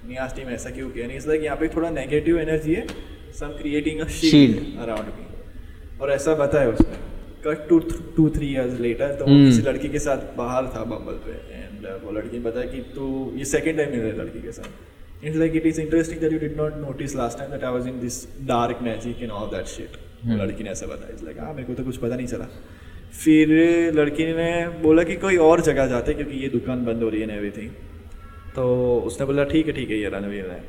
[0.08, 1.08] नहीं आज टीम ऐसा क्यों किया?
[1.08, 2.86] नहीं इस लाइक यहाँ पे थोड़ा नेगेटिव एनर्जी है।
[3.40, 5.26] Some creating a shield around me
[6.02, 7.04] और ऐसा बताया उसने
[7.46, 7.80] cut to
[8.16, 9.46] two three years later तो वो Hmm.
[9.46, 13.08] किसी लड़की के साथ बाहर था बम्बल पे एंड वो लड़की ने बताया कि तू
[13.38, 16.34] ये सेकंड टाइम मिल रहा है लड़की के साथ। It's like it is interesting that
[16.34, 18.18] you did not notice last time that I was in this
[18.48, 19.98] dark magic and all that shit
[20.42, 22.48] लड़की ने ऐसा बताया इट्स लाइक हाँ मेरे को तो कुछ पता नहीं चला.
[23.24, 23.50] फिर
[23.96, 24.50] लड़की ने
[24.84, 27.70] बोला कि कोई और जगह जाते क्योंकि ये दुकान बंद हो रही है एवरीथिंग
[28.56, 28.66] तो
[29.12, 30.60] उसने बोला ठीक है ठीक है ये रणवीर है।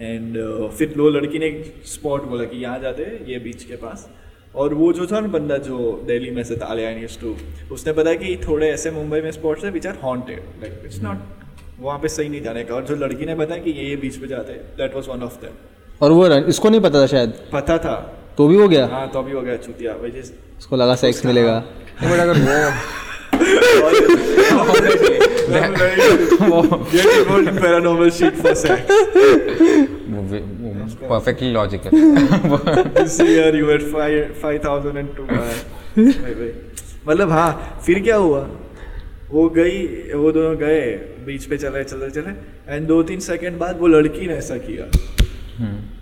[0.00, 0.36] एंड
[0.70, 4.08] फिर वो लड़की ने एक स्पॉट बोला कि यहाँ जाते हैं ये बीच के पास।
[4.54, 5.76] और वो जो था ना बंदा जो
[6.06, 7.36] दिल्ली में से ताले आई टू
[7.74, 11.16] उसने बताया कि थोड़े ऐसे मुंबई में स्पॉट्स है which are haunted like it's not
[11.80, 14.16] वहाँ पे सही नहीं जाने का। और जो लड़की ने बताया कि ये ये बीच
[14.16, 15.54] पे जाते हैं that was one of them
[16.00, 17.34] और वो इसको नहीं पता था शायद?
[17.52, 17.96] पता था।
[18.38, 18.86] तो भी हो गया?
[18.86, 21.58] हाँ तो भी हो गया चुतिया which उसको लगा सेक्स मिलेगा।
[22.02, 22.56] बट अगर वो
[27.60, 28.80] paranormal shit for sex
[31.08, 31.90] perfectly logical
[32.96, 35.26] this year you had five five thousand and two.
[35.32, 36.52] भाई भाई
[37.08, 37.50] मतलब हाँ
[37.86, 38.40] फिर क्या हुआ?
[39.30, 39.76] वो गई
[40.12, 40.80] वो दोनों गए
[41.26, 42.32] बीच पे चले चले चले
[42.74, 44.86] एंड दो तीन सेकंड बाद वो लड़की ने ऐसा किया।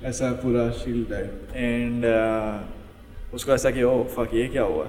[0.08, 1.12] ऐसा पूरा शील्ड
[1.56, 2.04] एंड
[3.34, 4.86] उसको ऐसा किया ओ फक ये क्या हुआ?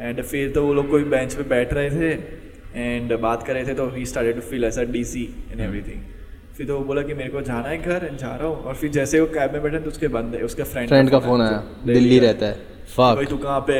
[0.00, 2.12] एंड फिर तो वो लोग कोई बेंच पे बैठ रहे थे
[2.76, 6.02] एंड बात कर रहे थे तो ही स्टार्टेड टू फील ऐसा डीसी एंड एवरीथिंग
[6.56, 8.74] फिर तो वो बोला कि मेरे को जाना है घर एंड जा रहा हूँ। और
[8.74, 11.62] फिर जैसे वो कैब में बैठे तो उसके है उसके फ्रेंड फ्रेंड का फ़ोन आया।
[11.86, 13.74] दिल्ली रहता है। भाई तू कहाँ पे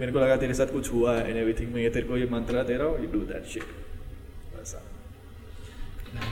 [0.00, 2.28] मेरे को लगा तेरे साथ कुछ हुआ है एंड एवरीथिंग मैं ये तेरे को ये
[2.32, 3.62] मंत्रा दे रहा हूँ। यू डू दैट शिट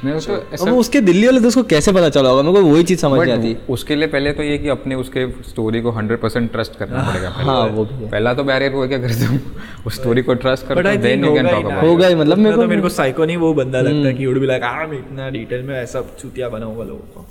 [0.04, 0.34] मैं उसको
[0.66, 2.42] अब उसके दिल्ली वाले दोस्त को कैसे पता चला होगा?
[2.42, 5.26] मेरे को वही चीज़ समझ नहीं आती। उसके लिए पहले तो ये कि अपने उसके
[5.42, 8.84] स्टोरी को 100% ट्रस्ट करना पड़ेगा पहले। हाँ वो भी है। पहला तो बैरियर वो
[8.84, 9.38] है कि तुम
[9.86, 12.56] उस स्टोरी को ट्रस्ट हो then you can talk about होगा ही, मतलब मेरे तो
[12.56, 14.98] को- मेरे को साइको नहीं वो बंदा लगता है कि वुड बी लाइक आ मैं
[14.98, 17.26] इतना डिटेल में ऐसा चूतिया बनाऊँगा लोगों को।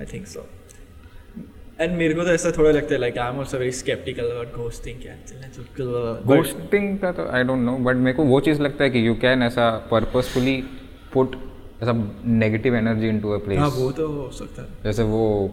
[0.00, 0.46] आई थिंक सो
[1.80, 4.54] एंड मेरे को तो ऐसा थोड़ा लगता है like I am also very sceptical about
[4.54, 8.60] ghosting क्या चलना चुटकुल घोस्टिंग का तो आई डोंट नो बट मेरे को वो चीज़
[8.62, 10.64] लगता है कि यू कैन ऐसा पर्पसफुली
[11.12, 11.36] पुट
[11.82, 11.92] ऐसा
[12.24, 15.50] नेगेटिव एनर्जी इनटू अ हाँ प्लेस वो तो हो सकता है। जैसे वो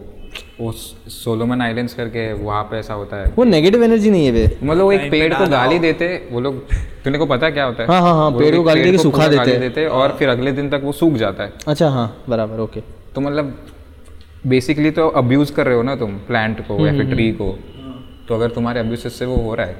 [0.60, 4.44] वो सोलोमन आइलैंड्स करके वहाँ पे ऐसा होता है। वो नेगेटिव एनर्जी नहीं है वे।
[4.62, 6.60] मतलब वो एक पेड़ को गाली देते वो लोग
[7.04, 7.88] तूने को पता क्या होता है?
[7.88, 10.68] हाँ, हाँ, हाँ, पेड़ को गाली देके सुखा देते हैं। देते और फिर अगले दिन
[10.70, 12.80] तक वो सूख जाता है। अच्छा हाँ बराबर ओके
[13.14, 13.56] तो मतलब
[14.46, 17.50] बेसिकली तो अब्यूज कर रहे हो ना तुम प्लांट को या फिर ट्री को।
[18.28, 19.76] तो अगर तुम्हारे अब्यूज से वो हो रहा है।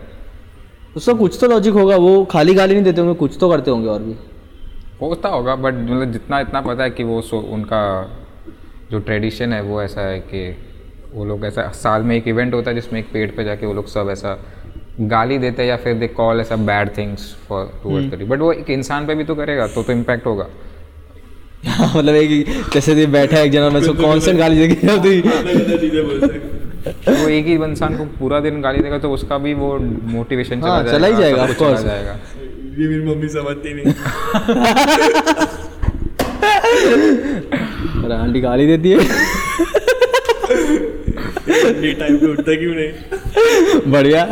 [0.97, 3.89] उसका कुछ तो लॉजिक होगा वो खाली गाली नहीं देते होंगे कुछ तो करते होंगे
[3.89, 4.15] और भी।
[5.01, 8.11] होता होगा बट मतलब जितना इतना पता है कि वो सो उनका
[8.91, 10.57] जो ट्रेडिशन है वो ऐसा है कि
[11.15, 13.73] वो लोग ऐसा साल में एक इवेंट होता है जिसमें एक पेड़ पे जाके वो
[13.73, 14.45] लोग सब ऐसा
[15.01, 18.53] गाली देते हैं या फिर दे कॉल ऐसा bad things for towards the but वो
[18.53, 20.47] एक इंसान पे भी तो करेगा तो तो इम्पैक्ट होगा।
[21.97, 25.21] मतलब एक जैसे ये बैठा है एक जना मैं उसको कांस्टेंट गाली जाती
[25.79, 26.59] चीज़ें बोलते
[27.23, 30.83] वो एक ही इंसान को पूरा दिन गाली देगा तो उसका भी वो मोटिवेशन हाँ,
[30.83, 31.87] चला चला ही जाएगा, चला course.
[31.87, 32.19] जाएगा।
[32.79, 33.93] ये मेरी मम्मी समझती नहीं।
[38.05, 38.99] अरे आंटी गाली देती है।
[41.85, 42.91] ये टाइम पे उठता क्यों नहीं?
[43.93, 44.25] बढ़िया।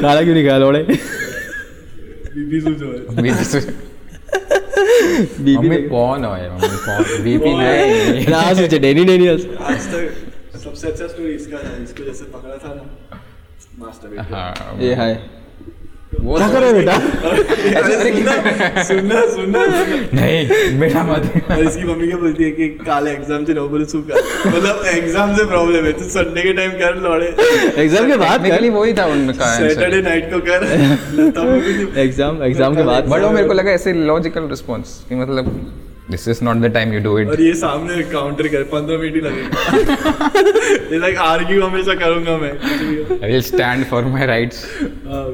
[0.00, 0.78] काला क्यों नहीं खाया लोड़े?
[0.78, 0.96] है
[2.34, 2.60] बीपी
[3.44, 3.60] से
[5.42, 10.88] बीबी मम्मी कौन है मम्मी कौन बीपी नहीं। ना सोचे डेनी डेनी आज। तक सबसे
[10.88, 12.84] अच्छा स्टोरी इसका था इसको जैसे पकड़ा था ना
[13.78, 15.14] मास्टर हाँ ये हाय
[16.12, 16.92] वो क्या तो- कर रहे बेटा
[17.80, 19.60] अरे सुनना सुनना।
[20.14, 21.26] नहीं बेटा मत।
[21.58, 25.44] इसकी मम्मी क्या बोलती है कि काले एग्ज़ाम से नो बोले सुखा मतलब एग्ज़ाम से
[25.48, 27.26] प्रॉब्लम है तो संडे के टाइम कर लौड़े।
[27.82, 30.60] एग्ज़ाम के बाद टेक्निकली वही था उनका सैटरडे नाइट को कर।
[32.00, 35.54] एग्ज़ाम एग्ज़ाम के बाद बट वो मेरे को लगा ऐसे लॉजिकल रिस्पॉन्स कि मतलब
[36.10, 39.14] this is not the time you do it और ये सामने काउंटर कर पंद्रह मिनट
[39.14, 40.30] ही लगेगा।
[40.92, 42.52] ये लाइक आर्ग्यू हमेशा करूँगा मैं।
[43.22, 44.64] I will stand for my rights
[45.06, 45.26] हाँ,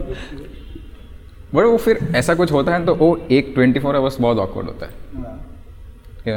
[1.56, 4.66] बट वो फिर ऐसा कुछ होता है तो वो एक 24 फोर आवर्स बहुत ऑकवर्ड
[4.66, 4.92] होता है।
[6.26, 6.32] कि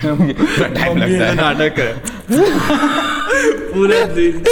[0.00, 0.32] क्योंकि
[0.74, 1.92] टाइम लगता है नाटक है
[3.72, 4.42] पूरे दिन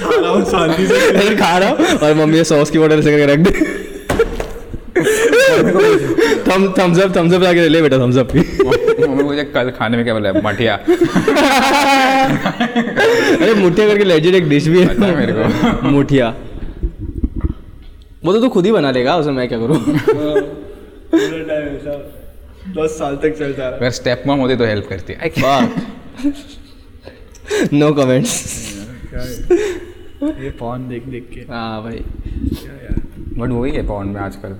[0.00, 3.26] खा रहा हूँ शांति से। खा रहा हूँ। और मम्मी सॉस की बॉटल से करके
[3.34, 3.89] रख दे।
[6.46, 8.40] थम थम्स अप थम्स अप लाके ले बेटा थम्स अप की
[9.00, 10.74] मम्मी मुझे कल खाने में क्या बोला मठिया.
[13.36, 14.86] अरे मुठिया करके लेजिट एक डिश भी है।
[15.16, 16.28] मेरे है मुठिया।
[18.24, 19.76] वो तो तू खुद ही बना लेगा उसमें मैं क्या करूँ?
[19.78, 21.94] पूरा टाइम ऐसा
[22.76, 25.20] दस साल तक चलता रहा। अगर स्टेप मॉम होती तो हेल्प करती है।
[27.72, 28.32] नो कमेंट्स
[30.22, 32.98] ये पॉन देख देख के। हाँ भाई। क्या यार।
[33.38, 34.56] बट वही है पॉन में आजकल।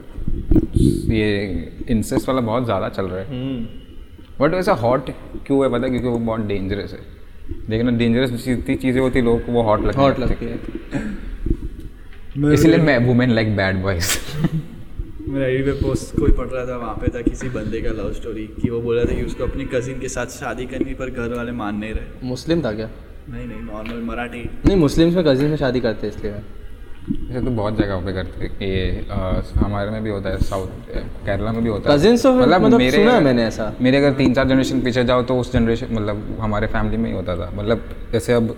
[1.10, 1.28] ये
[1.90, 3.26] इंसेस्ट वाला बहुत ज़्यादा चल रहा है।
[4.40, 5.10] बट वैसा हॉट
[5.46, 6.98] क्यों है पता क्योंकि वो बहुत डेंजरस है।
[7.68, 10.58] लेकिन डेंजरस जितनी चीज़ें होती लोगों को वो हॉट लगती हॉट है। लगती है।
[12.52, 14.18] इसलिए मैं वुमेन लाइक बैड बॉयज़
[15.28, 18.12] मैं आईडी पे पोस्ट कोई पढ़ रहा था वहाँ पे था किसी बंदे का लव
[18.12, 21.10] स्टोरी कि वो बोल रहा था कि उसको अपनी कजिन के साथ शादी करनी पर
[21.10, 22.88] घर वाले मान नहीं रहे। मुस्लिम था क्या?
[23.28, 26.32] नहीं नहीं नॉर्मल मराठी। नहीं मुस्लिम्स में कजिन में शादी करते हैं इसलिए।
[27.30, 29.06] ऐसे तो बहुत जगह पे करते हैं ये
[29.56, 30.68] हमारे में भी होता है साउथ
[31.26, 34.48] केरला में भी होता है। फिर मतलब सुना है मैंने ऐसा। मेरे अगर तीन चार
[34.48, 38.32] जनरेशन पीछे जाओ तो उस जनरेशन मतलब हमारे फैमिली में ही होता था। मतलब जैसे
[38.32, 38.54] अब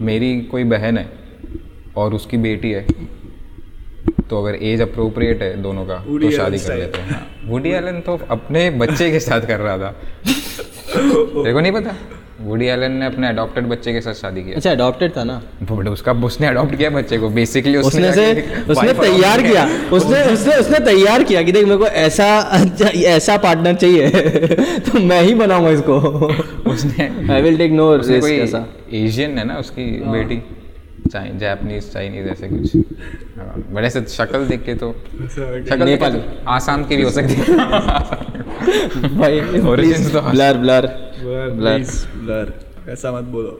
[0.00, 1.08] मेरी कोई बहन है
[1.96, 2.86] और उसकी बेटी है
[4.30, 8.20] तो अगर एज अप्रोप्रिएट है दोनों का तो शादी कर लेते हैं। वुडी एलन तो
[8.30, 9.90] अपने बच्चे के साथ कर रहा था।
[10.26, 11.94] तेरे को नहीं पता?
[12.44, 15.40] वुडी एलन ने अपने अडॉप्टेड बच्चे के साथ शादी किया अच्छा अडॉप्टेड था ना?
[15.62, 18.26] बट उसका उसने अडॉप्ट किया बच्चे को बेसिकली उसने से
[18.70, 22.26] उसने तैयार किया। उसने उसने उसने तैयार किया कि देख मेरे को ऐसा
[23.16, 24.08] ऐसा पार्टनर चाहिए
[24.86, 25.98] तो मैं ही बनाऊँगा इसको।
[26.70, 30.42] उसने I will take no risk ऐसा। एशियन है ना उसकी बेटी?
[31.12, 32.76] चाइन जापानीज चाइनीज़ ऐसे कुछ।
[33.36, 34.92] हाँ, बट ऐसे शक्ल देख के तो
[35.36, 37.44] शक्ल नेपाली। तो आसाम की भी हो सकती है।
[39.18, 39.40] भाई
[39.72, 40.86] Origins तो ब्लर ब्लर
[41.22, 41.84] ब्लर
[42.24, 42.52] ब्लर
[42.92, 43.52] ऐसा मत बोलो।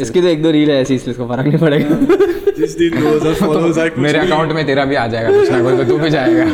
[0.00, 1.96] इसकी तो एक दो रील है ऐसी इसलिए इसको फ़र्क नहीं पड़ेगा।
[2.58, 5.74] जिस दिन 2000 फॉलोअर्स आए मेरे अकाउंट में तेरा भी आ जाएगा कुछ ना कुछ
[5.78, 6.44] तो तू भी जाएगा।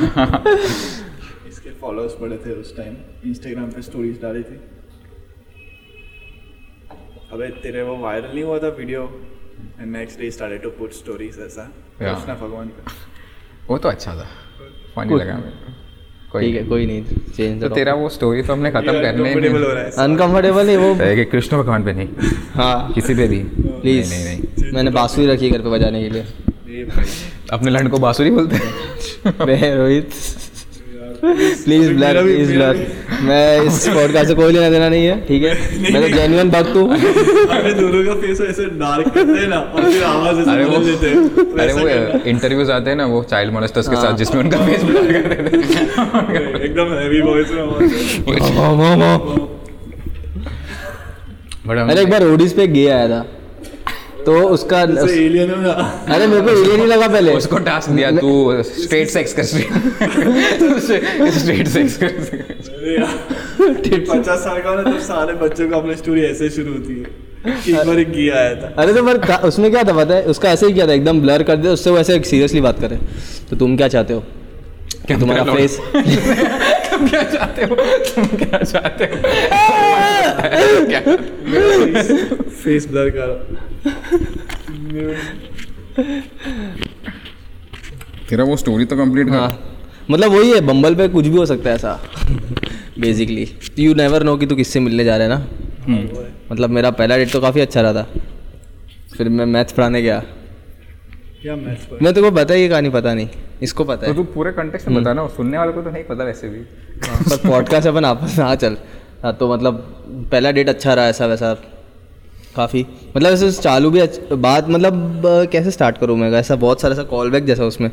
[1.48, 2.96] इसके फॉलोअर्स बड़े थे उस टाइम
[3.30, 4.60] इंस्टाग्राम पे स्टोरीज डाली थी।
[7.32, 9.00] अबे तेरे वो वायरल नहीं हुआ था video
[9.80, 12.92] and next day started to put stories ऐसा। कृष्णा भगवान का
[13.68, 14.28] वो तो अच्छा था।
[14.94, 15.77] फनी लगा मेरे को।
[16.32, 17.02] ठीक है कोई नहीं
[17.36, 20.92] चेंज तो तेरा वो स्टोरी तो हमने खत्म कर ली हो रहा है। अनकंफर्टेबल वो
[20.94, 22.08] है कि कृष्ण भगवान पे नहीं?
[22.54, 23.38] हाँ। किसी पे भी?
[23.60, 26.24] प्लीज़ नहीं नहीं नहीं। मैंने बांसुरी रखी है घर पे बजाने के लिए।
[27.52, 29.74] अपने लंड को बांसुरी बोलते हैं?
[29.76, 30.10] Rohit.
[31.22, 32.76] Please blur please blur
[33.22, 35.54] मैं इस पॉडकास्ट से कोई लेना देना नहीं है ठीक है?
[35.82, 39.90] मैं तो जेन्युइन भक्त हूँ। अबे दोनों का फेस ऐसे डार्क करते हैं ना और
[39.90, 41.18] फिर आवाज़ ऐसे अरे बदल देते हैं।
[41.60, 44.82] अरे वो। इंटरव्यूज़ आते हैं ना वो चाइल्ड मोलेस्टर्स के हाँ। साथ जिसमें उनका फेस
[44.84, 47.82] ब्लर कर देते हैं। एकदम हैवी वॉइस में आवाज़
[51.66, 53.24] बट अरे एक बार ओडिस पे गे आया था।
[54.26, 55.70] तो उसका एलियन हो
[56.14, 61.68] अरे मेरे को ये नहीं लगा पहले। उसको टास्क दिया तू स्ट्रेट सेक्स कर स्ट्रेट
[61.68, 66.50] सेक्स कर अरे यार पचास साल का हो ना सारे बच्चों को अपनी स्टोरी ऐसे
[66.50, 67.28] शुरू होती है।
[67.70, 69.92] एक बार एक गिया आया था। अरे तो पर उसने क्या था?
[69.92, 72.60] पता है उसका ऐसे ही किया था एकदम ब्लर कर दिया उससे वो ऐसे सीरियसली
[72.60, 72.98] बात करे
[73.50, 74.20] तो तुम क्या चाहते हो?
[75.08, 75.78] कि तुम्हारा फेस
[76.98, 77.74] तुम क्या चाहते हो?
[78.06, 79.16] तुम क्या चाहते हो?
[80.86, 81.00] क्या
[82.54, 83.28] फेस ब्लर कर।
[88.28, 89.48] तेरा वो स्टोरी तो कंप्लीट हाँ।
[90.10, 91.92] मतलब वही है बम्बल पे कुछ भी हो सकता है ऐसा।
[93.00, 95.38] बेसिकली यू नेवर नो कि तू किससे मिलने जा रहा है ना।
[96.52, 98.06] मतलब मेरा पहला डेट तो काफ़ी अच्छा रहा था।
[99.16, 100.22] फिर मैं मैथ्स पढ़ाने गया।
[101.42, 103.28] क्या मैं तेरे को पता ही है कहानी पता नहीं।
[103.62, 106.04] इसको पता तो है। तू पूरे कंटेक्स्ट में बता ना सुनने वाले को तो नहीं
[106.04, 106.58] पता वैसे भी।
[107.08, 108.76] पर पॉडकास्ट अपन आपस में हाँ चल।
[109.22, 109.74] हाँ तो मतलब
[110.32, 111.54] पहला डेट अच्छा रहा ऐसा वैसा।
[112.56, 112.86] काफ़ी।
[113.16, 115.22] मतलब ऐसे चालू भी अच्छ- बात मतलब
[115.52, 116.30] कैसे स्टार्ट करूँ मैं?
[116.30, 117.90] ऐसा बहुत सारा ऐसा कॉल बैक जैसा उसमें।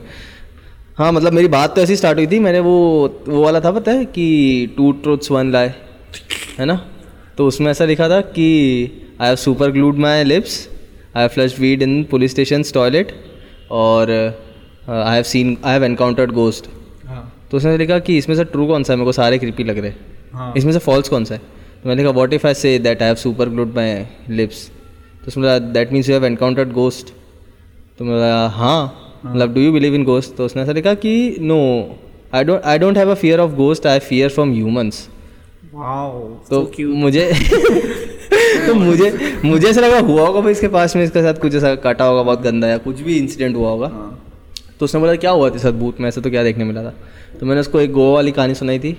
[0.97, 3.91] हाँ मतलब मेरी बात तो ऐसी स्टार्ट हुई थी। मैंने वो वो वाला था पता
[3.91, 5.69] है कि टू ट्रूथ्स वन लाई
[6.59, 6.85] है ना?
[7.37, 8.85] तो उसमें ऐसा लिखा था कि
[9.21, 10.69] I have super glued my lips
[11.15, 13.34] I have flush weed in police station toilet
[13.71, 14.11] और
[14.89, 16.67] I have seen I have encountered ghost
[17.07, 18.97] हाँ। तो उसने लिखा कि इसमें से ट्रू कौन सा है?
[18.97, 19.91] मेरे को सारे क्रिपी लग रहे
[20.33, 21.41] हाँ। इसमें से फॉल्स कौन सा है?
[21.83, 24.67] तो मैंने कहा what if I say that I have super glued my lips
[25.21, 27.13] तो उसने बोला that means you have encountered ghost
[27.97, 31.37] तो मैं बोला हाँ। मतलब do you believe in ghost तो उसने ऐसा लिखा कि
[31.41, 31.59] no
[32.33, 35.07] I don't I don't have a fear of ghost I fear from humans
[36.49, 37.31] तो मुझे
[38.67, 41.73] तो मुझे मुझे ऐसा लगा हुआ होगा भाई इसके पास में इसके साथ कुछ ऐसा
[41.81, 44.21] काटा होगा बहुत गंदा या कुछ भी इंसिडेंट हुआ होगा। हाँ।
[44.79, 46.07] तो उसने बोला क्या हुआ था साथ भूत में?
[46.07, 46.93] ऐसा तो क्या देखने मिला था?
[47.39, 48.97] तो मैंने उसको एक गोवा वाली कहानी सुनाई थी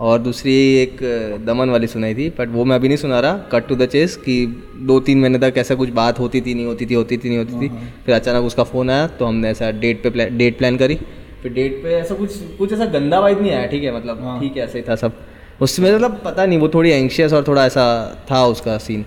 [0.00, 0.98] और दूसरी एक
[1.46, 4.16] दमन वाली सुनाई थी बट वो मैं अभी नहीं सुना रहा। कट टू द चेस
[4.16, 4.34] कि
[4.82, 7.38] दो तीन महीने तक ऐसा कुछ बात होती थी नहीं होती थी होती थी नहीं
[7.38, 7.70] होती थी।
[8.06, 10.98] फिर अचानक उसका फ़ोन आया तो हमने ऐसा डेट पे प्लान डेट प्लान करी।
[11.42, 13.96] फिर डेट पे ऐसा कुछ कुछ ऐसा गंदा वाइब नहीं आया ठीक है?
[13.96, 15.12] मतलब ठीक है ऐसा ही था सब।
[15.60, 17.84] उसमें मतलब पता नहीं वो थोड़ी एंशियस और थोड़ा ऐसा
[18.30, 19.04] था उसका सीन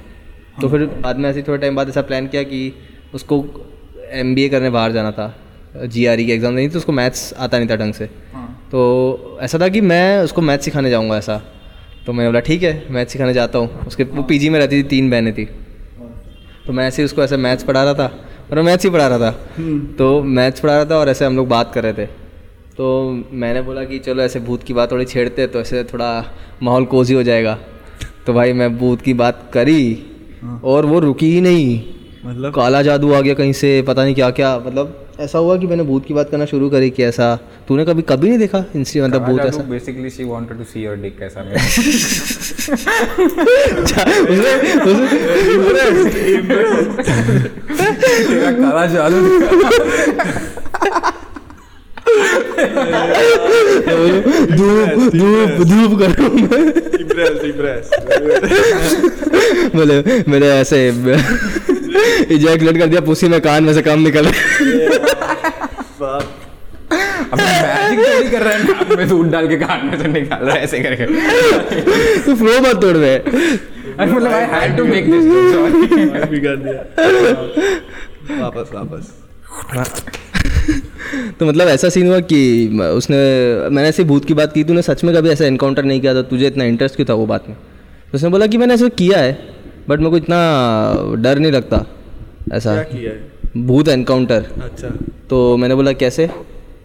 [0.62, 2.62] तो फिर बाद में ऐसे थोड़े टाइम बाद ऐसा प्लान किया कि
[3.14, 3.44] उसको
[4.14, 5.34] एमबीए करने बाहर जाना था
[5.86, 8.48] जी आर ई के एग्ज़ाम नहीं तो उसको मैथ्स आता नहीं था ढंग से। हाँ।
[8.72, 11.42] तो ऐसा था कि मैं उसको मैथ्स सिखाने जाऊँगा ऐसा।
[12.06, 14.88] तो मैंने बोला ठीक है मैथ सिखाने जाता हूँ। उसके वो पीजी में रहती थी
[14.88, 15.46] तीन बहनें थी।
[16.66, 18.06] तो मैं ऐसे ही उसको ऐसे मैथ्स पढ़ा रहा था
[18.50, 19.32] और मैं मैथ्स ही पढ़ा रहा था।
[19.98, 22.08] तो मैथ्स पढ़ा रहा था और ऐसे हम लोग बात कर रहे थे।
[22.80, 26.26] तो मैंने बोला कि चलो ऐसे भूत की बात थोड़ी छेड़ते तो ऐसे थोड़ा
[26.64, 27.60] माहौल कोजी हो जाएगा।
[28.28, 30.04] तो भाई मैं भूत की बात करी
[30.64, 31.84] और वो रुकी ही नहीं।
[32.26, 32.54] मतलब?
[32.54, 35.84] काला जादू आ गया कहीं से पता नहीं क्या क्या मतलब ऐसा हुआ कि मैंने
[35.84, 39.26] भूत की बात करना शुरू करी कि ऐसा तूने कभी कभी नहीं देखा इंस्टी मतलब
[39.26, 39.64] भूत ऐसा?
[39.64, 41.42] Basically she wanted to see your dick कैसा
[43.80, 45.18] अच्छा, उसने उसने
[48.62, 49.20] काला जादू
[54.58, 56.28] धूप धूप धूप करो
[57.00, 57.90] इम्प्रेस इम्प्रेस
[59.76, 59.98] बोले
[60.32, 60.80] मेरे ऐसे
[62.30, 64.26] इजैकुलेट कर दिया पुसी में कान में से काम निकल
[67.32, 70.40] अब मैजिक थोड़ी कर रहा है नाक में दूध डाल के कान में से निकाल
[70.40, 71.06] रहा है ऐसे करके
[72.26, 73.16] तू फ्लो मत तोड़ दे
[74.02, 75.80] मतलब I had to make this sorry
[76.28, 76.82] भी दिया
[78.40, 79.04] वापस वापस
[81.40, 82.40] तो मतलब ऐसा सीन हुआ कि
[82.96, 83.18] उसने
[83.70, 86.22] मैंने ऐसे भूत की बात की तूने सच में कभी ऐसा इनकाउंटर नहीं किया था?
[86.24, 87.56] तुझे इतना इंटरेस्ट क्यों था वो बात में?
[88.12, 89.32] तो उसने बोला कि मैंने ऐसा किया है
[89.90, 90.38] बट मेरे को इतना
[91.22, 91.86] डर नहीं लगता
[92.54, 93.66] ऐसा। क्या किया है?
[93.68, 94.88] भूत एनकाउंटर अच्छा।
[95.30, 96.30] तो मैंने बोला कैसे?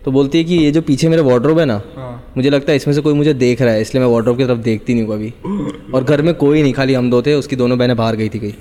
[0.05, 2.77] तो बोलती है कि ये जो पीछे मेरे वार्ड्रोब है ना हाँ। मुझे लगता है
[2.77, 5.15] इसमें से कोई मुझे देख रहा है इसलिए मैं वार्ड्रोब की तरफ़ देखती नहीं हूँ
[5.15, 8.29] कभी। और घर में कोई नहीं खाली हम दो थे उसकी दोनों बहनें बाहर गई
[8.29, 8.53] थी कहीं।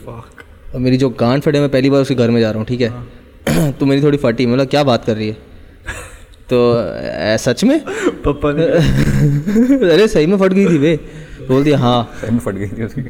[0.74, 2.82] और मेरी जो गांड फटे मैं पहली बार उसके घर में जा रहा हूँ ठीक
[2.82, 5.38] है। तो मेरी थोड़ी फटी मैं बोला क्या बात कर रही है?
[6.50, 6.58] तो
[7.44, 7.80] सच में?
[8.26, 8.64] पापा ने
[9.94, 10.96] अरे सही में फट गई थी वे
[11.44, 13.02] तो बोलती है, हाँ सही में फट गई थी उसकी।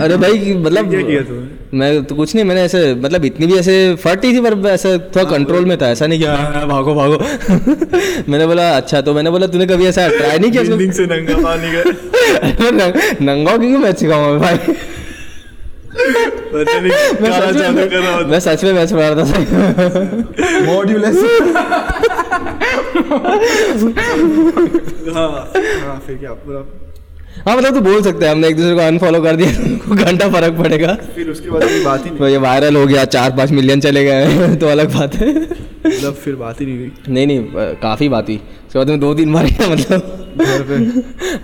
[0.00, 1.78] अरे भाई मतलब क्या किया तूने?
[1.78, 5.24] मैं तो कुछ नहीं मैंने ऐसे मतलब इतनी भी ऐसे फटी थी पर ऐसे थोड़ा
[5.30, 7.18] कंट्रोल में था ऐसा नहीं कि "हाँ, भागो भागो।
[8.32, 10.64] मैंने बोला अच्छा तो मैंने बोला तूने कभी ऐसा ट्राई नहीं किया?
[10.92, 12.70] से नंगा पानी का
[13.24, 14.74] नंगा क्योंकि मैं सिखाऊँगा भाई?
[15.92, 19.24] मैं सच में कर रहा होता मैं सच में मैच रहा था।
[20.66, 21.18] मॉड्यूलस
[25.14, 25.28] हाँ।
[25.82, 26.64] हाँ फिर क्या पूरा।
[27.46, 30.28] हाँ मतलब तू बोल सकते हैं हमने एक दूसरे को अनफॉलो कर दिया तो घंटा
[30.30, 33.50] फ़र्क पड़ेगा। फिर उसके बाद बात ही नहीं। तो ये वायरल हो गया चार पाँच
[33.50, 37.40] मिलियन चले गए तो अलग बात है। मतलब फिर बात ही नहीं हुई। नहीं नहीं
[37.82, 40.00] काफ़ी बात हुई। उसके बाद में दो तीन बार मतलब।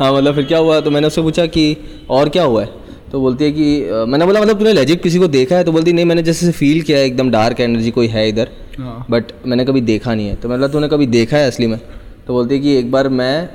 [0.01, 1.77] हाँ मतलब फिर क्या हुआ तो मैंने उससे पूछा कि
[2.11, 2.69] और क्या हुआ है?
[3.13, 3.67] तो बोलती है कि
[4.09, 5.65] मैंने बोला मतलब तूने लेजिट किसी को देखा है?
[5.65, 8.49] तो बोलती नहीं मैंने जैसे फील किया है एकदम डार्क एनर्जी कोई है इधर
[8.79, 11.79] हाँ। बट मैंने कभी देखा नहीं है। तो मतलब तूने कभी देखा है असली में?
[12.27, 13.49] तो बोलती है कि एक बार मैं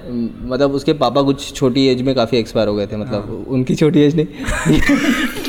[0.50, 4.02] मतलब उसके पापा कुछ छोटी एज में काफ़ी एक्सपायर हो गए थे मतलब उनकी छोटी
[4.02, 4.80] एज नहीं।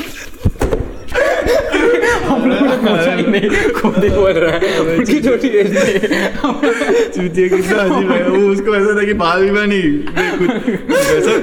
[2.85, 5.71] खुद ही बोल रहा है उनकी छोटी एज
[7.15, 9.81] चूतिया कितना अजीब है वो उसको ऐसा था कि बाल भी बनी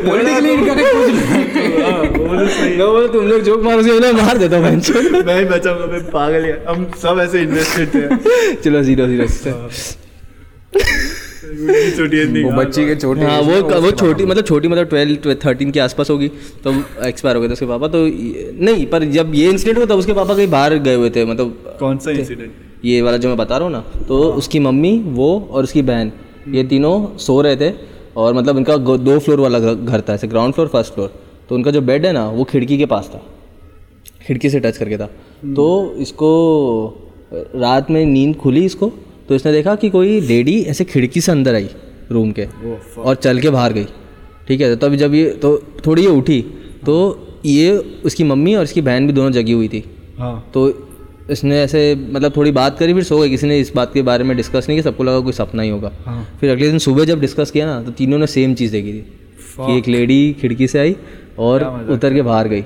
[0.06, 4.12] पॉलिटिकली इनकरेक्ट कुछ नहीं हाँ, वो तो सही मैं बोला तुम लोग जोक मारो से
[4.14, 8.04] मार देता हूँ बेंच मैं बचाऊँगा मैं पागल है हम सब ऐसे इन्वेस्टेड थे
[8.56, 9.68] चलो ज़ीरो ज़ीरो
[11.42, 16.10] वो बच्ची के छोटे हाँ वो वो छोटी मतलब छोटी मतलब ट्वेल्व थर्टीन के आसपास
[16.10, 16.28] होगी
[16.64, 16.74] तो
[17.04, 17.98] एक्सपायर हो गए थे उसके पापा तो
[18.64, 21.76] नहीं पर जब ये इंसिडेंट हुआ तब उसके पापा कहीं बाहर गए हुए थे मतलब
[21.80, 22.52] कौन सा इंसिडेंट
[22.84, 26.12] ये वाला जो मैं बता रहा हूँ ना तो उसकी मम्मी वो और उसकी बहन
[26.48, 27.72] ये तीनों सो रहे थे
[28.16, 31.14] और मतलब इनका दो फ्लोर वाला घर था ऐसे ग्राउंड फ्लोर फ़र्स्ट फ्लोर
[31.48, 33.22] तो उनका जो बेड है ना वो खिड़की के पास था
[34.26, 35.06] खिड़की से टच करके था।
[35.54, 36.28] तो इसको
[37.34, 38.92] रात में नींद खुली इसको
[39.32, 41.68] तो इसने देखा कि कोई लेडी ऐसे खिड़की से अंदर आई
[42.10, 42.44] रूम के
[43.00, 43.84] और चल के बाहर गई।
[44.48, 45.50] ठीक है तो तब जब ये तो
[45.86, 46.40] थोड़ी ये उठी
[46.86, 46.96] तो
[47.46, 47.70] ये
[48.04, 49.82] उसकी मम्मी और इसकी बहन भी दोनों जगी हुई थी।
[50.18, 50.66] हाँ। तो
[51.30, 54.24] इसने ऐसे मतलब थोड़ी बात करी फिर सो गए किसी ने इस बात के बारे
[54.24, 57.04] में डिस्कस नहीं किया सबको लगा कोई सपना ही होगा। हाँ। फिर अगले दिन सुबह
[57.04, 59.04] जब डिस्कस किया ना तो तीनों ने सेम चीज़ देखी थी
[59.58, 60.96] कि एक लेडी खिड़की से आई
[61.40, 62.64] और उतर के बाहर गई।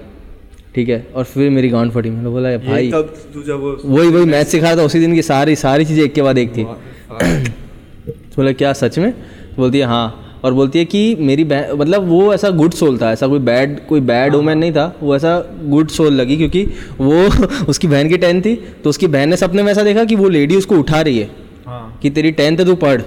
[0.76, 1.06] ठीक है?
[1.14, 3.14] और फिर मेरी गांड फटी। मैंने बोला "ये भाई तब
[3.46, 6.38] वो वही वही मैथ सिखा था उसी दिन की सारी सारी चीज़ें एक के बाद
[6.38, 9.12] एक थी। तो बोला क्या सच में?
[9.56, 13.26] बोलती है हाँ। और बोलती है कि मेरी मतलब वो ऐसा गुड सोल था ऐसा
[13.28, 15.32] कोई बैड कोई बैड वुमेन नहीं था वो ऐसा
[15.64, 16.62] गुड सोल लगी क्योंकि
[17.00, 17.22] वो
[17.68, 18.54] उसकी बहन की टेंथ थी
[18.84, 21.30] तो उसकी बहन ने सपने में ऐसा देखा कि वो लेडी उसको उठा रही है
[21.66, 23.02] हाँ। कि तेरी टेंथ है तू पढ़।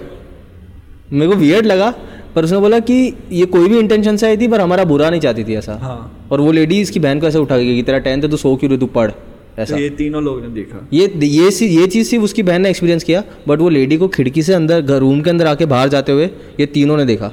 [1.14, 1.94] मेरे को वियर्ड लगा
[2.36, 5.22] पर उसने बोला कि ये कोई भी इंटेंशन से आई थी पर हमारा बुरा नहीं
[5.22, 7.98] चाहती थी ऐसा। हाँ। और वो लेडी इसकी बहन को ऐसे उठा गई कि तेरा
[7.98, 9.12] टेंथ है तू सो क्यों रही तू पढ़?
[9.60, 12.62] ऐसा। तो ये तीनों लोग ने देखा। ये ये सी- ये चीज़ सिर्फ़ उसकी बहन
[12.62, 15.66] ने एक्सपीरियंस किया बट वो लेडी को खिड़की से अंदर घर रूम के अंदर आके
[15.66, 16.26] बाहर जाते हुए
[16.60, 17.32] ये तीनों ने देखा।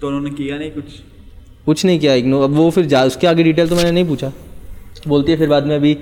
[0.00, 0.84] तो उन्होंने किया नहीं कुछ?
[1.66, 4.32] कुछ नहीं किया इग्नो अब वो फिर जा उसके आगे डिटेल तो मैंने नहीं पूछा।
[5.08, 5.96] बोलती है फिर बाद में अभी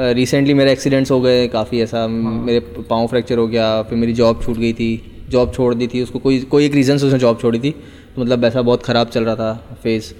[0.00, 4.42] रिसेंटली मेरे एक्सीडेंट्स हो गए काफ़ी ऐसा मेरे पाँव फ्रैक्चर हो गया फिर मेरी जॉब
[4.44, 7.38] छूट गई थी। जॉब छोड़ दी थी उसको कोई कोई एक रीज़न से उसने जॉब
[7.40, 7.70] छोड़ी थी
[8.14, 10.14] तो मतलब ऐसा बहुत ख़राब चल रहा था फेस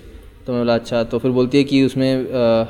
[0.47, 2.65] तो मैं बोला अच्छा तो फिर बोलती है कि उसमें अ,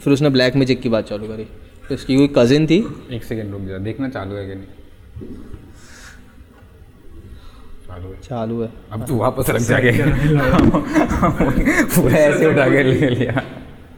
[0.00, 1.44] फिर उसने ब्लैक मैजिक की बात चालू करी।
[1.88, 2.76] तो उसकी कोई कज़िन थी?
[3.12, 5.28] एक सेकंड रुक जा देखना चालू है कि नहीं।
[7.88, 9.90] चालू है। चालू है। अब तू वापस रख जाके
[11.94, 13.42] पूरा ऐसे उठा के ले लिया।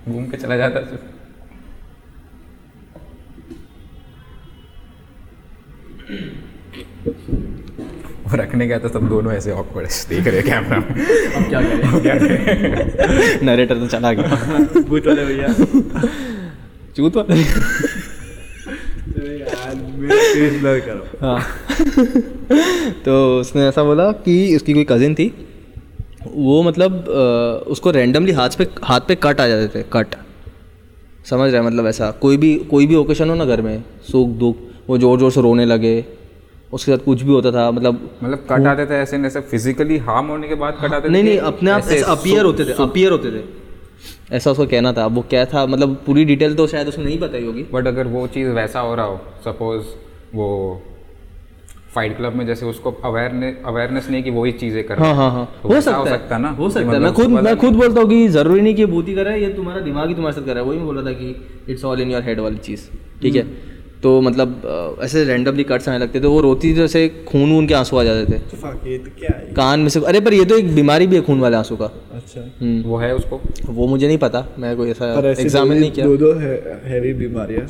[0.09, 0.97] घूम के चला जाता तू
[8.33, 12.01] वो रखने गया था सब दोनों ऐसे ऑकवर्ड देख रहे कैमरा में। अब क्या करें?
[12.03, 13.47] क्या करें?
[13.47, 14.37] नरेटर तो चला गया।
[14.83, 15.49] भूत वाले भैया।
[16.97, 17.35] चूत वाला।
[20.81, 21.41] करो हाँ।
[23.05, 25.27] तो उसने ऐसा बोला कि उसकी कोई कज़िन थी
[26.27, 27.09] वो मतलब
[27.69, 30.15] उसको रैंडमली हाथ पे हाथ पे कट आ जाते थे कट
[31.27, 34.29] समझ रहे हैं मतलब ऐसा। कोई भी कोई भी ओकेशन हो ना घर में सुख
[34.39, 34.57] दुख
[34.89, 35.95] वो ज़ोर ज़ोर से रोने लगे
[36.73, 40.27] उसके साथ कुछ भी होता था मतलब मतलब कट आते थे ऐसे ऐसे फिजिकली हार्म
[40.27, 43.31] होने के बाद कट आते नहीं नहीं अपने आप ऐसे अपीयर होते थे अपीयर होते
[43.31, 43.43] थे।
[44.37, 47.45] ऐसा उसको कहना था वो क्या था मतलब पूरी डिटेल तो शायद उसने नहीं बताई
[47.45, 49.85] होगी। बट अगर वो चीज़ वैसा हो रहा हो सपोज़
[50.35, 50.49] वो
[51.95, 55.45] फाइट क्लब में जैसे उसको अवेयरनेस अवेयरनेस नहीं कि वही चीज़ें कर हाँ हाँ हाँ
[55.63, 56.51] तो हो सकता हो है सकता ना?
[56.51, 59.15] हो सकता है। मतलब मैं खुद मैं खुद बोलता हूँ कि ज़रूरी नहीं कि भूति
[59.15, 61.03] कर रहा है ये तुम्हारा दिमाग ही तुम्हारे साथ कर रहा है। वही मैं बोला
[61.03, 61.35] था कि
[61.69, 62.89] it's all in your head वाली चीज़
[63.23, 63.43] ठीक है?
[64.03, 67.75] तो मतलब ऐसे रैंडमली कट्स आने लगते थे वो रोती थी जैसे खून वून के
[67.75, 69.53] आँसू आ जाते थे। तो क्या है?
[69.55, 71.87] कान में से अरे पर ये तो एक बीमारी भी है खून वाले आँसू का।
[72.15, 73.41] अच्छा। हम्म, वो है उसको?
[73.69, 77.67] वो मुझे नहीं पता मैं कोई ऐसा एग्जामिन नहीं किया। दो दो हैवी बीमारियाँ।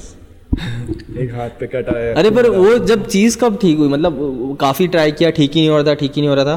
[1.18, 3.88] एक हाथ पे कट आया अरे पर वो जब चीज़ कब ठीक हुई?
[3.88, 6.44] मतलब काफ़ी ट्राई किया ठीक ही नहीं हो रहा था ठीक ही नहीं हो रहा
[6.44, 6.56] था।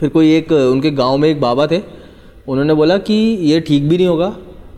[0.00, 1.80] फिर कोई एक उनके गाँव में एक बाबा थे
[2.48, 4.28] उन्होंने बोला कि ये ठीक भी नहीं होगा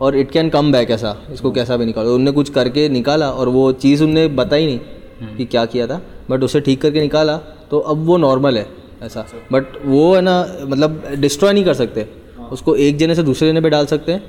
[0.01, 3.49] और इट कैन कम बैक ऐसा इसको कैसा भी निकालो। उनने कुछ करके निकाला और
[3.49, 7.37] वो चीज़ उनने बताई नहीं कि क्या किया था बट उसे ठीक करके निकाला
[7.71, 8.67] तो अब वो नॉर्मल है
[9.03, 12.07] ऐसा। बट वो है ना मतलब डिस्ट्रॉय नहीं कर सकते।
[12.51, 14.23] उसको एक जने से दूसरे जने पे डाल सकते हैं।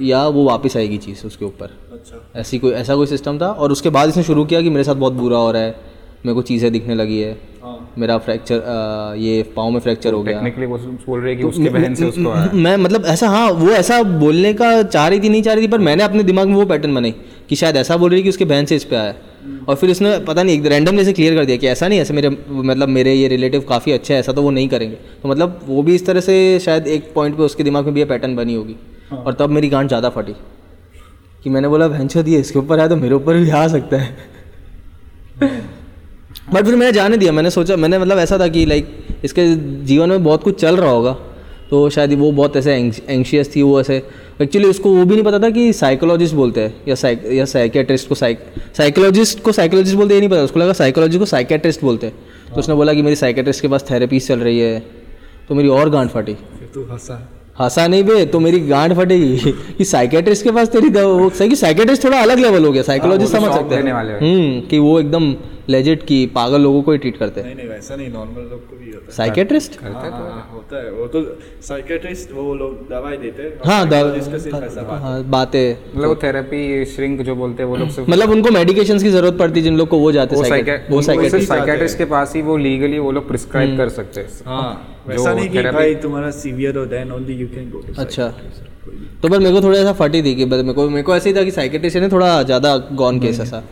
[0.00, 3.72] या वो वापस आएगी चीज़ उसके ऊपर। अच्छा। ऐसी कोई ऐसा कोई सिस्टम था और
[3.72, 5.70] उसके बाद इसने शुरू किया कि मेरे साथ बहुत बुरा हो रहा है
[6.26, 7.55] मेरे को चीज़ें दिखने लगी है हाँ।
[7.98, 11.68] मेरा फ्रैक्चर ये पाँव में फ्रैक्चर हो गया। टेक्निकली वो बोल रहे हैं कि उसकी
[11.68, 15.28] बहन से उसको आया। मैं मतलब ऐसा हाँ वो ऐसा बोलने का चाह रही थी
[15.28, 17.14] नहीं चाह रही थी पर मैंने अपने दिमाग में वो पैटर्न बनाई
[17.48, 19.14] कि शायद ऐसा बोल रही है कि उसके बहन से इस पर आया।
[19.68, 22.14] और फिर उसने पता नहीं एक रैंडमली से क्लियर कर दिया कि ऐसा नहीं ऐसे
[22.14, 25.60] मेरे मतलब मेरे ये रिलेटिव काफ़ी अच्छे हैं ऐसा तो वो नहीं करेंगे। तो मतलब
[25.66, 28.36] वो भी इस तरह से शायद एक पॉइंट पे उसके दिमाग में भी ये पैटर्न
[28.36, 28.76] बनी होगी।
[29.16, 30.32] और तब मेरी गांठ ज़्यादा फटी
[31.44, 34.16] कि मैंने बोला भैंस दिए इसके ऊपर आया तो मेरे ऊपर भी आ सकता है।
[36.52, 38.88] बट फिर मैंने जाने दिया मैंने सोचा मैंने मतलब ऐसा था कि लाइक
[39.24, 39.46] इसके
[39.84, 41.12] जीवन में बहुत कुछ चल रहा होगा
[41.70, 42.74] तो शायद वो बहुत ऐसे
[43.08, 43.96] एंशियस थी वो ऐसे।
[44.42, 48.08] एक्चुअली उसको वो भी नहीं पता था कि साइकोलॉजिस्ट बोलते हैं या साइक या साइकेट्रिस्ट
[48.08, 48.44] को साइक
[48.76, 52.14] साइकोलॉजिस्ट को साइकोलॉजिस्ट बोलते ये नहीं पता उसको लगा साइकोलॉजी को साइकेट्रिस्ट बोलते हैं।
[52.48, 54.78] तो उसने बोला कि मेरी साइकेट्रिस्ट के पास थेरेपीज चल रही है
[55.48, 57.18] तो मेरी और गांठ फटी। फिर तू हंसा।
[57.60, 61.56] हंसा नहीं बे तो मेरी गांठ फटेगी कि साइकेट्रिस्ट के पास तेरी वो सही कि
[61.56, 64.78] साइकेट्रिस्ट थोड़ा अलग लेवल हो गया साइकोलॉजिस्ट हाँ, तो समझ सकते हैं। हैं। हम्म कि
[64.78, 65.32] वो एकदम
[65.68, 68.60] लेजिट की पागल लोगों को ही ट्रीट करते हैं। नहीं नहीं वैसा नहीं नॉर्मल लोग
[68.70, 71.22] को भी होता है। साइकेट्रिस्ट हाँ, हाँ, होता है। वो तो
[71.62, 75.76] साइकेट्रिस्ट वो लोग दवाई देते हैं। हाँ Psychologist का सिर्फ़ ऐसा द- बात हाँ। बातें।
[75.96, 79.60] मतलब वो थेरेपी श्रिंक जो बोलते हैं वो लोग मतलब उनको मेडिकेशंस की ज़रूरत पड़ती
[79.60, 80.42] है जिन लोग को वो जाते हैं
[80.90, 85.02] वो साइकेट्रिस्ट साइकेट्रिस्ट के पास ही वो लीगली वो लोग प्रिस्क्राइब कर सकते हैं। हाँ
[85.08, 88.28] वैसा नहीं कि भाई तुम्हारा सीवियर हो then only you can go to अच्छा।
[89.22, 91.30] तो पर मेरे को थोड़ा ऐसा फटी थी कि बस मेरे को मेरे को ऐसे
[91.30, 93.62] ही था कि साइकेट्रिस्ट ने थोड़ा ज़्यादा गॉन केस ऐसा।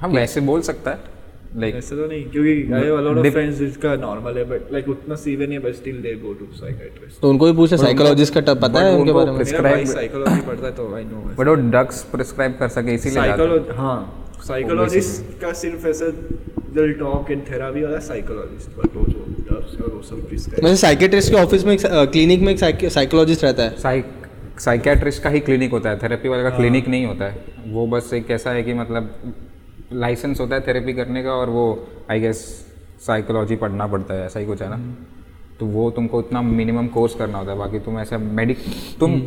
[0.00, 1.14] हाँ वैसे बोल सकता है।
[1.56, 4.72] लाइक ऐसा तो नहीं क्योंकि I have a lot of friends जिसका नॉर्मल है बट
[4.72, 7.76] लाइक उतना सीवियर नहीं है but still they go to psychiatrist तो उनको भी पूछे
[7.76, 9.38] साइकोलॉजिस्ट का टप पता है उनके बारे में?
[9.62, 13.26] भाई साइकोलॉजी पढ़ता है तो आई नो बट वो ड्रग्स प्रिस्क्राइब कर सके इसीलिए है।
[13.26, 13.98] साइकोलॉजी हाँ
[14.46, 16.10] साइकोलॉजिस्ट का सिर्फ़ ऐसा
[16.74, 20.80] दिल टॉक एंड थेरेपी वाला साइकोलॉजिस्ट बट वो जो ड्रग्स और वो सब प्रिस्क्राइब वैसे
[20.80, 24.12] साइकेट्रिस्ट के ऑफ़िस में एक क्लिनिक में एक साइकोलॉजिस्ट रहता है। साइक
[24.60, 28.10] साइकेट्रिस्ट का ही क्लिनिक होता है थेरेपी वाले का क्लिनिक नहीं होता है। वो बस
[28.14, 29.34] एक ऐसा है कि मतलब
[29.92, 32.38] लाइसेंस होता है थेरेपी करने का और वो आई गेस
[33.06, 34.96] साइकोलॉजी पढ़ना पड़ता है ऐसा ही कुछ है ना?
[35.60, 38.58] तो वो तुमको इतना मिनिमम कोर्स करना होता है बाकी तुम ऐसा मेडिक
[39.00, 39.20] तुम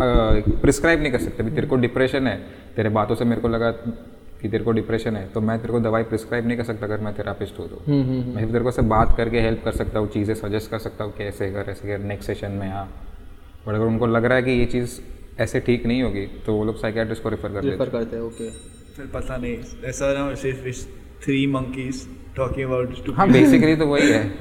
[0.00, 2.36] प्रिस्क्राइब नहीं कर सकते अभी तेरे को डिप्रेशन है
[2.76, 5.80] तेरे बातों से मेरे को लगा कि तेरे को डिप्रेशन है तो मैं तेरे को
[5.80, 8.82] दवाई प्रिस्क्राइब नहीं कर सकता अगर मैं थेरापिस्ट हूँ तो। मैं सिर्फ़ तेरे को से
[8.82, 11.88] बात करके हेल्प कर सकता हूँ चीज़ें सजेस्ट कर सकता हूँ कि ऐसे कर ऐसे
[11.88, 15.00] कर नेक्स्ट सेशन में आ बट अगर उनको लग रहा है कि ये चीज़
[15.40, 18.48] ऐसे ठीक नहीं होगी तो वो लोग साइकेट्रिस्ट को रेफर कर देते हैं। ओके
[18.96, 20.86] फिर पता नहीं ऐसा ना सिर्फ़
[21.24, 22.06] थ्री मंकीज
[22.36, 24.34] टॉकिंग अबाउट हैं हाँ बेसिकली तो वही है।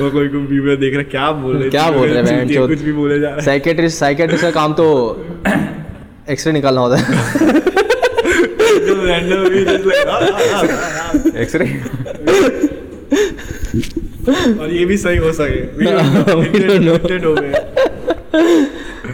[0.00, 2.92] वो कोई कोई वीडियो देख रहा क्या बोल रहे क्या बोल रहे हैं कुछ भी
[2.92, 5.24] बोले जा रहा साइकेट्रिस्ट साइकेट्रिस्ट का काम तो
[6.30, 7.04] एक्सरे निकालना होता है।
[9.06, 11.90] है भी like, हाँ, हाँ, हाँ, हाँ, एक्सरे हाँ।
[14.58, 15.84] और ये भी सही हो सके.
[17.24, 17.52] हो गए।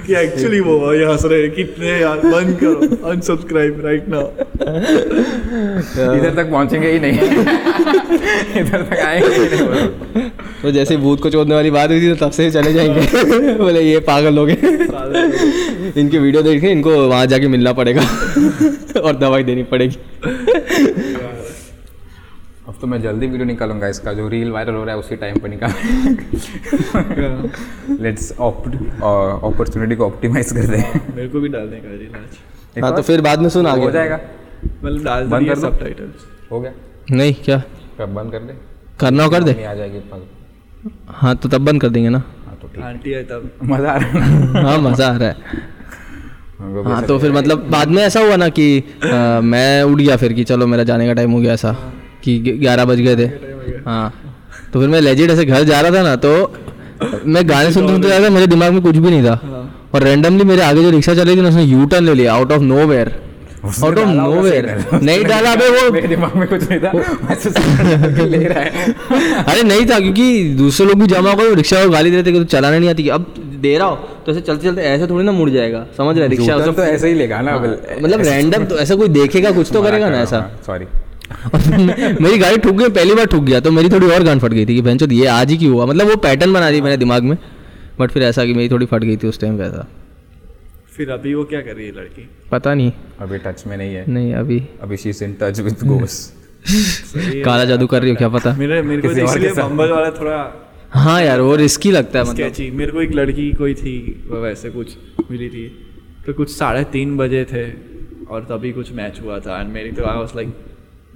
[0.07, 4.27] कि एक्चुअली वो ये हंस रहे कितने यार बंद करो। अनसब्सक्राइब राइट नाउ
[6.17, 7.13] इधर तक पहुँचेंगे ही नहीं।
[8.61, 10.29] इधर तक आएँगे ही नहीं।
[10.63, 13.81] तो जैसे भूत को चोदने वाली बात हुई थी तो तब से चले जाएँगे। बोले
[13.81, 14.59] ये पागल लोग हैं।
[15.97, 18.03] इनकी वीडियो देख के इनको वहाँ जाके मिलना पड़ेगा।
[19.01, 19.97] और दवाई देनी पड़ेगी।
[22.69, 25.39] अब तो मैं जल्दी वीडियो निकालूँगा इसका जो रील वायरल हो रहा है उसी टाइम
[25.39, 25.73] पर निकाल
[28.03, 33.03] लेट्स अपॉर्चुनिटी को ऑप्टिमाइज कर दें। मेरे को भी डालने का रील आज। हाँ तो
[33.03, 34.21] फिर बाद में सुन हो जाएगा।
[34.65, 36.73] मतलब डाल बंद कर दो। सबटाइटल्स हो गया।
[37.11, 37.63] नहीं क्या?
[37.99, 38.55] कब बंद कर दे?
[39.01, 39.53] करना हो कर दे?
[39.65, 40.23] आ जाएगी पल
[41.11, 43.97] हाँ तो तब बंद कर देंगे ना। हाँ तो ठीक। आंटी है तब। मज़ा आ
[43.97, 45.37] रहा है। हाँ मज़ा आ रहा है।
[46.85, 48.67] हाँ तो फिर मतलब बाद में ऐसा हुआ ना कि
[49.05, 51.73] आ, मैं उठ गया फिर कि चलो मेरा जाने का टाइम हो गया ऐसा
[52.25, 53.27] कि ग्यारह बज गए थे।
[53.87, 54.13] हाँ
[54.73, 56.31] तो फिर मैं लेजिट ऐसे घर जा रहा था ना तो
[57.03, 59.35] मैं गाने सुनते सुनते जा रहा था मेरे दिमाग में कुछ भी नहीं था।
[59.95, 62.53] और रैंडमली मेरे आगे जो रिक्शा चली थी ना उसने यू टर्न ले लिया out
[62.53, 63.09] of nowhere
[63.65, 66.93] out of डाला नो होगा नहीं डाला अबे वो। मेरे दिमाग में कुछ नहीं था।
[66.93, 67.37] मैं
[68.17, 68.95] तो ले रहा है।
[69.43, 70.27] अरे नहीं था क्योंकि
[70.59, 72.91] दूसरे लोग भी जमा हो गए रिक्शा को गाली दे देते कि तू चलाने नहीं
[72.91, 73.27] आती। अब
[73.63, 76.59] दे रहा हो तो ऐसे चलते चलते ऐसे थोड़ी ना मुड़ जाएगा। समझ रहे रिक्शा
[76.67, 77.61] तो ऐसे ही लेगा ना हाँ,
[78.03, 80.87] मतलब रैंडम तो ऐसा कोई देखेगा कुछ तो करेगा ना ऐसा। सॉरी
[82.23, 84.67] मेरी गाड़ी ठुक गई पहली बार ठुक गया तो मेरी थोड़ी और गान फट गई
[84.67, 85.87] थी कि बहनचोद ये आज ही क्यों हुआ?
[85.87, 87.37] मतलब वो पैटर्न बना दी मेरे दिमाग में
[88.01, 89.87] बट फिर ऐसा कि मेरी थोड़ी फट गई थी उस टाइम वैसा
[90.97, 92.29] फिर अभी वो क्या कर रही है लड़की?
[92.51, 95.77] पता नहीं। अभी टच में नहीं है। नहीं अभी। अभी she is in touch with
[95.85, 98.55] है। काला जादू कर रही हो क्या पता?
[98.59, 100.37] मेरे मेरे को इसलिए। बम्बल वाला थोड़ा
[100.95, 103.95] हाँ यार वो रिस्की लगता है मतलब। मेरे को एक लड़की कोई थी
[104.31, 104.97] वो वैसे कुछ
[105.31, 105.67] मिली थी।
[106.27, 107.65] तो कुछ साढ़े तीन बजे थे
[108.31, 110.55] और तभी कुछ मैच हुआ था। एंड मेरी तो आई वाज लाइक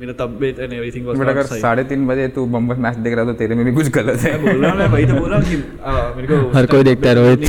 [0.01, 3.25] मेरा तबीयत एंड एवरीथिंग वाज बट अगर साढ़े तीन बजे तू बम्बई मैच देख रहा
[3.25, 5.31] तो तेरे में भी कुछ गलत है। मैं बोल रहा हूँ मैं वही तो बोल
[5.31, 5.57] रहा हूँ कि
[6.17, 7.49] मेरे को हर कोई देखता है रोहित।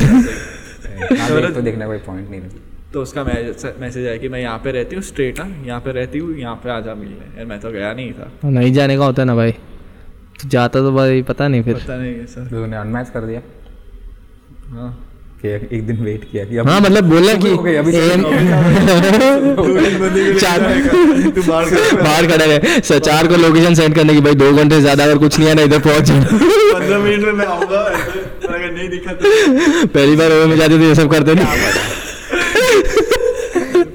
[1.20, 2.50] हाँ, देख तो देखने का कोई पॉइंट नहीं है
[2.94, 6.20] तो उसका मैसेज आया कि मैं यहाँ पे रहती हूँ स्ट्रेट हाँ यहाँ पे रहती
[6.20, 9.24] हूँ यहाँ पे आजा मिलने। यार मैं तो गया नहीं था। नहीं जाने का होता
[9.24, 9.52] ना भाई।
[10.42, 13.42] तो जाता तो भाई पता नहीं फिर। पता नहीं तो तूने अनमैच कर दिया?
[14.72, 14.90] हाँ।
[15.42, 15.48] कि
[15.78, 17.58] एक दिन वेट किया कि अब हाँ मतलब बोला कि हो
[21.32, 24.52] तू बाहर खड़ा बाहर खड़े रहे। सर चार को लोकेशन सेंड करने की भाई दो
[24.54, 27.82] घंटे ज़्यादा अगर कुछ नहीं है ना इधर पहुँच पंद्रह मिनट में मैं आऊँगा।
[28.50, 31.46] अगर नहीं दिखा तो पहली बार ओवे में जाते थे ये सब करते नहीं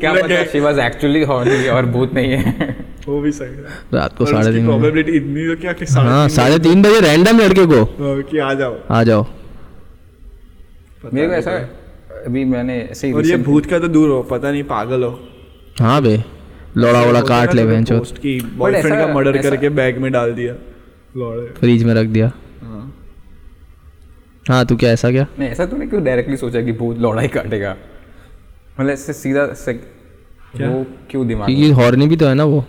[0.01, 0.45] क्या पता?
[0.45, 2.77] शी वाज एक्चुअली हॉर्नी और भूत नहीं है।
[3.09, 3.65] वो भी सही है।
[3.95, 7.67] रात को साढ़े तीन प्रोबेबिलिटी इतनी तो क्या कि हाँ साढ़े तीन बजे रैंडम लड़के
[7.67, 9.27] को। हाँ, कि आ जाओ। आ जाओ।
[11.15, 11.51] मेरे को ऐसा
[12.27, 15.19] अभी मैंने ऐसे ही और ये भूत का तो दूर हो पता नहीं पागल हो।
[15.81, 16.17] हाँ बे।
[16.77, 20.55] लोड़ा वोड़ा काट ले बहन की बॉयफ्रेंड का मर्डर करके बैग में डाल दिया।
[21.17, 22.31] लौड़े। फ्रीज में रख दिया।
[24.49, 25.27] हाँ तू क्या ऐसा क्या?
[25.39, 27.77] नहीं ऐसा तूने क्यों डायरेक्टली सोचा कि भूत लौड़ा ही काटेगा?
[28.81, 30.69] मतलब इससे सीधा से क्या?
[30.71, 32.65] वो क्यों दिमाग क्योंकि हॉर्नी भी तो है ना वो।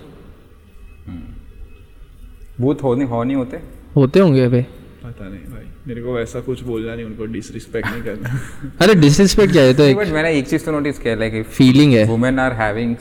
[2.62, 3.60] भूत हो नहीं हो नहीं होते?
[3.96, 4.62] होते होंगे भाई
[5.04, 8.40] पता नहीं भाई मेरे को वैसा कुछ बोलना नहीं उनको डिसरिस्पेक्ट नहीं करना।
[8.82, 11.94] अरे डिसरिस्पेक्ट क्या है तो एक बट मैंने एक चीज़ तो नोटिस किया लाइक फीलिंग
[11.94, 12.96] है। Women are having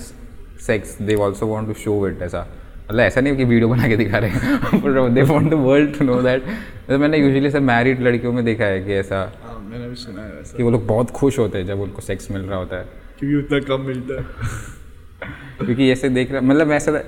[0.66, 2.46] sex they also want to show it ऐसा।
[2.88, 6.04] मतलब ऐसा नहीं कि वीडियो बना के दिखा रहे हैं। They want the world to
[6.04, 6.42] know that
[6.88, 10.22] तो मैंने यूजुअली से मैरिड लड़कियों में देखा है कि ऐसा हाँ मैंने भी सुना
[10.22, 12.76] है वैसा कि वो लोग बहुत खुश होते हैं जब उनको सेक्स मिल रहा होता
[12.76, 12.86] है।
[13.18, 14.22] क्योंकि उतना कम मिलता है।
[15.64, 17.02] क्योंकि ऐसे देख रहा मतलब ऐसा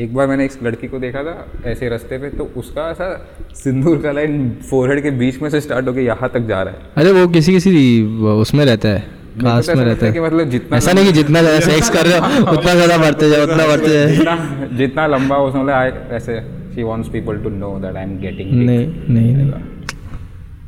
[0.00, 4.02] एक बार मैंने एक लड़की को देखा था ऐसे रास्ते पे तो उसका ऐसा सिंदूर
[4.02, 7.12] का लाइन फोरहेड के बीच में से स्टार्ट होकर यहाँ तक जा रहा है। अरे
[7.12, 10.92] वो किसी किसी उसमें रहता है। कास्ट तो में रहता है कि मतलब जितना ऐसा
[10.92, 14.68] नहीं कि जितना ज़्यादा सेक्स कर रहे हो उतना ज़्यादा बढ़ते जाए उतना बढ़ते जाए
[14.78, 16.40] जितना लंबा उसमें मतलब ऐसे
[16.74, 19.66] she wants people to know that I am getting नहीं नहीं नहीं।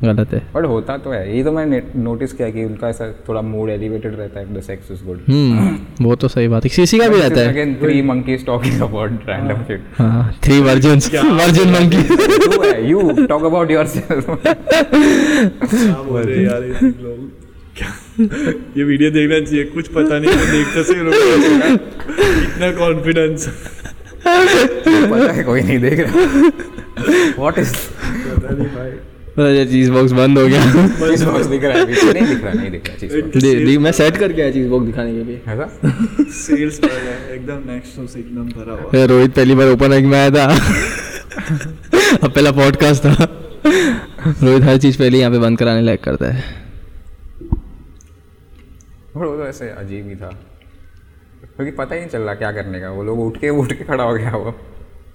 [0.03, 3.41] गलत है। बट होता तो है। ये तो मैंने नोटिस किया कि उनका ऐसा थोड़ा
[3.41, 6.99] मूड एलिवेटेड रहता है the sex is good hmm वो तो सही बात है। सीसी
[6.99, 11.01] का भी रहता है। Again three monkeys talking about random shit हाँ three virgin
[11.37, 17.29] virgin monkey you talk about yourself क्या बोल रहे यार ये लोग?
[18.77, 21.13] ये वीडियो देखना चाहिए कुछ पता नहीं मैं देखता से लोग
[22.43, 23.47] इतना कॉन्फिडेंस
[24.27, 26.13] पता है कोई नहीं देख रहा।
[27.39, 30.65] व्हाट इज़ पता नहीं भाई। चीज़ बॉक्स बंद हो गया।
[31.09, 33.77] चीज़ बॉक्स दिख रहा है नहीं दिख रहा नहीं दिख रहा चीज़ बॉक्स दे, दे,
[33.77, 35.69] मैं सेट करके आया चीज़ बॉक्स दिखाने के लिए। ऐसा?
[36.21, 40.19] सेल्स कर रहा है एकदम नेक्स्ट हाउस एकदम भरा हुआ। रोहित पहली बार ओपन में
[40.19, 40.45] आया था।
[42.23, 43.27] अब पहला पॉडकास्ट था।
[44.27, 46.70] रोहित हर चीज़ पहले यहाँ पे बंद कराने लायक करता है।
[49.15, 50.29] और वो तो ऐसे अजीब ही था।
[51.55, 53.83] क्योंकि पता ही नहीं चल रहा क्या करने का। वो लोग उठ के उठ के
[53.83, 54.51] खड़ा हो गया वो।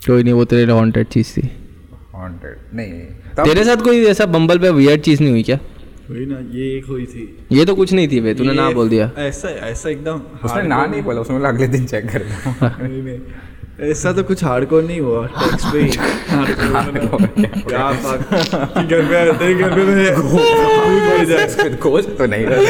[0.06, 1.50] कोई नहीं वो तेरे हॉन्टेड चीज़ थी।
[2.14, 2.92] हॉन्टेड नहीं।
[3.44, 5.58] तेरे साथ कोई ऐसा बम्बल पे वियर्ड चीज़ नहीं हुई क्या?
[6.10, 8.88] वही ना ये एक हुई थी। ये तो कुछ नहीं थी भाई तूने ना बोल
[8.88, 12.22] दिया। ऐसा ऐसा एकदम उसने ना नहीं बोला उसने बोला अगले दिन चेक कर
[13.80, 15.80] ऐसा तो कुछ हार्डकोर नहीं हुआ टेक्स्ट पे
[16.36, 17.16] मतलब
[18.82, 20.06] घर पे आते ही घर पे मैं
[22.16, 22.64] तो नहीं रहता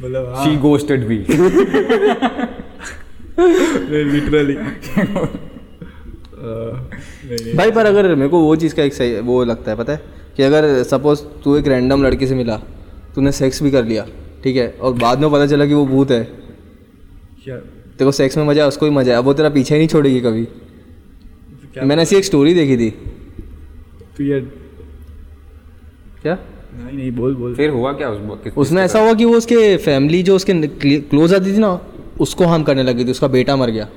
[0.00, 1.16] मतलब शी गोस्टेड मी
[4.12, 4.54] लिटरली
[7.56, 10.00] भाई पर अगर मेरे को वो चीज़ का एक सही वो लगता है पता है?
[10.36, 12.56] कि अगर सपोज़ तू एक रैंडम लड़की से मिला
[13.14, 14.06] तूने सेक्स भी कर लिया
[14.46, 14.76] ठीक है?
[14.80, 16.24] और बाद में पता चला कि वो भूत है।
[17.44, 19.88] तेरे को सेक्स में मज़ा है उसको भी मज़ा है। अब वो तेरा पीछे नहीं
[19.88, 20.48] छोड़ेगी कभी।
[21.82, 22.90] मैंने ऐसी एक स्टोरी देखी थी।
[24.16, 24.40] तू ये
[26.22, 26.38] क्या?
[26.74, 29.76] नहीं नहीं बोल बोल। फिर हुआ क्या उस किस- उसमें ऐसा हुआ कि वो उसके
[29.76, 30.52] फैमिली जो उसके
[31.00, 31.80] क्लोज आती थी ना
[32.20, 33.88] उसको हार्म करने लगी थी उसका बेटा मर गया।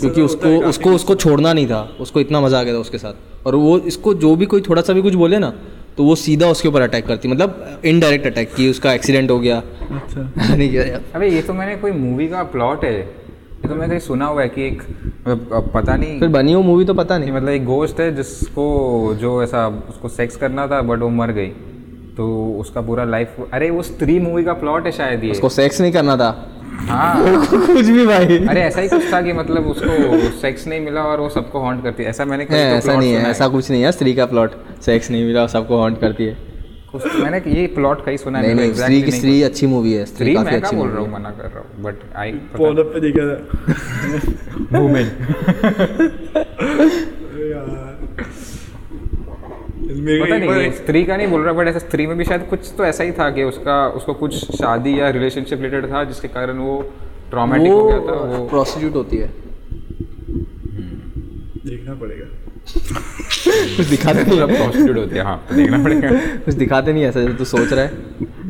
[0.00, 2.98] क्योंकि तो उसको उसको उसको छोड़ना नहीं था उसको इतना मज़ा आ गया था उसके
[2.98, 5.52] साथ। और वो इसको जो भी कोई थोड़ा सा भी कुछ बोले ना
[5.96, 9.56] तो वो सीधा उसके ऊपर अटैक करती मतलब इनडायरेक्ट अटैक की उसका एक्सीडेंट हो गया।
[9.56, 10.20] अच्छा।
[10.56, 13.88] नहीं किया यार अबे ये तो मैंने कोई मूवी का प्लॉट है। ये तो मैंने
[13.88, 14.82] कहीं सुना हुआ है कि एक
[15.28, 18.64] मतलब पता नहीं फिर बनी वो मूवी तो पता नहीं। मतलब एक गोश्त है जिसको
[19.20, 21.52] जो ऐसा उसको सेक्स करना था बट वो मर गई।
[22.16, 22.26] तो
[22.60, 25.92] उसका पूरा लाइफ अरे वो स्त्री मूवी का प्लॉट है शायद ये। उसको सेक्स नहीं
[25.92, 26.53] करना था।
[26.88, 31.02] हाँ। कुछ भी भाई। अरे ऐसा ही कुछ था कि मतलब उसको सेक्स नहीं मिला
[31.02, 33.48] और वो सबको हॉन्ट करती है। ऐसा मैंने कहीं है, तो ऐसा नहीं है ऐसा
[33.48, 34.50] कुछ नहीं है स्त्री का प्लॉट
[34.82, 36.36] सेक्स नहीं मिला और सबको हॉन्ट करती है।
[36.92, 40.04] कुछ मैंने ये प्लॉट कहीं सुना है नहीं नहीं स्त्री की स्त्री अच्छी मूवी है
[40.06, 43.24] स्त्री काफ़ी अच्छी बोल रहा है। मना कर रहा हूँ बट आई फ़ोन पे देखा
[43.30, 45.08] था वुमेन
[49.94, 52.84] पता नहीं स्त्री का नहीं बोल रहा बट ऐसा स्त्री में भी शायद कुछ तो
[52.84, 56.92] ऐसा ही था कि उसका उसको कुछ शादी या रिलेशनशिप रिलेटेड था जिसके कारण वो
[57.30, 59.32] ट्रॉमेटिक हो गया था वो प्रोस्टिट्यूट होती है।
[61.66, 62.26] देखना पड़ेगा।
[63.76, 66.10] कुछ दिखाते नहीं है। प्रोस्टिट्यूट होती है हाँ तो देखना पड़ेगा।
[66.44, 67.90] कुछ दिखाते नहीं ऐसा जो तू सोच रहा है।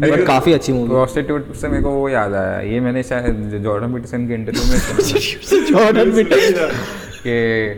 [0.01, 3.95] बट काफ़ी अच्छी मूवी प्रोस्टिट्यूट से मेरे को वो याद आया ये मैंने शायद जॉर्डन
[3.95, 4.79] पीटरसन के इंटरव्यू में
[5.73, 6.11] जॉर्डन
[7.27, 7.75] कि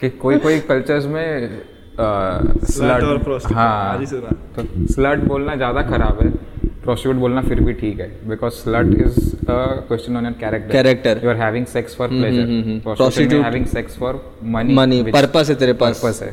[0.00, 1.60] कि कोई कोई कल्चर्स में
[1.98, 4.04] Slut और हाँ।
[4.56, 6.30] तो स्लट बोलना ज़्यादा खराब है
[6.82, 9.56] प्रोस्टिट्यूट बोलना फिर भी ठीक है because slut is a
[9.88, 11.24] question on your character Character.
[11.24, 12.08] You are having sex for.
[12.08, 14.22] Pleasure prostitute having sex for
[14.54, 16.32] money money purpose है तेरे पास। पर्पस है।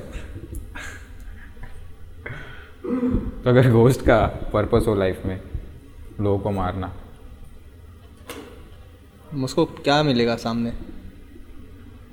[3.44, 5.40] तो अगर घोस्ट का पर्पस हो लाइफ में
[6.22, 6.94] लोगों को मारना।
[9.44, 10.74] उसको क्या मिलेगा सामने?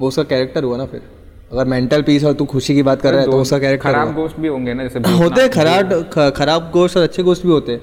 [0.00, 1.02] वो उसका कैरेक्टर हुआ ना फिर।
[1.52, 4.14] अगर मेंटल पीस और तू खुशी की बात कर रहा है तो उसका कैरेक्टर खराब।
[4.14, 7.80] गोस्ट भी होंगे ना जैसे होते हैं। खराब खराब गोश्त और अच्छे गोश्त भी होते।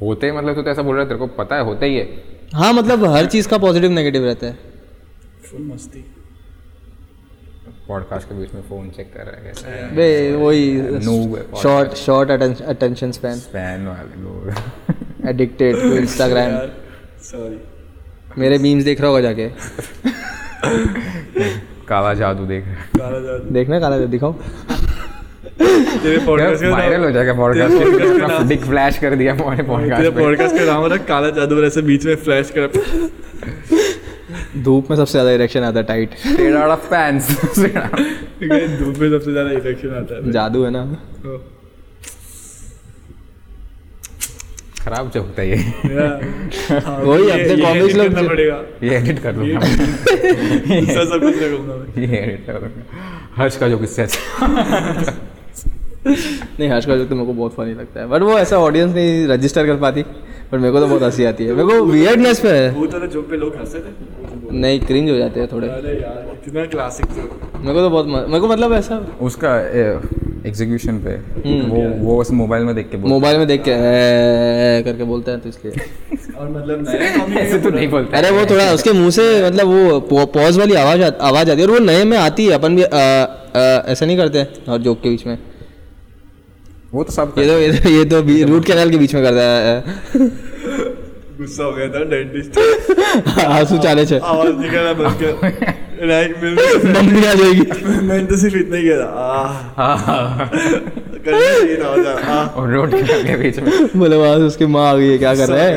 [0.00, 2.22] होते मतलब तू तो ऐसा बोल रहा है तेरे को पता है होते ही है।
[2.54, 4.58] हाँ मतलब हर चीज़ का पॉजिटिव नेगेटिव रहता है।
[5.50, 6.04] फुल मस्ती।
[7.88, 9.94] पॉडकास्ट के बीच में फ़ोन चेक कर रहा है कैसे?
[9.96, 16.56] वे वही short short attention span span वाले लोग। एडिक्टेड टू इंस्टाग्राम
[17.22, 17.60] सॉरी
[18.38, 19.48] मेरे मीम्स देख रहा होगा जाके।
[21.88, 22.64] काला जादू देख
[22.96, 24.32] काला जादू। देखना काला जादू दिखाओ।
[25.58, 29.56] तेरे पॉडकास्ट का वायरल हो जाएगा तेरे podcast का पॉडकास्ट डिक फ्लैश कर दिया हमारे
[29.56, 32.64] तेरे पॉडकास्ट पे पॉडकास्ट का नाम रख है काला जादू ऐसे बीच में फ्लैश कर
[34.64, 36.56] धूप में सबसे ज़्यादा इरेक्शन आता है टाइट straight
[36.90, 37.26] पैंट्स
[38.78, 40.82] धूप में सबसे ज़्यादा इरेक्शन आता है। जादू है ना।
[44.86, 51.20] खराब जोक था ये। हाँ, वही अपने edit लोग ये एडिट कर लूँगा दूसरा सब
[51.22, 52.82] कुछ रखूँगा ये एडिट कर लूँगा
[53.36, 55.14] हर्ष का जो किससे अच्छा।
[56.06, 58.94] नहीं हर्ष का जोक तो मेरे को बहुत फनी लगता है। बट वो ऐसा ऑडियंस
[58.94, 60.02] नहीं रजिस्टर कर पाती।
[60.52, 63.06] बट मेरे को तो बहुत हँसी आती है। मेरे को वियर्डनेस पे है। वो तरह
[63.06, 64.58] जोक पे लोग हंसे थे?
[64.58, 68.06] नहीं क्रिंज हो जाते हैं थोड़े। अरे यार कितना क्लासिक जोक मेरे को तो बहुत
[68.06, 69.52] मेरे को मतलब ऐसा उसका
[70.46, 71.10] एग्जीक्यूशन पे।
[71.44, 73.72] हम्म। वो वो उस मोबाइल में देख के मोबाइल में देख के
[74.84, 75.72] करके बोलता है तो इसलिए।
[76.38, 79.66] और मतलब ऐसे तो नहीं बोलता। अरे वो थोड़ा उसके मुँह से मतलब
[80.12, 82.82] वो पॉज वाली आवाज़ आवाज़ आती है और वो नए में आती है अपन भी
[82.82, 84.38] ऐसा नहीं करते
[84.70, 85.38] हर जोक के बीच में।
[86.94, 88.20] वो तो सब ये तो ये तो, ये तो
[88.52, 90.28] रूट कैनाल के बीच में करता है
[91.38, 97.62] गुस्सा हो गया था डेंटिस्ट आँसू चाले छे। आवाज़ निकाला बस मिल मम्मी आ जाएगी
[98.06, 99.08] मैंने तो सिर्फ़ इतना ही किया था
[99.84, 100.44] आह
[101.26, 105.08] करना चाहिए था और रोड के बीच में बोले वहाँ से उसकी माँ आ गई
[105.08, 105.74] है क्या कर रहा है?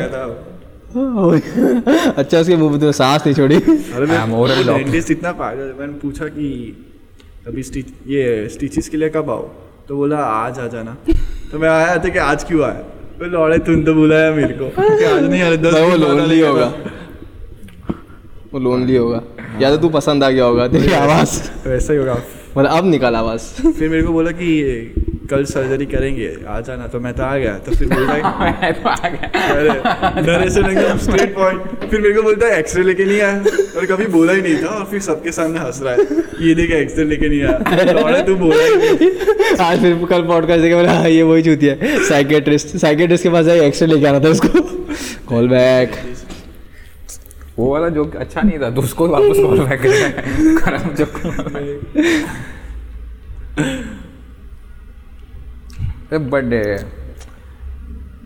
[2.12, 6.46] अच्छा उसके मुँह में तो सांस नहीं छोड़ी। अरे मैं इतना पागल मैंने पूछा कि
[7.46, 9.42] अभी स्टिच ये स्टिचेस के लिए कब आओ?
[9.88, 10.96] तो बोला आज आ जाना।
[11.52, 12.82] तो मैं आया था कि आज क्यों आया?
[13.18, 16.72] तो लौड़े तुम तो बुलाया मेरे को। कि आज नहीं आ रहे। होगा।
[18.54, 19.22] वो लोनली होगा।
[19.62, 22.14] या तो तू पसंद आ गया होगा तेरी आवाज़। वैसा ही होगा।
[22.58, 23.40] मतलब अब निकाल आवाज़।
[23.72, 24.94] फिर मेरे को बोला कि
[25.30, 28.14] कल सर्जरी करेंगे आ जाना तो मैं तो आ गया। तो फिर बोला
[28.62, 29.28] मैं तो आ गया।
[30.00, 33.38] अरे स्ट्रेट पॉइंट फिर मेरे को बोलता है एक्सरे लेके नहीं आया।
[33.76, 36.02] और कभी बोला ही नहीं था और फिर सबके सामने हंस रहा है।
[36.48, 39.10] ये देख एक्सरे लेके नहीं आया। तू बोला ही
[39.60, 43.44] आज फिर कल पॉडकास्ट देखे बोले हाँ ये वही चूती है। साइकेट्रिस्ट साइकेट्रिस्ट के पास
[43.44, 44.60] जाए एक्सरे लेके आना था उसको।
[45.28, 45.92] कॉल बैक
[47.60, 51.06] वो वाला जो अच्छा नहीं था तो उसको वापस कॉल बैक कर खराब जो
[56.30, 56.44] बट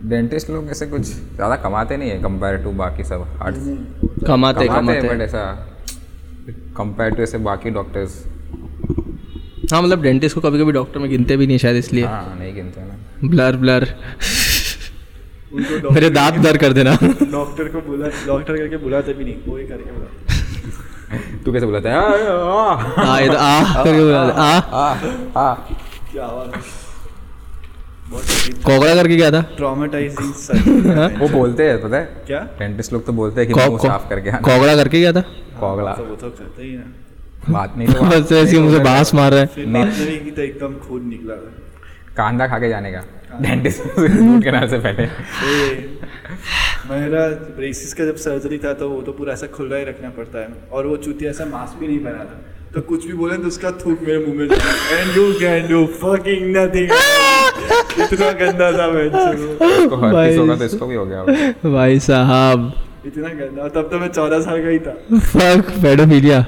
[0.09, 3.65] डेंटिस्ट लोग ऐसे कुछ ज़्यादा कमाते नहीं है कंपेयर टू बाकी सब आर्ट्स
[4.27, 5.43] कमाते कमाते हैं बट ऐसा
[6.77, 8.23] कंपेयर टू ऐसे बाकी डॉक्टर्स
[9.73, 12.53] हाँ मतलब डेंटिस्ट को कभी कभी डॉक्टर में गिनते भी नहीं शायद इसलिए। हाँ नहीं
[12.55, 12.95] गिनते ना।
[13.29, 13.87] ब्लर ब्लर
[15.53, 19.57] उनको मेरे दांत दर्द कर देना। डॉक्टर को बुला डॉक्टर करके बुलाते भी नहीं वो
[19.57, 21.95] ही करके बुला तू कैसे बुलाता है?
[21.95, 24.89] आ, आ, हाँ ये तो आ करके बुला आ आ,
[25.37, 25.53] आ।
[26.11, 26.83] क्या आवाज़
[28.65, 29.41] कोगड़ा करके क्या था?
[29.57, 32.23] ट्रॉमेटाइजिंग सर्जरी वो बोलते हैं पता है?
[32.27, 32.39] क्या?
[32.59, 35.21] डेंटिस्ट लोग तो बोलते हैं कि मुँह साफ़ करके आना। कोगड़ा करके क्या था?
[35.59, 39.31] कोगला तो वो तो करते ही ना बात नहीं तो बस ऐसे मुझे बाँस मार
[39.33, 41.51] रहा है। नहीं की तो एकदम खून निकला था।
[42.17, 43.03] कांदा खा के जाने का।
[43.41, 45.05] डेंटिस्ट रूट कैनाल से पहले।
[46.89, 47.27] मेरा
[47.57, 50.47] ब्रेसिस का जब सर्जरी था तो वो तो पूरा ऐसा खुला ही रखना पड़ता है।
[50.71, 52.41] और वो चूतिया ऐसा मास्क भी नहीं पहना था।
[52.75, 56.55] तो कुछ भी बोले तो उसका थूक मेरे मुँह में and you can do fucking
[56.57, 56.89] nothing
[58.03, 61.99] इतना गंदा था मैं उसको हर भाई होगा तो इसको भी हो गया होगा। भाई
[61.99, 62.73] साहब।
[63.05, 66.45] इतना गंदा। तब तो मैं चौदह साल का ही था। फक पेडोफिलिया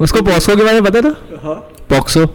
[0.00, 1.14] उसको पॉक्सो के बारे में पता था?
[1.42, 1.54] हाँ।
[1.90, 2.26] पॉक्सो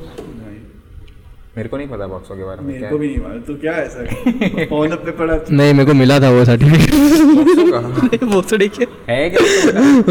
[1.58, 3.74] मेरे को नहीं पता बॉक्सों के बारे में मेरे को भी नहीं मालूम तो क्या
[3.74, 8.88] है ऐसा फ़ोन अपने पड़ा। नहीं मेरे को मिला था वो सर्टिफिकेट वो तो देखिए।
[9.10, 9.44] है क्या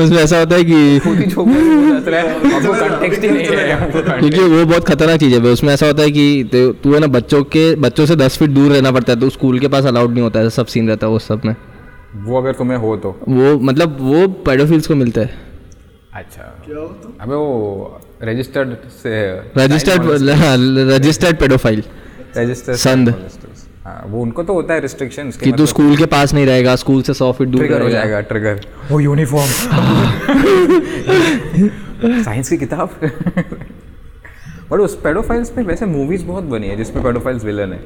[0.03, 4.41] उसमें ऐसा होता है कि खुद ही छोकरा बोल है हमको ही नहीं है। क्योंकि
[4.55, 6.45] वो बहुत खतरनाक चीज़ है उसमें ऐसा होता है कि
[6.83, 9.59] तू है ना बच्चों के बच्चों से दस फीट दूर रहना पड़ता है तो स्कूल
[9.59, 11.55] के पास अलाउड नहीं होता है सब सीन रहता है वो सब में।
[12.25, 15.31] वो अगर तुम्हें हो तो। वो मतलब वो पेडोफिल्स को मिलता है।
[16.15, 17.13] अच्छा। क्या हो तो?
[17.21, 19.13] अबे वो रजिस्टर्ड से
[19.59, 20.03] रजिस्टर्ड
[20.91, 21.83] रजिस्टर्ड पेडोफाइल
[22.37, 23.09] रजिस्टर्ड संद।
[23.85, 27.03] हाँ वो उनको तो होता है रिस्ट्रिक्शंस कि तू स्कूल के पास नहीं रहेगा स्कूल
[27.03, 29.51] से सौ फीट दूर ट्रिगर हो जाएगा ट्रिगर वो यूनिफॉर्म
[32.23, 32.91] साइंस की किताब.
[34.71, 37.81] बट उस पेडोफाइल्स पे वैसे मूवीज़ बहुत बनी है जिसमें पेडोफाइल्स विलन है।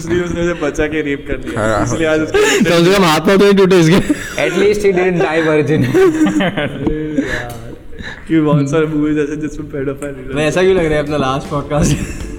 [0.06, 2.40] दिन उसने बचा के रेप कर दिया। इसलिए आज उसको
[2.70, 4.00] कम से कम हाथ पाँव तो नहीं टूटे इसके
[4.44, 5.86] at least he didn't die virgin
[8.28, 12.35] कि बहुत सारे मूवीज़ ऐसे जिसमें पेडोफाइल ऐसा क्यों लग रहा है अपना लास्ट पॉडकास्ट